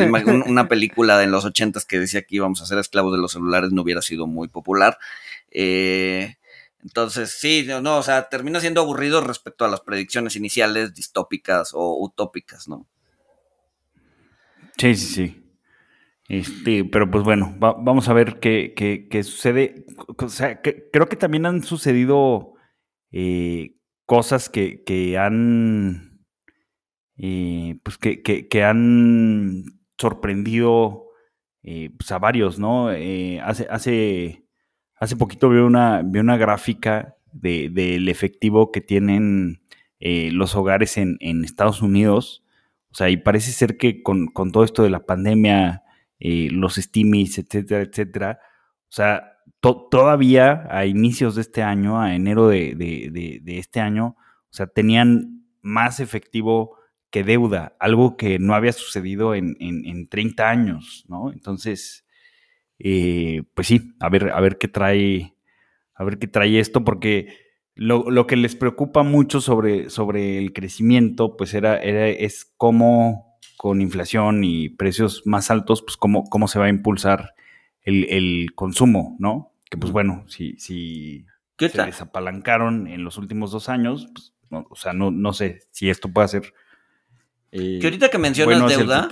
una 0.47 0.67
película 0.67 1.17
de 1.17 1.27
los 1.27 1.45
ochentas 1.45 1.85
que 1.85 1.99
decía 1.99 2.23
que 2.23 2.35
íbamos 2.35 2.61
a 2.61 2.65
ser 2.65 2.77
esclavos 2.77 3.13
de 3.13 3.19
los 3.19 3.31
celulares 3.31 3.71
no 3.71 3.81
hubiera 3.81 4.01
sido 4.01 4.27
muy 4.27 4.47
popular. 4.47 4.97
Eh, 5.51 6.35
entonces, 6.85 7.31
sí, 7.31 7.67
no, 7.81 7.97
o 7.97 8.03
sea, 8.03 8.29
termina 8.29 8.59
siendo 8.59 8.79
aburrido 8.79 9.19
respecto 9.19 9.65
a 9.65 9.67
las 9.67 9.81
predicciones 9.81 10.35
iniciales 10.35 10.93
distópicas 10.93 11.71
o 11.73 11.97
utópicas, 11.99 12.67
¿no? 12.67 12.85
Sí, 14.77 14.95
sí, 14.95 15.13
sí. 15.13 15.41
Este, 16.27 16.85
pero 16.85 17.09
pues 17.09 17.23
bueno, 17.23 17.55
vamos 17.59 18.09
a 18.09 18.13
ver 18.13 18.39
qué, 18.39 18.73
qué, 18.75 19.23
sucede. 19.23 19.85
O 20.17 20.27
sea, 20.29 20.61
creo 20.61 21.07
que 21.07 21.15
también 21.15 21.45
han 21.45 21.63
sucedido 21.63 22.53
eh, 23.11 23.75
cosas 24.05 24.49
que, 24.49 24.83
que 24.83 25.17
han. 25.17 26.25
Eh, 27.17 27.79
pues 27.83 27.97
que, 27.97 28.21
que, 28.21 28.63
han 28.63 29.63
sorprendido 29.97 31.05
eh, 31.63 31.91
pues 31.97 32.11
a 32.11 32.19
varios, 32.19 32.59
¿no? 32.59 32.89
hace, 32.89 33.67
hace 33.69 34.45
Hace 34.97 35.17
poquito 35.17 35.49
vi 35.49 35.57
una, 35.57 36.01
vi 36.03 36.19
una 36.19 36.37
gráfica 36.37 37.17
del 37.33 38.07
efectivo 38.07 38.71
que 38.71 38.79
tienen 38.79 39.61
los 39.99 40.55
hogares 40.55 40.97
en, 40.97 41.43
Estados 41.43 41.81
Unidos. 41.81 42.44
O 42.95 42.97
sea, 42.97 43.09
y 43.09 43.17
parece 43.17 43.51
ser 43.51 43.75
que 43.75 44.01
con, 44.01 44.31
todo 44.53 44.63
esto 44.63 44.81
de 44.81 44.89
la 44.89 45.05
pandemia, 45.05 45.83
eh, 46.17 46.47
los 46.49 46.75
stimis, 46.75 47.37
etcétera, 47.37 47.81
etcétera, 47.81 48.39
o 48.83 48.91
sea, 48.93 49.33
todavía 49.59 50.65
a 50.69 50.85
inicios 50.85 51.35
de 51.35 51.41
este 51.41 51.61
año, 51.61 51.99
a 51.99 52.15
enero 52.15 52.47
de, 52.47 53.41
este 53.47 53.81
año, 53.81 54.15
o 54.17 54.53
sea, 54.53 54.67
tenían 54.67 55.45
más 55.61 55.99
efectivo 55.99 56.77
que 57.09 57.25
deuda, 57.25 57.75
algo 57.81 58.15
que 58.15 58.39
no 58.39 58.55
había 58.55 58.71
sucedido 58.71 59.35
en, 59.35 59.57
en, 59.59 59.85
en 59.85 60.07
30 60.07 60.49
años, 60.49 61.03
¿no? 61.09 61.33
Entonces, 61.33 62.05
eh, 62.79 63.43
pues 63.55 63.67
sí, 63.67 63.93
a 63.99 64.07
ver, 64.07 64.29
a 64.29 64.39
ver 64.39 64.57
qué 64.57 64.69
trae, 64.69 65.35
a 65.95 66.05
ver 66.05 66.17
qué 66.17 66.27
trae 66.27 66.59
esto, 66.59 66.85
porque 66.85 67.44
lo, 67.75 68.25
que 68.25 68.37
les 68.37 68.55
preocupa 68.55 69.03
mucho 69.03 69.41
sobre, 69.41 69.89
sobre 69.89 70.37
el 70.37 70.53
crecimiento, 70.53 71.35
pues 71.35 71.53
era, 71.53 71.77
era, 71.77 72.07
es 72.07 72.45
cómo 72.57 73.37
con 73.57 73.81
inflación 73.81 74.43
y 74.43 74.69
precios 74.69 75.23
más 75.25 75.51
altos, 75.51 75.81
pues 75.81 75.97
cómo, 75.97 76.23
cómo 76.29 76.47
se 76.47 76.59
va 76.59 76.65
a 76.65 76.69
impulsar 76.69 77.35
el, 77.81 78.51
consumo, 78.55 79.15
¿no? 79.19 79.51
Que 79.69 79.77
pues 79.77 79.91
bueno, 79.91 80.23
si, 80.27 80.57
si 80.57 81.25
se 81.57 81.83
desapalancaron 81.83 82.87
en 82.87 83.03
los 83.03 83.17
últimos 83.17 83.51
dos 83.51 83.69
años, 83.69 84.07
pues, 84.13 84.33
o 84.49 84.75
sea, 84.75 84.93
no, 84.93 85.11
no 85.11 85.33
sé 85.33 85.61
si 85.71 85.89
esto 85.89 86.09
puede 86.09 86.29
ser. 86.29 86.53
Eh, 87.51 87.79
que 87.79 87.87
ahorita 87.87 88.09
que 88.09 88.17
mencionas 88.17 88.77
deuda, 88.77 89.07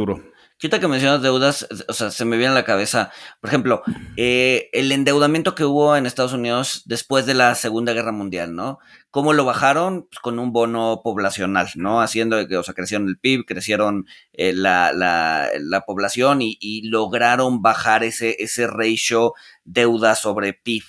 Ahorita 0.64 0.80
que 0.80 0.88
mencionas 0.88 1.22
deudas, 1.22 1.68
o 1.90 1.92
sea, 1.92 2.10
se 2.10 2.24
me 2.24 2.38
viene 2.38 2.54
a 2.54 2.56
la 2.56 2.64
cabeza, 2.64 3.12
por 3.42 3.50
ejemplo, 3.50 3.84
eh, 4.16 4.70
el 4.72 4.94
endeudamiento 4.94 5.56
que 5.56 5.66
hubo 5.66 5.98
en 5.98 6.06
Estados 6.06 6.32
Unidos 6.32 6.84
después 6.86 7.26
de 7.26 7.34
la 7.34 7.54
Segunda 7.56 7.92
Guerra 7.92 8.14
Mundial, 8.14 8.56
¿no? 8.56 8.80
¿Cómo 9.12 9.34
lo 9.34 9.44
bajaron? 9.44 10.08
Pues 10.10 10.20
con 10.20 10.40
un 10.40 10.54
bono 10.54 11.02
poblacional, 11.04 11.68
¿no? 11.76 12.00
Haciendo 12.00 12.48
que, 12.48 12.56
o 12.56 12.64
sea, 12.64 12.74
crecieron 12.74 13.10
el 13.10 13.20
PIB, 13.20 13.44
crecieron 13.44 14.06
eh, 14.32 14.54
la, 14.54 14.94
la, 14.94 15.50
la, 15.60 15.82
población 15.82 16.40
y, 16.42 16.82
lograron 16.84 17.62
bajar 17.62 18.06
ese, 18.06 18.38
ese 18.40 18.66
ratio 18.66 19.34
deuda 19.66 20.16
sobre 20.16 20.54
PIB. 20.54 20.84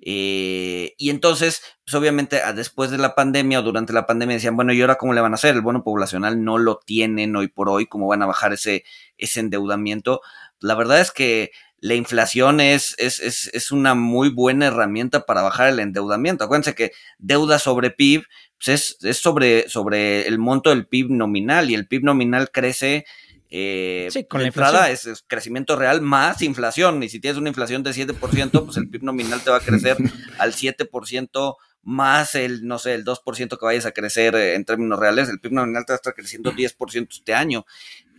Eh, 0.00 0.94
y 0.96 1.10
entonces, 1.10 1.62
pues 1.92 2.00
obviamente, 2.00 2.40
después 2.54 2.90
de 2.90 2.96
la 2.96 3.14
pandemia 3.14 3.60
o 3.60 3.62
durante 3.62 3.92
la 3.92 4.06
pandemia 4.06 4.36
decían, 4.36 4.56
bueno, 4.56 4.72
¿y 4.72 4.80
ahora 4.80 4.94
cómo 4.94 5.12
le 5.12 5.20
van 5.20 5.32
a 5.32 5.34
hacer? 5.34 5.54
El 5.54 5.60
bono 5.60 5.84
poblacional 5.84 6.42
no 6.42 6.56
lo 6.56 6.78
tienen 6.78 7.36
hoy 7.36 7.48
por 7.48 7.68
hoy, 7.68 7.84
¿cómo 7.84 8.06
van 8.06 8.22
a 8.22 8.26
bajar 8.26 8.54
ese, 8.54 8.84
ese 9.18 9.40
endeudamiento? 9.40 10.22
La 10.58 10.74
verdad 10.74 11.02
es 11.02 11.10
que 11.10 11.50
la 11.80 11.94
inflación 11.94 12.60
es, 12.60 12.94
es, 12.96 13.20
es, 13.20 13.50
es 13.52 13.72
una 13.72 13.94
muy 13.94 14.30
buena 14.30 14.68
herramienta 14.68 15.26
para 15.26 15.42
bajar 15.42 15.68
el 15.68 15.80
endeudamiento. 15.80 16.44
Acuérdense 16.44 16.74
que 16.74 16.92
deuda 17.18 17.58
sobre 17.58 17.90
PIB 17.90 18.24
pues 18.56 18.68
es, 18.68 19.04
es 19.04 19.18
sobre, 19.18 19.68
sobre 19.68 20.26
el 20.26 20.38
monto 20.38 20.70
del 20.70 20.86
PIB 20.86 21.10
nominal 21.10 21.70
y 21.70 21.74
el 21.74 21.88
PIB 21.88 22.04
nominal 22.04 22.50
crece 22.50 23.04
eh, 23.50 24.08
sí, 24.10 24.24
con 24.24 24.40
la 24.40 24.46
entrada 24.46 24.88
es, 24.88 25.24
crecimiento 25.26 25.76
real 25.76 26.00
más 26.00 26.40
inflación. 26.40 27.02
Y 27.02 27.10
si 27.10 27.20
tienes 27.20 27.36
una 27.36 27.50
inflación 27.50 27.82
de 27.82 27.90
7%, 27.90 28.64
pues 28.64 28.78
el 28.78 28.88
PIB 28.88 29.02
nominal 29.02 29.42
te 29.42 29.50
va 29.50 29.58
a 29.58 29.60
crecer 29.60 29.98
al 30.38 30.54
7% 30.54 31.56
más 31.82 32.34
el, 32.34 32.66
no 32.66 32.78
sé, 32.78 32.94
el 32.94 33.04
2% 33.04 33.58
que 33.58 33.64
vayas 33.64 33.86
a 33.86 33.92
crecer 33.92 34.34
eh, 34.34 34.54
en 34.54 34.64
términos 34.64 34.98
reales. 34.98 35.28
El 35.28 35.40
PIB 35.40 35.52
nominal 35.52 35.84
te 35.84 35.92
va 35.92 35.94
a 35.94 35.96
estar 35.96 36.14
creciendo 36.14 36.52
10% 36.52 37.08
este 37.10 37.34
año. 37.34 37.64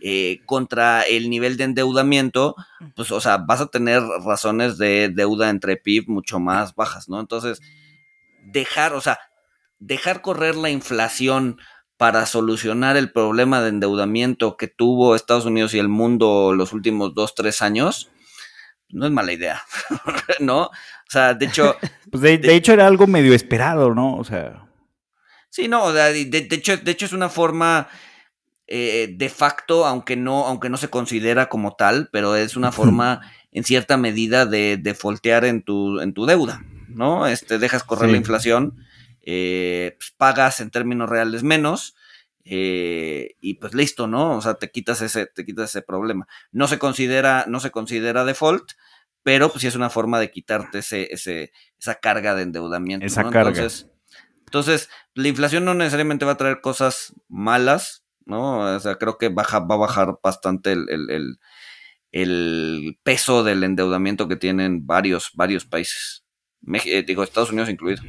Eh, 0.06 0.40
contra 0.44 1.02
el 1.02 1.30
nivel 1.30 1.56
de 1.56 1.64
endeudamiento, 1.64 2.56
pues, 2.94 3.10
o 3.10 3.20
sea, 3.22 3.38
vas 3.38 3.62
a 3.62 3.68
tener 3.68 4.02
razones 4.02 4.76
de 4.76 5.08
deuda 5.08 5.48
entre 5.48 5.78
PIB 5.78 6.08
mucho 6.08 6.38
más 6.38 6.74
bajas, 6.74 7.08
¿no? 7.08 7.20
Entonces, 7.20 7.62
dejar, 8.44 8.92
o 8.92 9.00
sea, 9.00 9.18
dejar 9.78 10.20
correr 10.20 10.56
la 10.56 10.68
inflación 10.68 11.58
para 11.96 12.26
solucionar 12.26 12.96
el 12.96 13.12
problema 13.12 13.62
de 13.62 13.68
endeudamiento 13.68 14.56
que 14.56 14.68
tuvo 14.68 15.14
Estados 15.14 15.46
Unidos 15.46 15.72
y 15.74 15.78
el 15.78 15.88
mundo 15.88 16.52
los 16.54 16.72
últimos 16.72 17.14
dos, 17.14 17.34
tres 17.34 17.62
años, 17.62 18.10
no 18.94 19.06
es 19.06 19.12
mala 19.12 19.32
idea, 19.32 19.62
¿no? 20.40 20.62
O 20.62 20.70
sea, 21.10 21.34
de 21.34 21.46
hecho... 21.46 21.76
pues 22.10 22.22
de, 22.22 22.54
hecho 22.54 22.72
era 22.72 22.86
algo 22.86 23.06
medio 23.06 23.34
esperado, 23.34 23.94
¿no? 23.94 24.16
O 24.16 24.24
sea... 24.24 24.66
Sí, 25.50 25.68
no, 25.68 25.92
de, 25.92 26.24
de 26.24 26.48
hecho, 26.50 26.76
de 26.76 26.90
hecho 26.90 27.06
es 27.06 27.12
una 27.12 27.28
forma 27.28 27.88
eh, 28.66 29.14
de 29.14 29.28
facto, 29.28 29.86
aunque 29.86 30.16
no, 30.16 30.46
aunque 30.46 30.70
no 30.70 30.76
se 30.78 30.88
considera 30.88 31.48
como 31.48 31.76
tal, 31.76 32.08
pero 32.10 32.34
es 32.34 32.56
una 32.56 32.72
forma 32.72 33.20
en 33.52 33.62
cierta 33.62 33.96
medida 33.96 34.46
de, 34.46 34.78
de 34.78 34.94
foltear 34.94 35.44
en 35.44 35.62
tu, 35.62 36.00
en 36.00 36.12
tu 36.12 36.26
deuda, 36.26 36.64
¿no? 36.88 37.28
Este, 37.28 37.58
dejas 37.58 37.84
correr 37.84 38.10
la 38.10 38.16
inflación 38.16 38.84
eh, 39.26 39.96
pues, 39.98 40.12
pagas 40.16 40.60
en 40.60 40.70
términos 40.70 41.08
reales 41.08 41.42
menos. 41.42 41.94
Eh, 42.44 43.36
y 43.40 43.54
pues 43.54 43.74
listo, 43.74 44.06
¿no? 44.06 44.36
O 44.36 44.40
sea, 44.40 44.54
te 44.54 44.70
quitas 44.70 45.00
ese, 45.00 45.26
te 45.26 45.44
quitas 45.44 45.70
ese 45.70 45.82
problema. 45.82 46.26
No 46.52 46.68
se 46.68 46.78
considera, 46.78 47.46
no 47.48 47.60
se 47.60 47.70
considera 47.70 48.24
default, 48.24 48.72
pero 49.22 49.48
pues 49.50 49.62
sí 49.62 49.66
es 49.66 49.76
una 49.76 49.90
forma 49.90 50.20
de 50.20 50.30
quitarte 50.30 50.78
ese, 50.78 51.08
ese, 51.12 51.52
esa 51.78 51.96
carga 51.96 52.34
de 52.34 52.42
endeudamiento. 52.42 53.06
Esa 53.06 53.24
carga. 53.30 53.48
Entonces, 53.50 53.90
entonces, 54.54 54.88
la 55.14 55.28
inflación 55.28 55.64
no 55.64 55.74
necesariamente 55.74 56.24
va 56.24 56.32
a 56.32 56.36
traer 56.36 56.60
cosas 56.60 57.12
malas, 57.28 58.04
¿no? 58.24 58.60
O 58.76 58.78
sea, 58.78 58.96
creo 58.96 59.18
que 59.18 59.28
baja, 59.28 59.58
va 59.58 59.74
a 59.74 59.78
bajar 59.78 60.18
bastante 60.22 60.72
el, 60.72 60.88
el, 60.90 61.38
el, 62.12 62.98
peso 63.02 63.42
del 63.42 63.64
endeudamiento 63.64 64.28
que 64.28 64.36
tienen 64.36 64.86
varios, 64.86 65.32
varios 65.34 65.64
países. 65.64 66.24
Eh, 66.84 67.02
digo, 67.04 67.24
Estados 67.24 67.50
Unidos 67.50 67.68
incluido. 67.68 68.02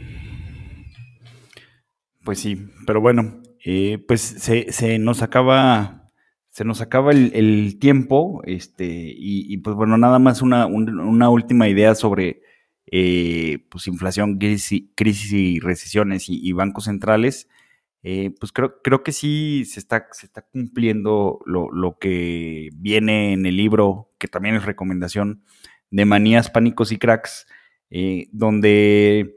Pues 2.23 2.39
sí, 2.39 2.67
pero 2.85 3.01
bueno, 3.01 3.41
eh, 3.67 3.97
pues 4.07 4.21
se, 4.21 4.99
nos 4.99 5.23
acaba, 5.23 6.11
se 6.49 6.63
nos 6.63 6.81
acaba 6.81 7.11
el, 7.11 7.79
tiempo, 7.79 8.43
este, 8.45 8.85
y, 8.85 9.57
pues 9.57 9.75
bueno, 9.75 9.97
nada 9.97 10.19
más 10.19 10.43
una, 10.43 10.67
última 11.29 11.67
idea 11.67 11.95
sobre 11.95 12.43
eh, 12.85 13.65
pues 13.71 13.87
inflación, 13.87 14.37
crisis, 14.37 15.33
y 15.33 15.59
recesiones 15.59 16.25
y, 16.29 16.51
bancos 16.53 16.85
centrales. 16.85 17.49
Eh, 18.03 18.35
pues 18.39 18.51
creo, 18.51 18.81
creo 18.83 19.01
que 19.01 19.11
sí 19.11 19.65
se 19.65 19.79
está, 19.79 20.09
se 20.11 20.27
está 20.27 20.43
cumpliendo 20.43 21.39
lo, 21.47 21.97
que 21.99 22.69
viene 22.75 23.33
en 23.33 23.47
el 23.47 23.57
libro, 23.57 24.11
que 24.19 24.27
también 24.27 24.55
es 24.55 24.65
recomendación, 24.65 25.43
de 25.89 26.05
manías, 26.05 26.51
pánicos 26.51 26.91
y 26.91 26.97
cracks, 26.99 27.47
donde 28.31 29.35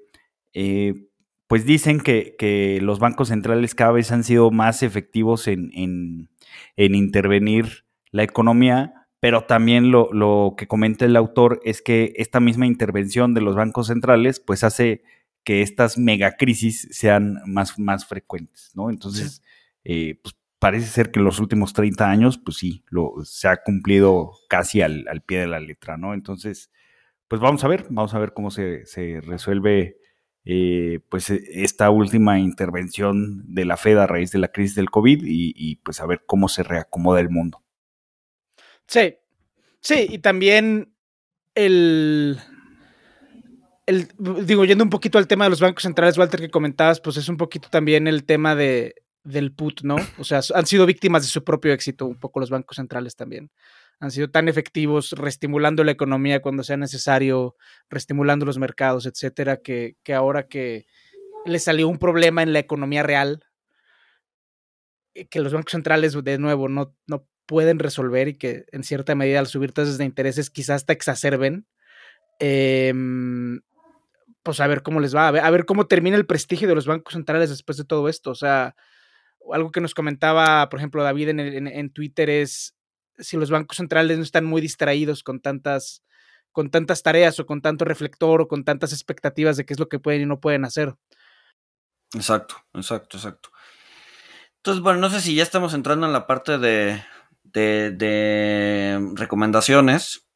pues 1.49 1.65
dicen 1.65 2.01
que, 2.01 2.79
los 2.83 3.01
bancos 3.01 3.29
centrales 3.29 3.75
cada 3.75 3.93
vez 3.93 4.13
han 4.13 4.23
sido 4.23 4.51
más 4.51 4.83
efectivos 4.83 5.49
en, 5.49 6.29
intervenir 6.77 7.85
la 8.13 8.23
economía, 8.23 9.09
pero 9.19 9.45
también 9.45 9.91
lo, 9.91 10.55
que 10.57 10.69
comenta 10.69 11.07
el 11.07 11.17
autor 11.17 11.61
es 11.65 11.83
que 11.83 12.13
esta 12.17 12.39
misma 12.39 12.67
intervención 12.67 13.35
de 13.35 13.41
los 13.41 13.57
bancos 13.57 13.89
centrales 13.89 14.41
pues 14.41 14.63
hace 14.63 15.03
que 15.43 15.63
estas 15.63 15.97
megacrisis 15.97 16.89
sean 16.93 17.39
más, 17.47 17.79
más 17.79 18.07
frecuentes, 18.07 18.71
¿no? 18.75 18.91
Entonces, 18.91 19.43
eh, 19.85 20.21
pues 20.23 20.37
parece 20.59 20.87
ser 20.89 21.11
que 21.11 21.21
en 21.21 21.25
los 21.25 21.41
últimos 21.41 21.73
30 21.73 22.11
años, 22.11 22.37
pues 22.37 22.59
sí, 22.59 22.85
lo, 22.91 23.15
se 23.25 23.49
ha 23.49 23.63
cumplido 23.63 24.33
casi 24.51 24.83
al, 24.83 25.07
pie 25.25 25.41
de 25.41 25.47
la 25.47 25.61
letra, 25.61 25.97
¿no? 25.97 26.13
Entonces, 26.13 26.71
pues 27.27 27.41
vamos 27.41 27.65
a 27.65 27.69
ver, 27.69 27.87
vamos 27.89 28.13
a 28.13 28.19
ver 28.19 28.35
cómo 28.35 28.51
se, 28.51 28.85
se 28.85 29.23
resuelve 29.23 29.97
eh, 30.45 31.01
pues 31.09 31.31
e, 31.31 31.43
esta 31.63 31.91
última 31.91 32.39
intervención 32.39 33.45
de 33.53 33.65
la 33.65 33.77
Fed 33.77 33.99
a 33.99 34.07
raíz 34.07 34.33
de 34.33 34.39
la 34.39 34.49
crisis 34.49 34.75
del 34.75 34.91
COVID 34.91 35.23
y, 35.25 35.77
pues 35.77 36.01
a 36.01 36.07
ver 36.07 36.23
cómo 36.27 36.49
se 36.49 36.63
reacomoda 36.63 37.21
el 37.21 37.31
mundo. 37.31 37.63
Sí, 38.87 39.17
sí, 39.81 40.07
y 40.09 40.19
también 40.19 40.95
el, 41.55 42.39
el, 43.87 44.09
digo, 44.47 44.65
yendo 44.65 44.85
un 44.85 44.91
poquito 44.91 45.19
al 45.19 45.27
tema 45.27 45.45
de 45.45 45.51
los 45.51 45.61
bancos 45.61 45.83
centrales, 45.83 46.17
Walter, 46.17 46.41
que 46.41 46.51
comentabas, 46.51 47.01
pues 47.01 47.17
es 47.17 47.29
un 47.29 47.37
poquito 47.37 47.69
también 47.71 48.07
el 48.07 48.25
tema 48.25 48.55
de, 48.55 48.95
del 49.25 49.53
put, 49.53 49.83
¿no? 49.83 49.97
O 50.19 50.25
sea, 50.25 50.41
han 50.55 50.67
sido 50.67 50.87
víctimas 50.87 51.23
de 51.23 51.29
su 51.29 51.45
propio 51.45 51.73
éxito 51.73 52.07
un 52.07 52.19
poco 52.19 52.41
los 52.41 52.51
bancos 52.51 52.77
centrales 52.77 53.15
también. 53.15 53.51
Han 54.01 54.11
sido 54.11 54.31
tan 54.31 54.49
efectivos 54.49 55.13
reestimulando 55.13 55.83
la 55.85 55.91
economía 55.93 56.41
cuando 56.41 56.63
sea 56.63 56.77
necesario, 56.77 57.57
reestimulando 57.91 58.47
los 58.47 58.59
mercados, 58.59 59.07
etcétera, 59.07 59.57
que, 59.59 59.97
que 60.03 60.15
ahora 60.15 60.47
que 60.47 60.87
le 61.45 61.59
salió 61.59 61.89
un 61.89 61.99
problema 61.99 62.43
en 62.43 62.53
la 62.53 62.61
economía 62.61 63.03
real, 63.03 63.45
eh, 65.15 65.27
que 65.27 65.41
los 65.41 65.53
bancos 65.53 65.73
centrales, 65.73 66.13
de 66.23 66.39
nuevo, 66.39 66.69
no, 66.69 66.95
no 67.07 67.27
pueden 67.47 67.79
resolver 67.79 68.29
y 68.29 68.35
que 68.35 68.67
en 68.73 68.85
cierta 68.85 69.15
medida 69.15 69.41
al 69.41 69.47
subir 69.47 69.73
tasas 69.73 69.99
de 69.99 70.05
intereses 70.05 70.51
quizás 70.51 70.77
hasta 70.77 70.93
exacerben. 70.93 71.67
Em, 72.39 73.61
pues 74.43 74.61
a 74.61 74.67
ver 74.67 74.83
cómo 74.83 75.01
les 75.01 75.15
va, 75.15 75.29
a 75.29 75.31
ver, 75.31 75.43
a 75.45 75.51
ver, 75.51 75.65
cómo 75.65 75.87
termina 75.87 76.17
el 76.17 76.27
prestigio 76.27 76.69
de 76.69 76.75
los 76.75 76.87
bancos 76.87 77.15
centrales 77.15 77.51
después 77.51 77.77
de 77.79 77.85
todo 77.85 78.09
esto. 78.09 78.31
O 78.31 78.35
sea, 78.35 78.77
algo 79.53 79.73
que 79.73 79.81
nos 79.81 79.95
comentaba, 79.95 80.69
por 80.69 80.79
ejemplo, 80.79 81.03
David 81.03 81.31
en, 81.31 81.67
en, 81.67 81.91
Twitter 81.91 82.31
es 82.31 82.75
si 83.19 83.37
los 83.37 83.51
bancos 83.51 83.77
centrales 83.77 84.17
no 84.17 84.25
están 84.25 84.45
muy 84.45 84.61
distraídos 84.61 85.23
con 85.23 85.41
tantas, 85.41 86.03
con 86.53 86.71
tantas 86.71 87.03
tareas 87.03 87.39
o 87.41 87.47
con 87.47 87.61
tanto 87.61 87.85
reflector 87.85 88.41
o 88.41 88.49
con 88.49 88.65
tantas 88.65 88.93
expectativas 88.93 89.57
de 89.57 89.65
qué 89.65 89.75
es 89.75 89.81
lo 89.81 89.89
que 89.89 89.99
pueden 89.99 90.23
y 90.23 90.27
no 90.27 90.41
pueden 90.41 90.65
hacer. 90.65 90.95
Exacto, 92.15 92.57
exacto, 92.75 93.17
exacto. 93.17 93.51
Entonces, 94.57 94.83
bueno, 94.83 95.01
no 95.01 95.11
sé 95.11 95.21
si 95.21 95.35
ya 95.35 95.43
estamos 95.43 95.75
entrando 95.75 96.07
en 96.07 96.13
la 96.13 96.27
parte 96.27 96.59
de, 96.59 97.03
de, 97.45 99.13
recomendaciones. 99.15 100.27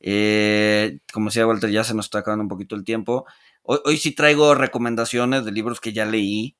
Eh, 0.00 1.00
como 1.12 1.26
decía 1.26 1.46
Walter, 1.46 1.70
ya 1.70 1.84
se 1.84 1.94
nos 1.94 2.06
está 2.06 2.20
acabando 2.20 2.42
un 2.44 2.48
poquito 2.48 2.74
el 2.74 2.84
tiempo. 2.84 3.26
Hoy, 3.62 3.78
hoy 3.84 3.96
sí 3.96 4.14
traigo 4.14 4.54
recomendaciones 4.54 5.44
de 5.44 5.52
libros 5.52 5.80
que 5.80 5.92
ya 5.92 6.06
leí. 6.06 6.56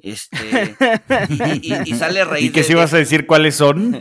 Este, 0.00 0.76
y, 1.60 1.94
sale 1.94 2.24
raíz 2.24 2.46
¿Y 2.46 2.52
que 2.52 2.62
si 2.62 2.74
vas 2.74 2.94
a 2.94 2.98
decir 2.98 3.26
cuáles 3.26 3.56
son? 3.56 4.00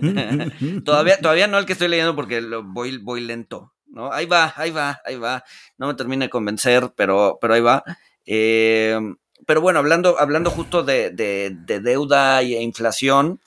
todavía, 0.86 1.20
todavía 1.20 1.48
no 1.48 1.58
el 1.58 1.66
que 1.66 1.74
estoy 1.74 1.88
leyendo 1.88 2.16
porque 2.16 2.42
lo 2.42 2.64
voy, 2.64 2.98
voy 2.98 3.22
lento. 3.22 3.74
¿no? 3.88 4.12
Ahí 4.12 4.26
va, 4.26 4.54
ahí 4.56 4.70
va, 4.70 5.02
ahí 5.06 5.18
va. 5.18 5.44
No 5.78 5.88
me 5.88 5.96
termina 5.96 6.26
de 6.26 6.30
convencer, 6.30 6.92
pero, 6.96 7.40
pero 7.42 7.54
ahí 7.56 7.62
va. 7.62 7.84
Eh, 8.26 9.00
pero 9.46 9.62
bueno, 9.62 9.80
hablando, 9.80 10.20
hablando 10.20 10.52
justo 10.52 10.84
de, 10.84 11.10
de, 11.12 11.80
deuda 11.80 12.42
e 12.42 12.62
inflación, 12.62 13.40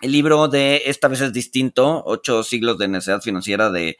el 0.00 0.12
libro 0.12 0.48
de 0.48 0.82
Esta 0.86 1.08
vez 1.08 1.20
es 1.20 1.32
distinto, 1.32 2.02
Ocho 2.06 2.44
siglos 2.44 2.78
de 2.78 2.88
necesidad 2.88 3.20
financiera 3.20 3.70
de, 3.70 3.98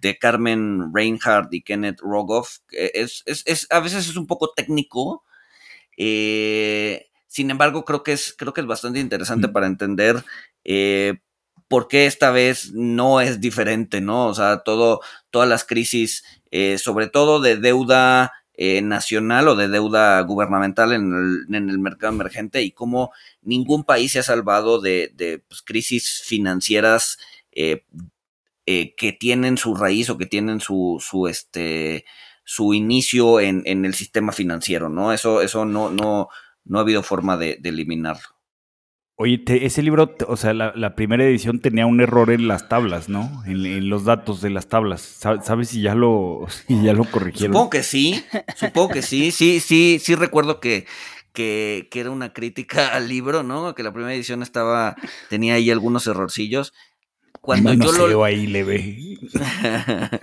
de 0.00 0.18
Carmen 0.18 0.92
Reinhardt 0.92 1.52
y 1.52 1.62
Kenneth 1.62 2.00
Rogoff, 2.00 2.58
es, 2.70 3.22
es, 3.26 3.42
es, 3.46 3.66
a 3.70 3.80
veces 3.80 4.08
es 4.08 4.16
un 4.16 4.26
poco 4.26 4.52
técnico, 4.54 5.22
eh, 5.96 7.06
sin 7.26 7.50
embargo, 7.50 7.84
creo 7.84 8.02
que 8.02 8.12
es, 8.12 8.34
creo 8.36 8.52
que 8.52 8.60
es 8.60 8.66
bastante 8.66 9.00
interesante 9.00 9.48
para 9.48 9.66
entender 9.66 10.24
eh, 10.64 11.20
por 11.68 11.88
qué 11.88 12.06
esta 12.06 12.30
vez 12.30 12.72
no 12.72 13.20
es 13.20 13.40
diferente, 13.40 14.00
¿no? 14.00 14.26
O 14.26 14.34
sea, 14.34 14.58
todo, 14.58 15.00
todas 15.30 15.48
las 15.48 15.64
crisis, 15.64 16.24
eh, 16.50 16.78
sobre 16.78 17.08
todo 17.08 17.40
de 17.40 17.56
deuda 17.56 18.32
nacional 18.56 19.48
o 19.48 19.56
de 19.56 19.66
deuda 19.66 20.20
gubernamental 20.20 20.92
en 20.92 21.12
el, 21.52 21.78
mercado 21.80 22.12
emergente 22.12 22.62
y 22.62 22.70
cómo 22.70 23.10
ningún 23.42 23.82
país 23.82 24.12
se 24.12 24.20
ha 24.20 24.22
salvado 24.22 24.80
de, 24.80 25.42
pues, 25.48 25.60
crisis 25.62 26.22
financieras 26.24 27.18
que 27.50 29.16
tienen 29.18 29.58
su 29.58 29.74
raíz 29.74 30.08
o 30.08 30.18
que 30.18 30.26
tienen 30.26 30.60
su, 30.60 31.02
su 31.04 31.26
este, 31.26 32.04
su 32.44 32.74
inicio 32.74 33.40
en, 33.40 33.62
en, 33.64 33.84
el 33.84 33.94
sistema 33.94 34.32
financiero, 34.32 34.88
¿no? 34.88 35.12
Eso, 35.12 35.40
eso 35.40 35.64
no, 35.64 35.90
no, 35.90 36.28
no 36.64 36.78
ha 36.78 36.82
habido 36.82 37.02
forma 37.02 37.36
de, 37.36 37.58
eliminarlo. 37.64 38.22
Oye, 39.16 39.42
ese 39.46 39.82
libro, 39.82 40.16
o 40.26 40.36
sea, 40.36 40.52
la, 40.52 40.96
primera 40.96 41.24
edición 41.24 41.60
tenía 41.60 41.86
un 41.86 42.00
error 42.00 42.30
en 42.30 42.48
las 42.48 42.68
tablas, 42.68 43.08
¿no? 43.08 43.44
En, 43.46 43.88
los 43.88 44.04
datos 44.04 44.40
de 44.40 44.50
las 44.50 44.68
tablas. 44.68 45.00
¿Sabes 45.00 45.68
si 45.68 45.80
ya 45.80 45.94
lo, 45.94 46.46
si 46.66 46.82
ya 46.82 46.92
lo 46.92 47.04
corrigieron? 47.04 47.52
Supongo 47.52 47.70
que 47.70 47.82
sí, 47.82 48.24
supongo 48.56 48.88
que 48.88 49.02
sí, 49.02 49.30
sí, 49.30 49.60
sí, 49.60 49.98
sí 50.02 50.14
recuerdo 50.16 50.58
que, 50.58 50.86
que, 51.32 51.88
que, 51.90 52.00
era 52.00 52.10
una 52.10 52.32
crítica 52.32 52.88
al 52.94 53.08
libro, 53.08 53.42
¿no? 53.42 53.74
Que 53.74 53.84
la 53.84 53.92
primera 53.92 54.14
edición 54.14 54.42
estaba, 54.42 54.96
tenía 55.30 55.54
ahí 55.54 55.70
algunos 55.70 56.06
errorcillos. 56.06 56.74
Cuando 57.40 57.74
yo 57.74 58.08
lo 58.08 58.24
ahí 58.24 58.46
le 58.46 58.64
ve. 58.64 59.18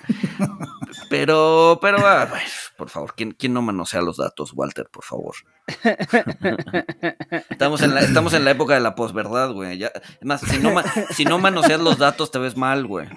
pero, 1.12 1.78
pero, 1.82 1.97
ah, 2.07 2.30
por 2.78 2.88
favor, 2.88 3.14
¿quién, 3.18 3.34
¿quién, 3.34 3.53
no 3.53 3.62
manosea 3.62 4.01
los 4.01 4.16
datos, 4.16 4.53
Walter, 4.55 4.88
por 4.89 5.03
favor? 5.03 5.36
estamos, 7.49 7.82
en 7.82 7.93
la, 7.93 7.99
estamos 7.99 8.34
en 8.34 8.45
la 8.45 8.51
época 8.51 8.76
de 8.76 8.80
la 8.80 8.95
posverdad, 8.95 9.51
güey. 9.51 9.78
Ya, 9.78 9.91
más, 10.22 10.39
si 10.39 10.57
no, 10.59 10.74
si 11.12 11.26
no 11.26 11.38
manoseas 11.38 11.82
los 11.82 11.97
datos, 11.97 12.32
te 12.32 12.39
ves 12.39 12.55
mal, 12.55 12.88
güey. 12.88 13.09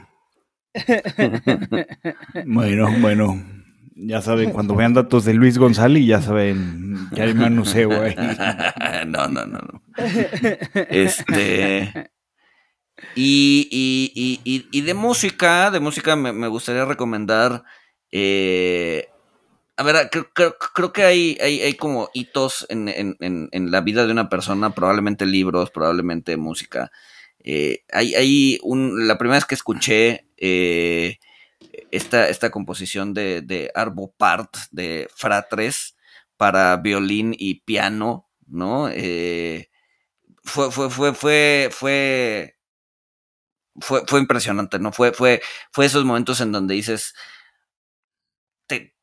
bueno, 2.44 2.88
bueno. 2.98 3.40
Ya 3.96 4.20
saben, 4.20 4.50
cuando 4.50 4.74
vean 4.74 4.92
datos 4.92 5.24
de 5.24 5.34
Luis 5.34 5.56
González, 5.56 6.04
ya 6.04 6.20
saben 6.20 7.08
que 7.14 7.22
hay 7.22 7.32
manoseo 7.32 8.02
ahí. 8.02 8.16
no, 9.06 9.28
no, 9.28 9.46
no, 9.46 9.58
no. 9.58 9.82
Este. 10.88 12.10
Y, 13.14 13.68
y, 13.70 14.40
y, 14.44 14.68
y, 14.72 14.80
de 14.80 14.94
música, 14.94 15.70
de 15.70 15.80
música 15.80 16.16
me, 16.16 16.48
gustaría 16.48 16.84
recomendar. 16.84 17.64
Eh, 18.16 19.08
a 19.76 19.82
ver, 19.82 20.08
creo, 20.08 20.56
creo, 20.72 20.92
que 20.92 21.02
hay, 21.02 21.36
hay, 21.40 21.62
hay, 21.62 21.74
como 21.74 22.10
hitos 22.14 22.64
en, 22.68 22.88
en, 22.88 23.16
en, 23.18 23.70
la 23.72 23.80
vida 23.80 24.06
de 24.06 24.12
una 24.12 24.28
persona, 24.28 24.72
probablemente 24.72 25.26
libros, 25.26 25.72
probablemente 25.72 26.36
música. 26.36 26.92
Eh, 27.40 27.82
hay, 27.92 28.14
hay 28.14 28.60
un, 28.62 29.08
la 29.08 29.18
primera 29.18 29.38
vez 29.38 29.46
que 29.46 29.56
escuché 29.56 30.28
eh, 30.36 31.18
esta, 31.90 32.28
esta 32.28 32.50
composición 32.50 33.14
de, 33.14 33.42
de 33.42 33.72
Part, 34.16 34.58
de 34.70 35.08
Fratres, 35.12 35.96
para 36.36 36.76
violín 36.76 37.34
y 37.36 37.62
piano, 37.62 38.28
¿no? 38.46 38.88
fue, 40.44 40.70
fue, 40.70 40.88
fue, 40.88 41.14
fue, 41.14 41.68
fue 41.72 42.54
fue, 43.80 44.02
fue 44.06 44.20
impresionante, 44.20 44.78
¿no? 44.78 44.92
Fue, 44.92 45.12
fue, 45.12 45.42
fue 45.72 45.86
esos 45.86 46.04
momentos 46.04 46.40
en 46.40 46.52
donde 46.52 46.74
dices, 46.74 47.14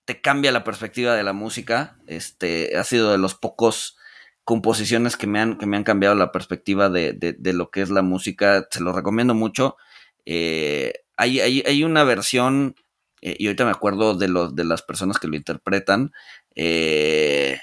te, 0.06 0.22
cambia 0.22 0.52
la 0.52 0.64
perspectiva 0.64 1.16
de 1.16 1.24
la 1.24 1.34
música. 1.34 1.98
Este, 2.08 2.78
ha 2.78 2.84
sido 2.84 3.12
de 3.12 3.18
los 3.18 3.36
pocos 3.36 3.98
composiciones 4.44 5.18
que 5.18 5.28
me 5.28 5.40
han, 5.40 5.58
que 5.58 5.66
me 5.66 5.78
han 5.78 5.84
cambiado 5.84 6.16
la 6.16 6.32
perspectiva 6.32 6.90
de, 6.90 7.14
de, 7.14 7.54
lo 7.54 7.70
que 7.72 7.82
es 7.82 7.90
la 7.90 8.02
música. 8.02 8.68
Se 8.70 8.82
lo 8.82 8.94
recomiendo 8.94 9.34
mucho. 9.34 9.78
Eh, 10.26 10.94
hay, 11.18 11.40
hay, 11.40 11.64
hay, 11.66 11.84
una 11.84 12.04
versión, 12.04 12.76
eh, 13.22 13.36
y 13.38 13.48
ahorita 13.48 13.66
me 13.66 13.72
acuerdo 13.72 14.16
de, 14.16 14.28
los, 14.28 14.56
de 14.56 14.64
las 14.64 14.82
personas 14.82 15.20
que 15.20 15.28
lo 15.28 15.36
interpretan. 15.36 16.12
Eh, 16.56 17.60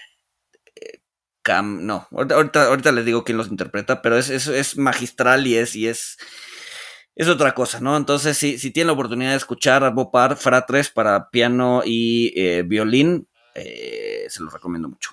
Cam, 1.42 1.86
no, 1.86 2.06
ahorita, 2.10 2.66
ahorita, 2.66 2.92
les 2.92 3.04
digo 3.06 3.24
quién 3.24 3.38
los 3.38 3.48
interpreta, 3.48 4.02
pero 4.02 4.18
es, 4.18 4.28
es, 4.28 4.48
es 4.48 4.76
magistral 4.76 5.46
y 5.46 5.56
es, 5.56 5.76
y 5.76 5.88
es 5.88 6.18
es 7.18 7.26
otra 7.26 7.52
cosa, 7.52 7.80
¿no? 7.80 7.96
Entonces, 7.96 8.38
si, 8.38 8.58
si 8.58 8.70
tienen 8.70 8.86
la 8.86 8.92
oportunidad 8.92 9.32
de 9.32 9.36
escuchar 9.36 9.82
a 9.82 9.90
Bopar 9.90 10.36
Fratres 10.36 10.88
para 10.88 11.30
piano 11.30 11.82
y 11.84 12.32
eh, 12.40 12.62
violín, 12.62 13.26
eh, 13.56 14.26
se 14.28 14.40
los 14.40 14.52
recomiendo 14.52 14.88
mucho. 14.88 15.10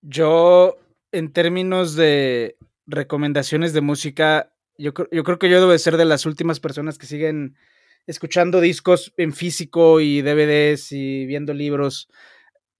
Yo, 0.00 0.78
en 1.12 1.30
términos 1.30 1.94
de 1.94 2.56
recomendaciones 2.86 3.74
de 3.74 3.82
música, 3.82 4.54
yo, 4.78 4.92
yo 5.12 5.24
creo 5.24 5.38
que 5.38 5.50
yo 5.50 5.60
debo 5.60 5.72
de 5.72 5.78
ser 5.78 5.98
de 5.98 6.06
las 6.06 6.24
últimas 6.24 6.58
personas 6.58 6.96
que 6.96 7.04
siguen 7.06 7.58
escuchando 8.06 8.62
discos 8.62 9.12
en 9.18 9.34
físico 9.34 10.00
y 10.00 10.22
DVDs 10.22 10.90
y 10.90 11.26
viendo 11.26 11.52
libros. 11.52 12.08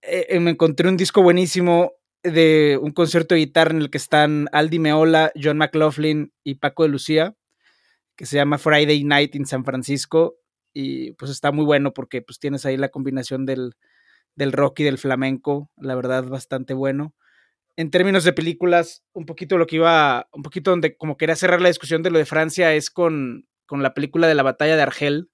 Eh, 0.00 0.40
me 0.40 0.52
encontré 0.52 0.88
un 0.88 0.96
disco 0.96 1.22
buenísimo 1.22 1.92
de 2.24 2.78
un 2.80 2.92
concierto 2.92 3.34
de 3.34 3.42
guitarra 3.42 3.72
en 3.72 3.82
el 3.82 3.90
que 3.90 3.98
están 3.98 4.48
Aldi 4.52 4.78
Meola, 4.78 5.30
John 5.40 5.58
McLaughlin 5.58 6.32
y 6.42 6.56
Paco 6.56 6.82
de 6.82 6.88
Lucía, 6.88 7.36
que 8.16 8.26
se 8.26 8.36
llama 8.36 8.58
Friday 8.58 9.04
Night 9.04 9.34
in 9.34 9.46
San 9.46 9.64
Francisco. 9.64 10.36
Y 10.72 11.12
pues 11.12 11.30
está 11.30 11.52
muy 11.52 11.64
bueno 11.64 11.92
porque 11.92 12.22
pues 12.22 12.40
tienes 12.40 12.66
ahí 12.66 12.76
la 12.76 12.88
combinación 12.88 13.46
del, 13.46 13.74
del 14.34 14.52
rock 14.52 14.80
y 14.80 14.84
del 14.84 14.98
flamenco, 14.98 15.70
la 15.76 15.94
verdad 15.94 16.24
bastante 16.24 16.74
bueno. 16.74 17.14
En 17.76 17.90
términos 17.90 18.24
de 18.24 18.32
películas, 18.32 19.04
un 19.12 19.26
poquito 19.26 19.58
lo 19.58 19.66
que 19.66 19.76
iba, 19.76 20.28
un 20.32 20.42
poquito 20.42 20.70
donde 20.70 20.96
como 20.96 21.16
quería 21.16 21.36
cerrar 21.36 21.60
la 21.60 21.68
discusión 21.68 22.02
de 22.02 22.10
lo 22.10 22.18
de 22.18 22.24
Francia 22.24 22.72
es 22.74 22.90
con, 22.90 23.46
con 23.66 23.82
la 23.82 23.94
película 23.94 24.28
de 24.28 24.34
la 24.34 24.42
batalla 24.42 24.76
de 24.76 24.82
Argel 24.82 25.30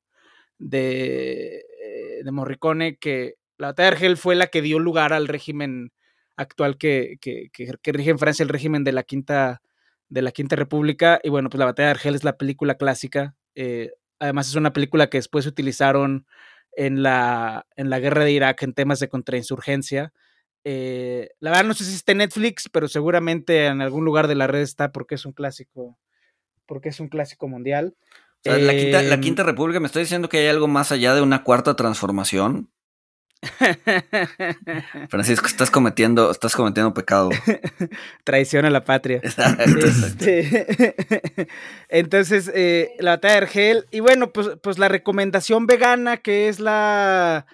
de, 0.59 1.57
eh, 1.83 2.25
de 2.25 2.33
Morricone, 2.33 2.97
que 2.99 3.37
la 3.59 3.69
batalla 3.69 3.91
de 3.91 3.97
Argel 3.97 4.17
fue 4.17 4.35
la 4.35 4.49
que 4.49 4.63
dio 4.63 4.79
lugar 4.79 5.13
al 5.13 5.29
régimen 5.29 5.93
actual 6.41 6.79
que, 6.79 7.19
que, 7.21 7.93
rige 7.93 8.11
en 8.11 8.19
Francia, 8.19 8.43
el 8.43 8.49
régimen 8.49 8.83
de 8.83 8.93
la 8.93 9.03
quinta, 9.03 9.63
de 10.09 10.23
la 10.23 10.33
Quinta 10.33 10.57
República. 10.57 11.21
Y 11.23 11.29
bueno, 11.29 11.51
pues 11.51 11.59
la 11.59 11.67
batalla 11.67 11.89
de 11.89 11.91
Argel 11.93 12.15
es 12.15 12.25
la 12.25 12.39
película 12.39 12.77
clásica. 12.77 13.35
Eh, 13.55 13.93
además 14.19 14.49
es 14.49 14.55
una 14.55 14.73
película 14.73 15.11
que 15.11 15.19
después 15.19 15.47
utilizaron 15.47 16.27
en 16.73 17.03
la, 17.03 17.67
en 17.77 17.91
la 17.91 18.01
guerra 18.01 18.25
de 18.25 18.33
Irak 18.33 18.63
en 18.63 18.73
temas 18.73 19.01
de 19.01 19.09
contrainsurgencia. 19.09 20.13
Eh, 20.65 21.31
la 21.41 21.51
verdad 21.51 21.65
no 21.65 21.75
sé 21.75 21.85
si 21.85 21.95
está 21.95 22.13
en 22.13 22.19
Netflix, 22.19 22.69
pero 22.71 22.89
seguramente 22.89 23.67
en 23.67 23.83
algún 23.83 24.05
lugar 24.05 24.27
de 24.27 24.35
la 24.35 24.47
red 24.47 24.61
está 24.61 24.93
porque 24.93 25.17
es 25.17 25.27
un 25.27 25.33
clásico, 25.33 25.99
porque 26.67 26.89
es 26.89 27.01
un 27.01 27.09
clásico 27.09 27.49
mundial. 27.49 27.97
la, 28.45 28.75
quinta, 28.75 29.03
la, 29.03 29.15
Em, 29.15 29.21
Quinta, 29.21 29.43
República, 29.43 29.81
¿me 29.81 29.87
está 29.87 30.01
diciendo 30.01 30.29
que 30.29 30.39
hay 30.39 30.47
algo 30.47 30.69
más 30.69 30.91
allá 30.91 31.15
de 31.15 31.21
una 31.21 31.45
cuarta 31.45 31.77
transformación? 31.77 32.71
Francisco, 35.09 35.47
estás 35.47 35.71
cometiendo, 35.71 36.31
estás 36.31 36.55
cometiendo 36.55 36.93
pecado. 36.93 37.31
Traición 38.25 38.65
a 38.67 38.71
la 38.71 38.85
patria. 38.85 39.21
Este, 39.81 41.47
entonces, 41.89 42.51
eh, 42.55 42.91
la 42.99 43.13
batalla 43.13 43.35
de 43.35 43.39
Argel. 43.41 43.87
Y 43.91 44.01
bueno, 44.01 44.31
pues, 44.31 44.51
pues 44.63 44.79
la 44.79 44.89
recomendación 44.89 45.67
vegana, 45.67 46.19
que 46.19 46.49
es 46.49 46.61
la, 46.61 47.47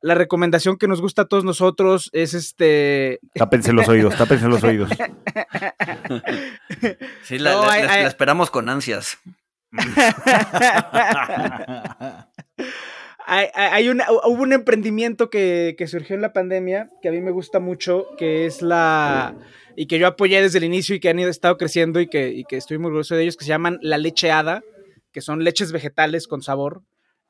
la 0.00 0.14
recomendación 0.14 0.76
que 0.78 0.88
nos 0.88 1.00
gusta 1.00 1.22
a 1.22 1.26
todos 1.26 1.44
nosotros, 1.44 2.08
es 2.12 2.32
este. 2.34 3.20
Tápense 3.34 3.72
los 3.72 3.86
oídos, 3.88 4.16
tápense 4.16 4.46
los 4.48 4.62
oídos. 4.64 4.90
Sí, 7.24 7.38
la, 7.38 7.52
No, 7.52 7.66
la- 7.66 7.72
hay- 7.72 7.82
la- 7.82 7.92
hay- 7.92 8.02
la 8.02 8.08
esperamos 8.08 8.50
con 8.50 8.68
ansias. 8.68 9.18
Hay, 13.26 13.88
una- 13.88 14.06
hubo 14.10 14.42
un 14.42 14.52
emprendimiento 14.52 15.30
que, 15.30 15.74
que 15.78 15.86
surgió 15.86 16.14
en 16.16 16.22
la 16.22 16.32
pandemia 16.32 16.90
que 17.00 17.08
a 17.08 17.12
mí 17.12 17.20
me 17.20 17.30
gusta 17.30 17.60
mucho, 17.60 18.06
que 18.18 18.46
es 18.46 18.62
la. 18.62 19.36
y 19.76 19.86
que 19.86 19.98
yo 19.98 20.06
apoyé 20.06 20.40
desde 20.42 20.58
el 20.58 20.64
inicio 20.64 20.94
y 20.94 21.00
que 21.00 21.08
han 21.08 21.18
ido, 21.18 21.30
estado 21.30 21.56
creciendo 21.56 22.00
y 22.00 22.08
que, 22.08 22.28
y 22.30 22.44
que 22.44 22.56
estoy 22.56 22.78
muy 22.78 22.86
orgulloso 22.88 23.14
de 23.16 23.22
ellos, 23.22 23.36
que 23.36 23.44
se 23.44 23.48
llaman 23.50 23.78
la 23.82 23.98
lecheada, 23.98 24.62
que 25.12 25.20
son 25.20 25.42
leches 25.44 25.72
vegetales 25.72 26.26
con 26.28 26.42
sabor. 26.42 26.82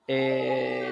eh, 0.09 0.91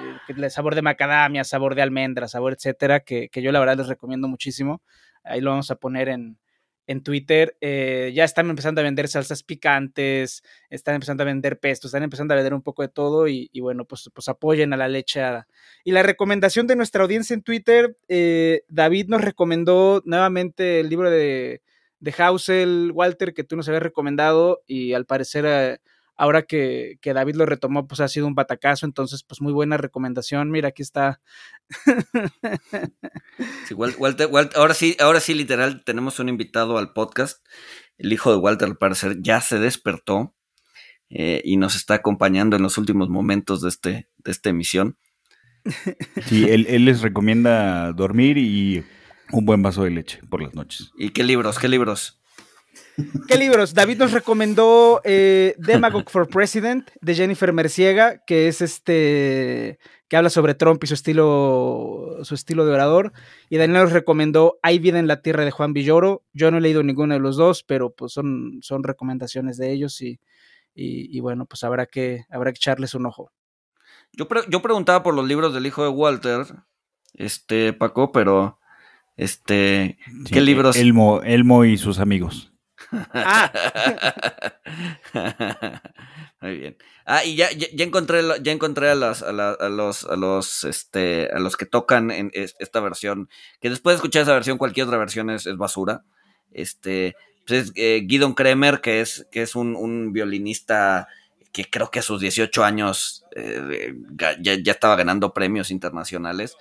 sabor 0.49 0.75
de 0.75 0.83
macadamia, 0.83 1.45
sabor 1.45 1.75
de 1.75 1.83
almendra, 1.83 2.29
sabor, 2.29 2.53
etcétera, 2.55 3.01
que, 3.01 3.29
que 3.29 3.43
yo 3.43 3.53
la 3.53 3.61
verdad 3.61 3.77
les 3.79 3.89
recomiendo 3.89 4.29
muchísimo. 4.29 4.83
Ahí 5.25 5.41
lo 5.41 5.51
vamos 5.51 5.71
a 5.71 5.77
poner 5.77 6.09
en, 6.09 6.39
en 6.87 7.03
Twitter. 7.03 7.57
Eh, 7.61 8.13
ya 8.15 8.25
están 8.25 8.51
empezando 8.51 8.81
a 8.81 8.85
vender 8.85 9.09
salsas 9.09 9.43
picantes, 9.43 10.43
están 10.71 10.95
empezando 10.95 11.23
a 11.23 11.27
vender 11.27 11.59
pesto, 11.59 11.87
están 11.87 12.03
empezando 12.03 12.35
a 12.35 12.37
vender 12.37 12.55
un 12.55 12.63
poco 12.63 12.83
de 12.83 12.89
todo 12.89 13.29
y, 13.29 13.51
bueno, 13.61 13.85
pues, 13.85 14.11
pues 14.13 14.29
apoyen 14.29 14.73
a 14.73 14.77
la 14.77 14.89
lecheada. 14.89 15.47
Y 15.85 15.93
la 15.93 16.03
recomendación 16.03 16.67
de 16.67 16.77
nuestra 16.77 17.03
audiencia 17.03 17.35
en 17.35 17.43
Twitter, 17.43 17.97
eh, 18.09 18.63
David 18.69 19.07
nos 19.09 19.21
recomendó 19.23 20.03
nuevamente 20.05 20.81
el 20.81 20.89
libro 20.89 21.11
de, 21.11 21.63
de 22.01 22.15
Hausel, 22.19 22.91
Walter, 22.95 23.35
que 23.35 23.45
tú 23.45 23.57
nos 23.57 23.69
habías 23.69 23.83
recomendado 23.83 24.63
y 24.67 24.93
al 24.93 25.07
parecer... 25.07 25.45
eh, 25.47 25.79
Ahora 26.23 26.43
que, 26.43 26.99
que 27.01 27.15
David 27.15 27.35
lo 27.35 27.47
retomó, 27.47 27.89
pues 27.89 28.01
ha 28.01 28.07
sido 28.07 28.29
un 28.29 28.37
batacazo, 28.37 28.87
entonces 28.87 29.25
pues 29.25 29.41
muy 29.41 29.53
buena 29.53 29.77
recomendación. 29.77 30.53
Mira, 30.53 30.69
aquí 30.69 30.81
está 30.83 31.21
Sí, 33.67 33.75
Wal- 33.75 33.97
Walter, 33.99 34.29
Walter- 34.31 34.57
ahora 34.57 34.75
sí, 34.75 34.97
ahora 35.01 35.19
sí, 35.19 35.35
literal, 35.35 35.83
tenemos 35.85 36.21
un 36.21 36.29
invitado 36.29 36.79
al 36.79 36.93
podcast. 36.93 37.45
El 37.99 38.13
hijo 38.13 38.31
de 38.31 38.37
Walter, 38.37 38.69
al 38.69 38.77
parecer, 38.77 39.17
ya 39.21 39.41
se 39.41 39.59
despertó 39.59 40.35
eh, 41.11 41.43
y 41.45 41.57
nos 41.57 41.75
está 41.75 41.95
acompañando 41.95 42.55
en 42.57 42.63
los 42.63 42.79
últimos 42.79 43.09
momentos 43.09 43.61
de, 43.61 43.69
este, 43.69 44.09
de 44.19 44.31
esta 44.31 44.51
emisión. 44.51 44.97
Sí, 46.27 46.49
él, 46.49 46.67
él 46.69 46.85
les 46.85 47.03
recomienda 47.03 47.93
dormir 47.93 48.39
y 48.39 48.85
un 49.33 49.45
buen 49.45 49.63
vaso 49.63 49.83
de 49.85 49.91
leche 49.91 50.21
por 50.29 50.41
las 50.43 50.55
noches. 50.55 50.93
¿Y 50.97 51.11
qué 51.11 51.25
libros? 51.25 51.59
¿Qué 51.59 51.69
libros? 51.69 52.21
¿Qué 53.27 53.39
libros? 53.39 53.73
David 53.75 53.99
nos 53.99 54.13
recomendó 54.13 55.01
eh, 55.05 55.55
Demagogue 55.59 56.11
for 56.11 56.29
President 56.29 56.91
de 57.01 57.15
Jennifer 57.15 57.53
Merciega, 57.53 58.23
que 58.27 58.49
es 58.49 58.61
este 58.61 59.79
que 60.09 60.17
habla 60.19 60.29
sobre 60.29 60.53
Trump 60.55 60.85
y 60.85 60.87
su 60.87 60.93
estilo, 60.95 62.19
su 62.23 62.35
estilo 62.35 62.67
de 62.67 62.73
orador. 62.73 63.13
Y 63.49 63.57
Daniel 63.57 63.85
nos 63.85 63.93
recomendó 63.93 64.59
Hay 64.63 64.79
vida 64.79 64.99
en 64.99 65.07
la 65.07 65.23
tierra 65.23 65.47
de 65.47 65.51
Juan 65.51 65.73
Villoro. 65.73 66.23
Yo 66.35 66.51
no 66.51 66.59
he 66.59 66.61
leído 66.61 66.83
ninguno 66.83 67.15
de 67.15 67.21
los 67.21 67.37
dos, 67.39 67.63
pero 67.63 67.95
pues 67.95 68.13
son, 68.13 68.59
son 68.61 68.83
recomendaciones 68.83 69.57
de 69.57 69.73
ellos 69.73 70.03
y, 70.03 70.21
y, 70.75 71.17
y 71.17 71.21
bueno, 71.21 71.47
pues 71.47 71.65
habrá 71.65 71.87
que, 71.87 72.27
habrá 72.31 72.53
que 72.53 72.59
echarles 72.59 72.95
un 72.95 73.07
ojo. 73.07 73.33
Yo, 74.13 74.29
pre- 74.29 74.45
yo 74.51 74.61
preguntaba 74.61 75.03
por 75.03 75.15
los 75.15 75.27
libros 75.27 75.55
del 75.55 75.65
hijo 75.65 75.83
de 75.83 75.89
Walter, 75.89 76.45
este, 77.15 77.73
Paco, 77.73 78.13
pero, 78.13 78.59
este, 79.17 79.97
Sí, 80.27 80.33
¿qué 80.35 80.43
libros? 80.43 80.77
Elmo, 80.77 81.23
Elmo 81.23 81.65
y 81.65 81.79
sus 81.79 81.99
amigos. 81.99 82.52
Ah, 83.15 83.51
Muy 86.41 86.59
bien. 86.59 86.77
Ah, 87.05 87.25
y 87.25 87.37
ya, 87.37 87.51
ya, 87.53 87.69
ya 87.73 87.85
encontré, 87.85 88.23
ya 88.43 88.53
encontré 88.53 88.91
a, 88.91 88.95
las- 88.95 89.23
a, 89.23 89.33
los, 89.33 90.05
a 90.05 90.17
los, 90.17 90.65
este, 90.65 91.29
a 91.33 91.39
los 91.39 91.57
que 91.57 91.67
tocan 91.67 92.11
en 92.11 92.31
es- 92.35 92.57
esta 92.59 92.81
versión. 92.81 93.29
Que 93.61 93.71
después 93.71 93.95
de 93.95 93.97
escuchar 93.99 94.23
esa 94.23 94.35
versión, 94.35 94.59
cualquier 94.59 94.87
otra 94.87 94.99
versión 94.99 95.31
es, 95.31 95.45
basura. 95.57 96.05
Este, 96.53 97.15
pues 97.47 97.67
es 97.69 97.73
eh, 97.77 98.03
Guidon 98.05 98.35
Kremer, 98.35 98.81
que 98.81 99.01
es, 99.01 99.27
que 99.31 99.43
es 99.43 99.55
un, 99.57 100.13
violinista 100.13 101.09
que 101.53 101.69
creo 101.69 101.91
que 101.91 101.99
a 101.99 102.03
sus 102.03 102.21
18 102.21 102.65
años 102.65 103.25
eh, 103.37 103.95
ya, 104.17 104.37
ya 104.41 104.73
estaba 104.73 104.97
ganando 104.97 105.33
premios 105.33 105.71
internacionales. 105.71 106.57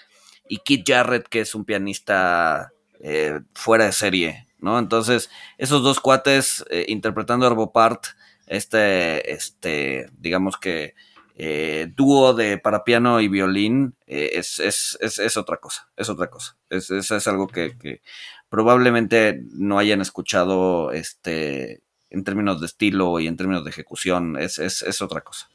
Y 0.47 0.57
Keith 0.59 0.83
Jarrett, 0.87 1.27
que 1.27 1.41
es 1.41 1.55
un 1.55 1.65
pianista 1.65 2.71
eh, 2.99 3.39
fuera 3.53 3.85
de 3.85 3.91
serie, 3.93 4.47
¿no? 4.61 4.79
Entonces, 4.79 5.29
esos 5.57 5.83
dos 5.83 5.99
cuates 5.99 6.63
eh, 6.69 6.85
interpretando 6.87 7.45
Arvo 7.45 7.71
Part, 7.71 8.05
este, 8.47 9.33
este, 9.33 10.09
digamos 10.17 10.57
que 10.57 10.95
eh, 11.35 11.91
dúo 11.95 12.33
de 12.33 12.57
para 12.57 12.83
piano 12.83 13.19
y 13.21 13.27
violín, 13.27 13.95
eh, 14.07 14.31
es, 14.33 14.59
es, 14.59 14.97
es, 15.01 15.19
es 15.19 15.37
otra 15.37 15.57
cosa, 15.57 15.89
es 15.97 16.09
otra 16.09 16.29
cosa. 16.29 16.57
Es, 16.69 16.91
es, 16.91 17.27
algo 17.27 17.47
que, 17.47 17.77
que 17.77 18.01
probablemente 18.49 19.41
no 19.51 19.79
hayan 19.79 20.01
escuchado 20.01 20.91
este, 20.91 21.81
en 22.09 22.23
términos 22.23 22.59
de 22.59 22.67
estilo 22.67 23.19
y 23.19 23.27
en 23.27 23.37
términos 23.37 23.63
de 23.63 23.71
ejecución, 23.71 24.37
es, 24.37 24.59
es, 24.59 24.81
es 24.83 25.01
otra 25.01 25.21
cosa. 25.21 25.49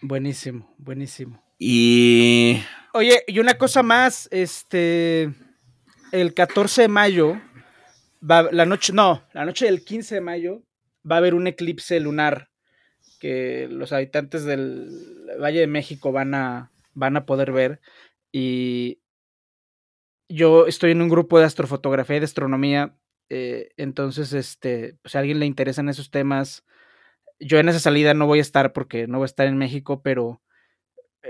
buenísimo, 0.00 0.74
buenísimo. 0.78 1.42
Y 1.58 2.62
Oye, 2.92 3.22
y 3.26 3.38
una 3.38 3.58
cosa 3.58 3.82
más, 3.82 4.28
este, 4.30 5.34
el 6.12 6.34
14 6.34 6.82
de 6.82 6.88
mayo, 6.88 7.40
la 8.20 8.66
noche, 8.66 8.92
no, 8.92 9.24
la 9.32 9.44
noche 9.44 9.66
del 9.66 9.84
15 9.84 10.16
de 10.16 10.20
mayo 10.20 10.62
va 11.08 11.16
a 11.16 11.18
haber 11.18 11.34
un 11.34 11.46
eclipse 11.46 12.00
lunar 12.00 12.50
que 13.18 13.68
los 13.70 13.92
habitantes 13.92 14.44
del 14.44 14.90
Valle 15.40 15.60
de 15.60 15.66
México 15.66 16.12
van 16.12 16.34
a, 16.34 16.72
van 16.94 17.16
a 17.16 17.26
poder 17.26 17.52
ver 17.52 17.80
y 18.32 19.00
yo 20.28 20.66
estoy 20.66 20.92
en 20.92 21.02
un 21.02 21.08
grupo 21.08 21.38
de 21.38 21.46
astrofotografía 21.46 22.16
y 22.16 22.20
de 22.20 22.26
astronomía, 22.26 22.96
eh, 23.30 23.70
entonces, 23.76 24.32
este, 24.32 24.96
pues, 25.02 25.12
si 25.12 25.18
a 25.18 25.20
alguien 25.20 25.40
le 25.40 25.46
interesan 25.46 25.88
esos 25.88 26.10
temas, 26.10 26.64
yo 27.40 27.58
en 27.58 27.68
esa 27.68 27.80
salida 27.80 28.14
no 28.14 28.26
voy 28.26 28.40
a 28.40 28.42
estar 28.42 28.72
porque 28.72 29.06
no 29.06 29.18
voy 29.18 29.24
a 29.24 29.26
estar 29.26 29.46
en 29.46 29.56
México, 29.56 30.02
pero 30.02 30.42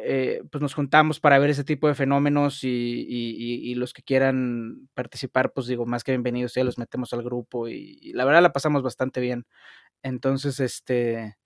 eh, 0.02 0.42
pues 0.50 0.62
nos 0.62 0.74
juntamos 0.74 1.20
para 1.20 1.38
ver 1.38 1.50
ese 1.50 1.64
tipo 1.64 1.88
de 1.88 1.94
fenómenos 1.94 2.64
y, 2.64 2.68
y- 3.08 3.74
los 3.74 3.92
que 3.92 4.02
quieran 4.02 4.88
participar, 4.94 5.52
pues 5.52 5.66
digo, 5.66 5.86
más 5.86 6.04
que 6.04 6.12
bienvenidos, 6.12 6.54
ya 6.54 6.64
los 6.64 6.78
metemos 6.78 7.12
al 7.12 7.22
grupo 7.22 7.68
y, 7.68 8.12
la 8.14 8.24
verdad 8.24 8.42
la 8.42 8.52
pasamos 8.52 8.82
bastante 8.82 9.20
bien. 9.20 9.46
Entonces, 10.02 10.60
este, 10.60 11.36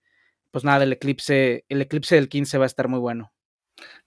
pues 0.51 0.63
nada, 0.63 0.83
el 0.83 0.93
eclipse, 0.93 1.65
el 1.69 1.81
eclipse 1.81 2.15
del 2.15 2.29
15 2.29 2.57
va 2.57 2.65
a 2.65 2.67
estar 2.67 2.87
muy 2.87 2.99
bueno. 2.99 3.33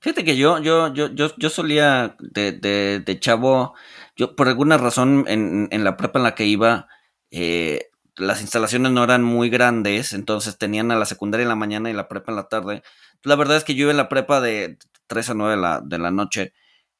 Fíjate 0.01 0.24
que 0.24 0.36
yo, 0.36 0.59
yo, 0.61 0.92
yo, 0.94 1.09
yo, 1.14 1.36
yo 1.36 1.51
solía 1.51 2.16
de, 2.20 3.18
chavo, 3.20 3.74
yo 4.16 4.36
por 4.36 4.49
alguna 4.49 4.78
razón 4.78 5.24
en, 5.28 5.68
en 5.70 5.84
la 5.84 5.97
prepa 5.97 6.18
en 6.18 6.24
la 6.24 6.34
que 6.34 6.47
iba, 6.47 6.88
eh, 7.30 7.90
las 8.16 8.40
instalaciones 8.40 8.92
no 8.92 9.04
eran 9.04 9.22
muy 9.22 9.50
grandes, 9.50 10.12
entonces 10.12 10.58
tenían 10.58 10.90
a 10.90 10.96
la 10.96 11.06
secundaria 11.06 11.42
en 11.42 11.48
la 11.48 11.56
mañana 11.56 11.90
y 11.90 11.92
la 11.92 12.08
prepa 12.08 12.32
en 12.32 12.36
la 12.36 12.48
tarde. 12.48 12.82
La 13.22 13.36
verdad 13.36 13.56
es 13.56 13.64
que 13.64 13.74
yo 13.74 13.82
iba 13.82 13.90
en 13.90 13.96
la 13.96 14.08
prepa 14.08 14.40
de 14.40 14.78
3 15.06 15.30
a 15.30 15.34
9 15.34 15.56
de 15.56 15.60
la, 15.60 15.80
de 15.80 15.98
la 15.98 16.10
noche 16.10 16.52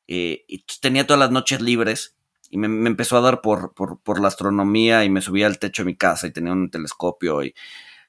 eh, 0.07 0.45
y 0.47 0.65
tenía 0.81 1.07
todas 1.07 1.21
las 1.21 1.31
noches 1.31 1.61
libres 1.61 2.17
y 2.51 2.59
me, 2.59 2.69
me 2.69 2.89
empezó 2.89 3.17
a 3.17 3.23
dar 3.23 3.41
por, 3.41 3.75
por, 3.75 4.01
por 4.01 4.21
la 4.21 4.29
astronomía 4.29 5.05
y 5.05 5.11
me 5.11 5.23
subía 5.23 5.47
al 5.47 5.59
techo 5.59 5.83
de 5.83 5.87
mi 5.87 5.97
casa 5.97 6.27
y 6.27 6.33
tenía 6.33 6.53
un 6.53 6.71
telescopio 6.71 7.43
y 7.43 7.55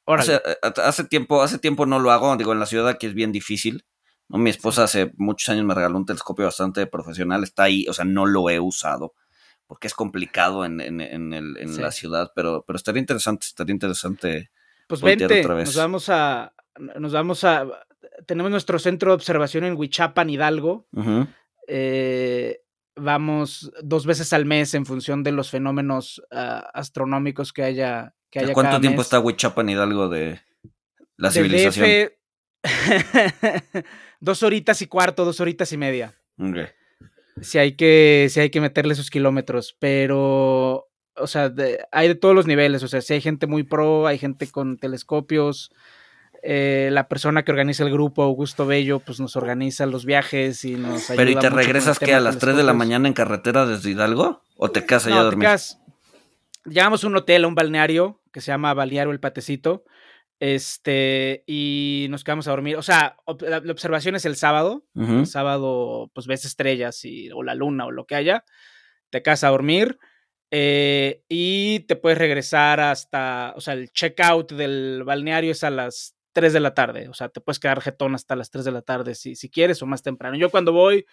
hace, 0.05 0.35
eh, 0.35 0.57
hace 0.83 1.03
tiempo, 1.05 1.41
hace 1.41 1.59
tiempo 1.59 1.85
no 1.85 1.99
lo 1.99 2.11
hago, 2.11 2.35
digo, 2.35 2.53
en 2.53 2.59
la 2.59 2.65
ciudad 2.65 2.87
aquí 2.87 3.07
es 3.07 3.13
bien 3.13 3.31
difícil. 3.31 3.85
¿no? 4.27 4.37
Mi 4.37 4.49
esposa 4.49 4.83
hace 4.83 5.13
muchos 5.17 5.49
años 5.49 5.65
me 5.65 5.73
regaló 5.73 5.97
un 5.97 6.05
telescopio 6.05 6.45
bastante 6.45 6.85
profesional, 6.87 7.43
está 7.43 7.63
ahí, 7.63 7.85
o 7.87 7.93
sea, 7.93 8.05
no 8.05 8.25
lo 8.25 8.49
he 8.49 8.59
usado 8.59 9.13
porque 9.67 9.87
es 9.87 9.93
complicado 9.93 10.65
en, 10.65 10.79
en, 10.81 11.01
en, 11.01 11.33
el, 11.33 11.57
en 11.57 11.69
Sí. 11.73 11.81
la 11.81 11.91
ciudad, 11.91 12.31
pero, 12.35 12.63
pero 12.65 12.77
estaría 12.77 12.99
interesante, 13.01 13.45
estaría 13.45 13.73
interesante. 13.73 14.49
Pues 14.87 15.01
vente, 15.01 15.25
otra 15.41 15.53
vez. 15.55 15.67
nos 15.67 15.75
vamos 15.75 16.09
a, 16.09 16.53
nos 16.99 17.11
vamos 17.11 17.43
a, 17.43 17.67
tenemos 18.25 18.49
nuestro 18.49 18.79
centro 18.79 19.11
de 19.11 19.15
observación 19.15 19.65
en 19.65 19.75
Huichapan, 19.77 20.29
Hidalgo. 20.29 20.87
Eh, 21.67 22.61
vamos 22.95 23.71
dos 23.83 24.05
veces 24.05 24.31
al 24.33 24.45
mes 24.45 24.73
en 24.73 24.85
función 24.85 25.21
de 25.23 25.31
los 25.33 25.51
fenómenos 25.51 26.21
ah, 26.31 26.69
astronómicos 26.73 27.51
que 27.53 27.63
haya, 27.63 28.15
que 28.31 28.39
haya 28.39 28.53
¿Cuánto 28.53 28.69
cada 28.71 28.81
tiempo 28.81 28.99
mes. 28.99 29.05
está 29.07 29.19
Huichapan 29.19 29.69
Hidalgo 29.69 30.07
de 30.09 30.39
la 31.17 31.29
civilización? 31.31 32.09
DF, 32.63 32.63
dos 34.19 34.43
horitas 34.43 34.81
y 34.81 34.87
cuarto, 34.87 35.25
dos 35.25 35.39
horitas 35.41 35.71
y 35.73 35.77
media. 35.77 36.15
Ok. 36.39 36.57
Si 37.41 37.57
hay 37.59 37.75
que, 37.75 38.27
si 38.29 38.39
hay 38.39 38.49
que 38.49 38.61
meterle 38.61 38.93
esos 38.93 39.09
kilómetros, 39.09 39.75
pero, 39.79 40.87
o 41.15 41.27
sea, 41.27 41.49
de- 41.49 41.79
hay 41.91 42.07
de 42.07 42.15
todos 42.15 42.33
los 42.35 42.47
niveles, 42.47 42.83
o 42.83 42.87
sea, 42.87 43.01
si 43.01 43.13
hay 43.13 43.21
gente 43.21 43.47
muy 43.47 43.63
pro, 43.63 44.07
hay 44.07 44.17
gente 44.17 44.49
con 44.49 44.77
telescopios, 44.77 45.71
eh, 46.43 46.89
la 46.91 47.07
persona 47.07 47.43
que 47.43 47.51
organiza 47.51 47.83
el 47.83 47.91
grupo, 47.91 48.23
Augusto 48.23 48.65
Bello, 48.65 48.99
pues 48.99 49.19
nos 49.19 49.35
organiza 49.35 49.85
los 49.85 50.05
viajes 50.05 50.63
y 50.65 50.75
nos 50.75 51.09
ayuda 51.09 51.15
Pero 51.15 51.31
¿y 51.31 51.35
te 51.35 51.49
regresas 51.49 51.99
que 51.99 52.13
a 52.13 52.19
las 52.19 52.37
3 52.37 52.55
de 52.55 52.63
la 52.63 52.73
mañana 52.73 53.07
en 53.07 53.13
carretera 53.13 53.65
desde 53.65 53.89
Hidalgo? 53.91 54.41
¿O 54.55 54.69
te 54.69 54.85
quedas 54.85 55.05
allá 55.07 55.15
No, 55.15 55.21
a 55.21 55.23
te 55.23 55.25
dormir? 55.25 55.47
quedas- 55.47 55.79
a 57.03 57.07
un 57.07 57.15
hotel, 57.15 57.43
a 57.43 57.47
un 57.47 57.55
balneario 57.55 58.19
que 58.31 58.41
se 58.41 58.51
llama 58.51 58.73
Balneario 58.73 59.11
El 59.11 59.19
Patecito. 59.19 59.83
Este, 60.39 61.43
y 61.47 62.07
nos 62.09 62.23
quedamos 62.23 62.47
a 62.47 62.51
dormir. 62.51 62.75
O 62.77 62.81
sea, 62.83 63.17
la, 63.41 63.59
la 63.59 63.71
observación 63.71 64.15
es 64.15 64.25
el 64.25 64.35
sábado. 64.35 64.85
El 64.95 65.25
sábado, 65.27 66.11
pues 66.13 66.27
ves 66.27 66.45
estrellas 66.45 67.03
y, 67.05 67.31
o 67.31 67.43
la 67.43 67.55
luna 67.55 67.85
o 67.85 67.91
lo 67.91 68.05
que 68.05 68.15
haya. 68.15 68.43
Te 69.09 69.21
quedas 69.23 69.43
a 69.43 69.49
dormir. 69.49 69.97
eh, 70.51 71.23
y 71.27 71.81
te 71.81 71.95
puedes 71.95 72.17
regresar 72.17 72.79
hasta. 72.79 73.53
O 73.55 73.61
sea, 73.61 73.73
el 73.73 73.91
checkout 73.91 74.51
del 74.53 75.03
balneario 75.05 75.51
es 75.51 75.63
a 75.63 75.69
las 75.69 76.15
3 76.33 76.53
de 76.53 76.59
la 76.59 76.73
tarde. 76.73 77.09
O 77.09 77.13
sea, 77.13 77.29
te 77.29 77.41
puedes 77.41 77.59
quedar 77.59 77.81
jetón 77.81 78.13
hasta 78.15 78.35
las 78.35 78.49
3 78.51 78.63
de 78.65 78.71
la 78.71 78.81
tarde 78.83 79.15
si, 79.15 79.35
si 79.35 79.49
quieres 79.49 79.81
o 79.81 79.85
más 79.87 80.03
temprano. 80.03 80.37
Yo 80.37 80.49
cuando 80.51 80.71
voy, 80.71 81.05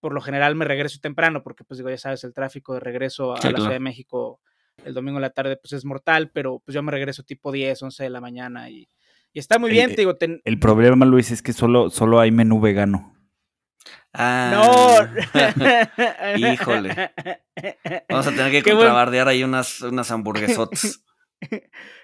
por 0.00 0.12
lo 0.14 0.20
general 0.22 0.54
me 0.54 0.64
regreso 0.64 0.98
temprano, 1.02 1.42
porque 1.42 1.64
pues 1.64 1.78
digo, 1.78 1.90
ya 1.90 1.98
sabes, 1.98 2.24
el 2.24 2.32
tráfico 2.32 2.74
de 2.74 2.80
regreso 2.80 3.34
a 3.34 3.36
Sí, 3.36 3.42
la 3.48 3.50
claro. 3.50 3.64
Ciudad 3.64 3.74
de 3.76 3.80
México 3.80 4.40
el 4.84 4.94
domingo 4.94 5.18
en 5.18 5.22
la 5.22 5.30
tarde 5.30 5.56
pues 5.56 5.72
es 5.72 5.84
mortal, 5.84 6.30
pero 6.32 6.60
pues 6.64 6.74
yo 6.74 6.82
me 6.82 6.92
regreso 6.92 7.22
tipo 7.22 7.52
10, 7.52 7.82
11 7.82 8.02
de 8.04 8.10
la 8.10 8.20
mañana 8.20 8.70
y, 8.70 8.88
y 9.32 9.38
está 9.38 9.58
muy 9.58 9.70
El- 9.70 9.76
bien, 9.76 9.90
te 9.90 9.96
digo, 10.02 10.16
ten- 10.16 10.40
El 10.44 10.58
problema, 10.58 11.04
Luis, 11.06 11.30
es 11.30 11.42
que 11.42 11.52
solo, 11.52 11.90
solo 11.90 12.20
hay 12.20 12.30
menú 12.30 12.60
vegano. 12.60 13.14
Ah, 14.12 14.50
no. 14.52 16.36
Híjole. 16.36 17.12
Vamos 18.08 18.26
a 18.26 18.30
tener 18.30 18.50
que 18.50 18.62
Qué 18.64 18.72
buen- 18.72 18.86
contrabardear 18.86 19.28
ahí 19.28 19.44
unas, 19.44 19.80
unas 19.82 20.10
hamburguesotas. 20.10 21.02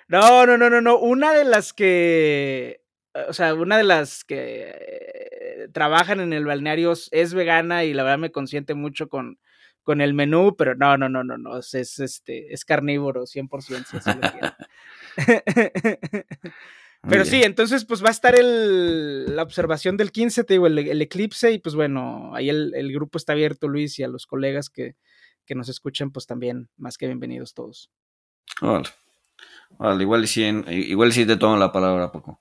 No, 0.09 0.47
no, 0.47 0.57
no, 0.57 0.71
no, 0.71 0.81
no. 0.81 0.99
Una 0.99 1.33
de 1.33 1.43
las 1.45 1.73
que, 1.73 2.81
o 3.29 3.33
sea, 3.33 3.53
una 3.55 3.77
de 3.77 3.83
las 3.83 4.23
que 4.25 4.71
eh, 4.73 5.69
trabajan 5.75 6.21
en 6.21 6.33
el 6.33 6.45
balneario 6.47 6.93
es 7.11 7.35
vegana 7.35 7.83
y 7.85 7.93
la 7.93 8.05
verdad 8.05 8.19
me 8.19 8.31
consiente 8.31 8.75
mucho 8.75 9.09
con, 9.09 9.41
con 9.87 10.01
el 10.01 10.15
menú, 10.15 10.57
pero 10.59 10.75
no, 10.75 10.99
no, 10.99 11.09
no, 11.09 11.23
no, 11.23 11.39
no, 11.39 11.59
es, 11.59 11.73
es, 11.75 12.01
este, 12.01 12.53
es 12.53 12.65
carnívoro 12.65 13.23
100%, 13.23 14.01
si 14.03 14.11
lo. 14.11 14.21
Muy 16.17 16.23
Pero 17.09 17.25
sí, 17.25 17.41
entonces 17.45 17.85
pues 17.85 18.03
va 18.03 18.09
a 18.09 18.11
estar 18.11 18.35
el, 18.35 19.37
la 19.37 19.45
observación 19.45 19.97
del 19.97 20.11
15, 20.11 20.43
te 20.43 20.55
digo, 20.55 20.67
el, 20.67 20.77
el 20.77 21.01
eclipse 21.01 21.53
y 21.53 21.61
pues 21.61 21.77
bueno, 21.77 22.35
ahí 22.35 22.49
el, 22.51 22.75
el 22.75 22.93
grupo 22.93 23.17
está 23.17 23.33
abierto, 23.33 23.69
Luis, 23.69 23.97
y 24.01 24.03
a 24.03 24.09
los 24.09 24.27
colegas 24.27 24.71
que, 24.71 24.97
que 25.45 25.55
nos 25.55 25.69
escuchan, 25.69 26.11
pues 26.11 26.27
también 26.27 26.69
más 26.77 26.99
que 26.99 27.07
bienvenidos 27.07 27.55
todos. 27.55 27.93
Vale. 28.61 28.89
Vale, 29.79 30.03
igual 30.03 30.25
y 30.25 30.27
sí, 30.27 30.43
igual 30.67 31.11
y 31.11 31.13
sí 31.13 31.27
te 31.27 31.37
tomo 31.37 31.57
la 31.57 31.71
palabra 31.71 32.11
poco. 32.11 32.41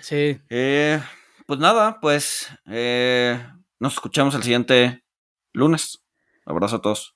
Sí, 0.00 0.40
Eh, 0.48 1.02
pues 1.46 1.60
nada, 1.60 2.00
pues 2.00 2.48
eh, 2.64 3.38
nos 3.78 3.92
escuchamos 3.92 4.34
el 4.34 4.42
siguiente 4.42 5.04
lunes. 5.52 6.05
Abrazo 6.46 6.76
a 6.76 6.80
todos. 6.80 7.15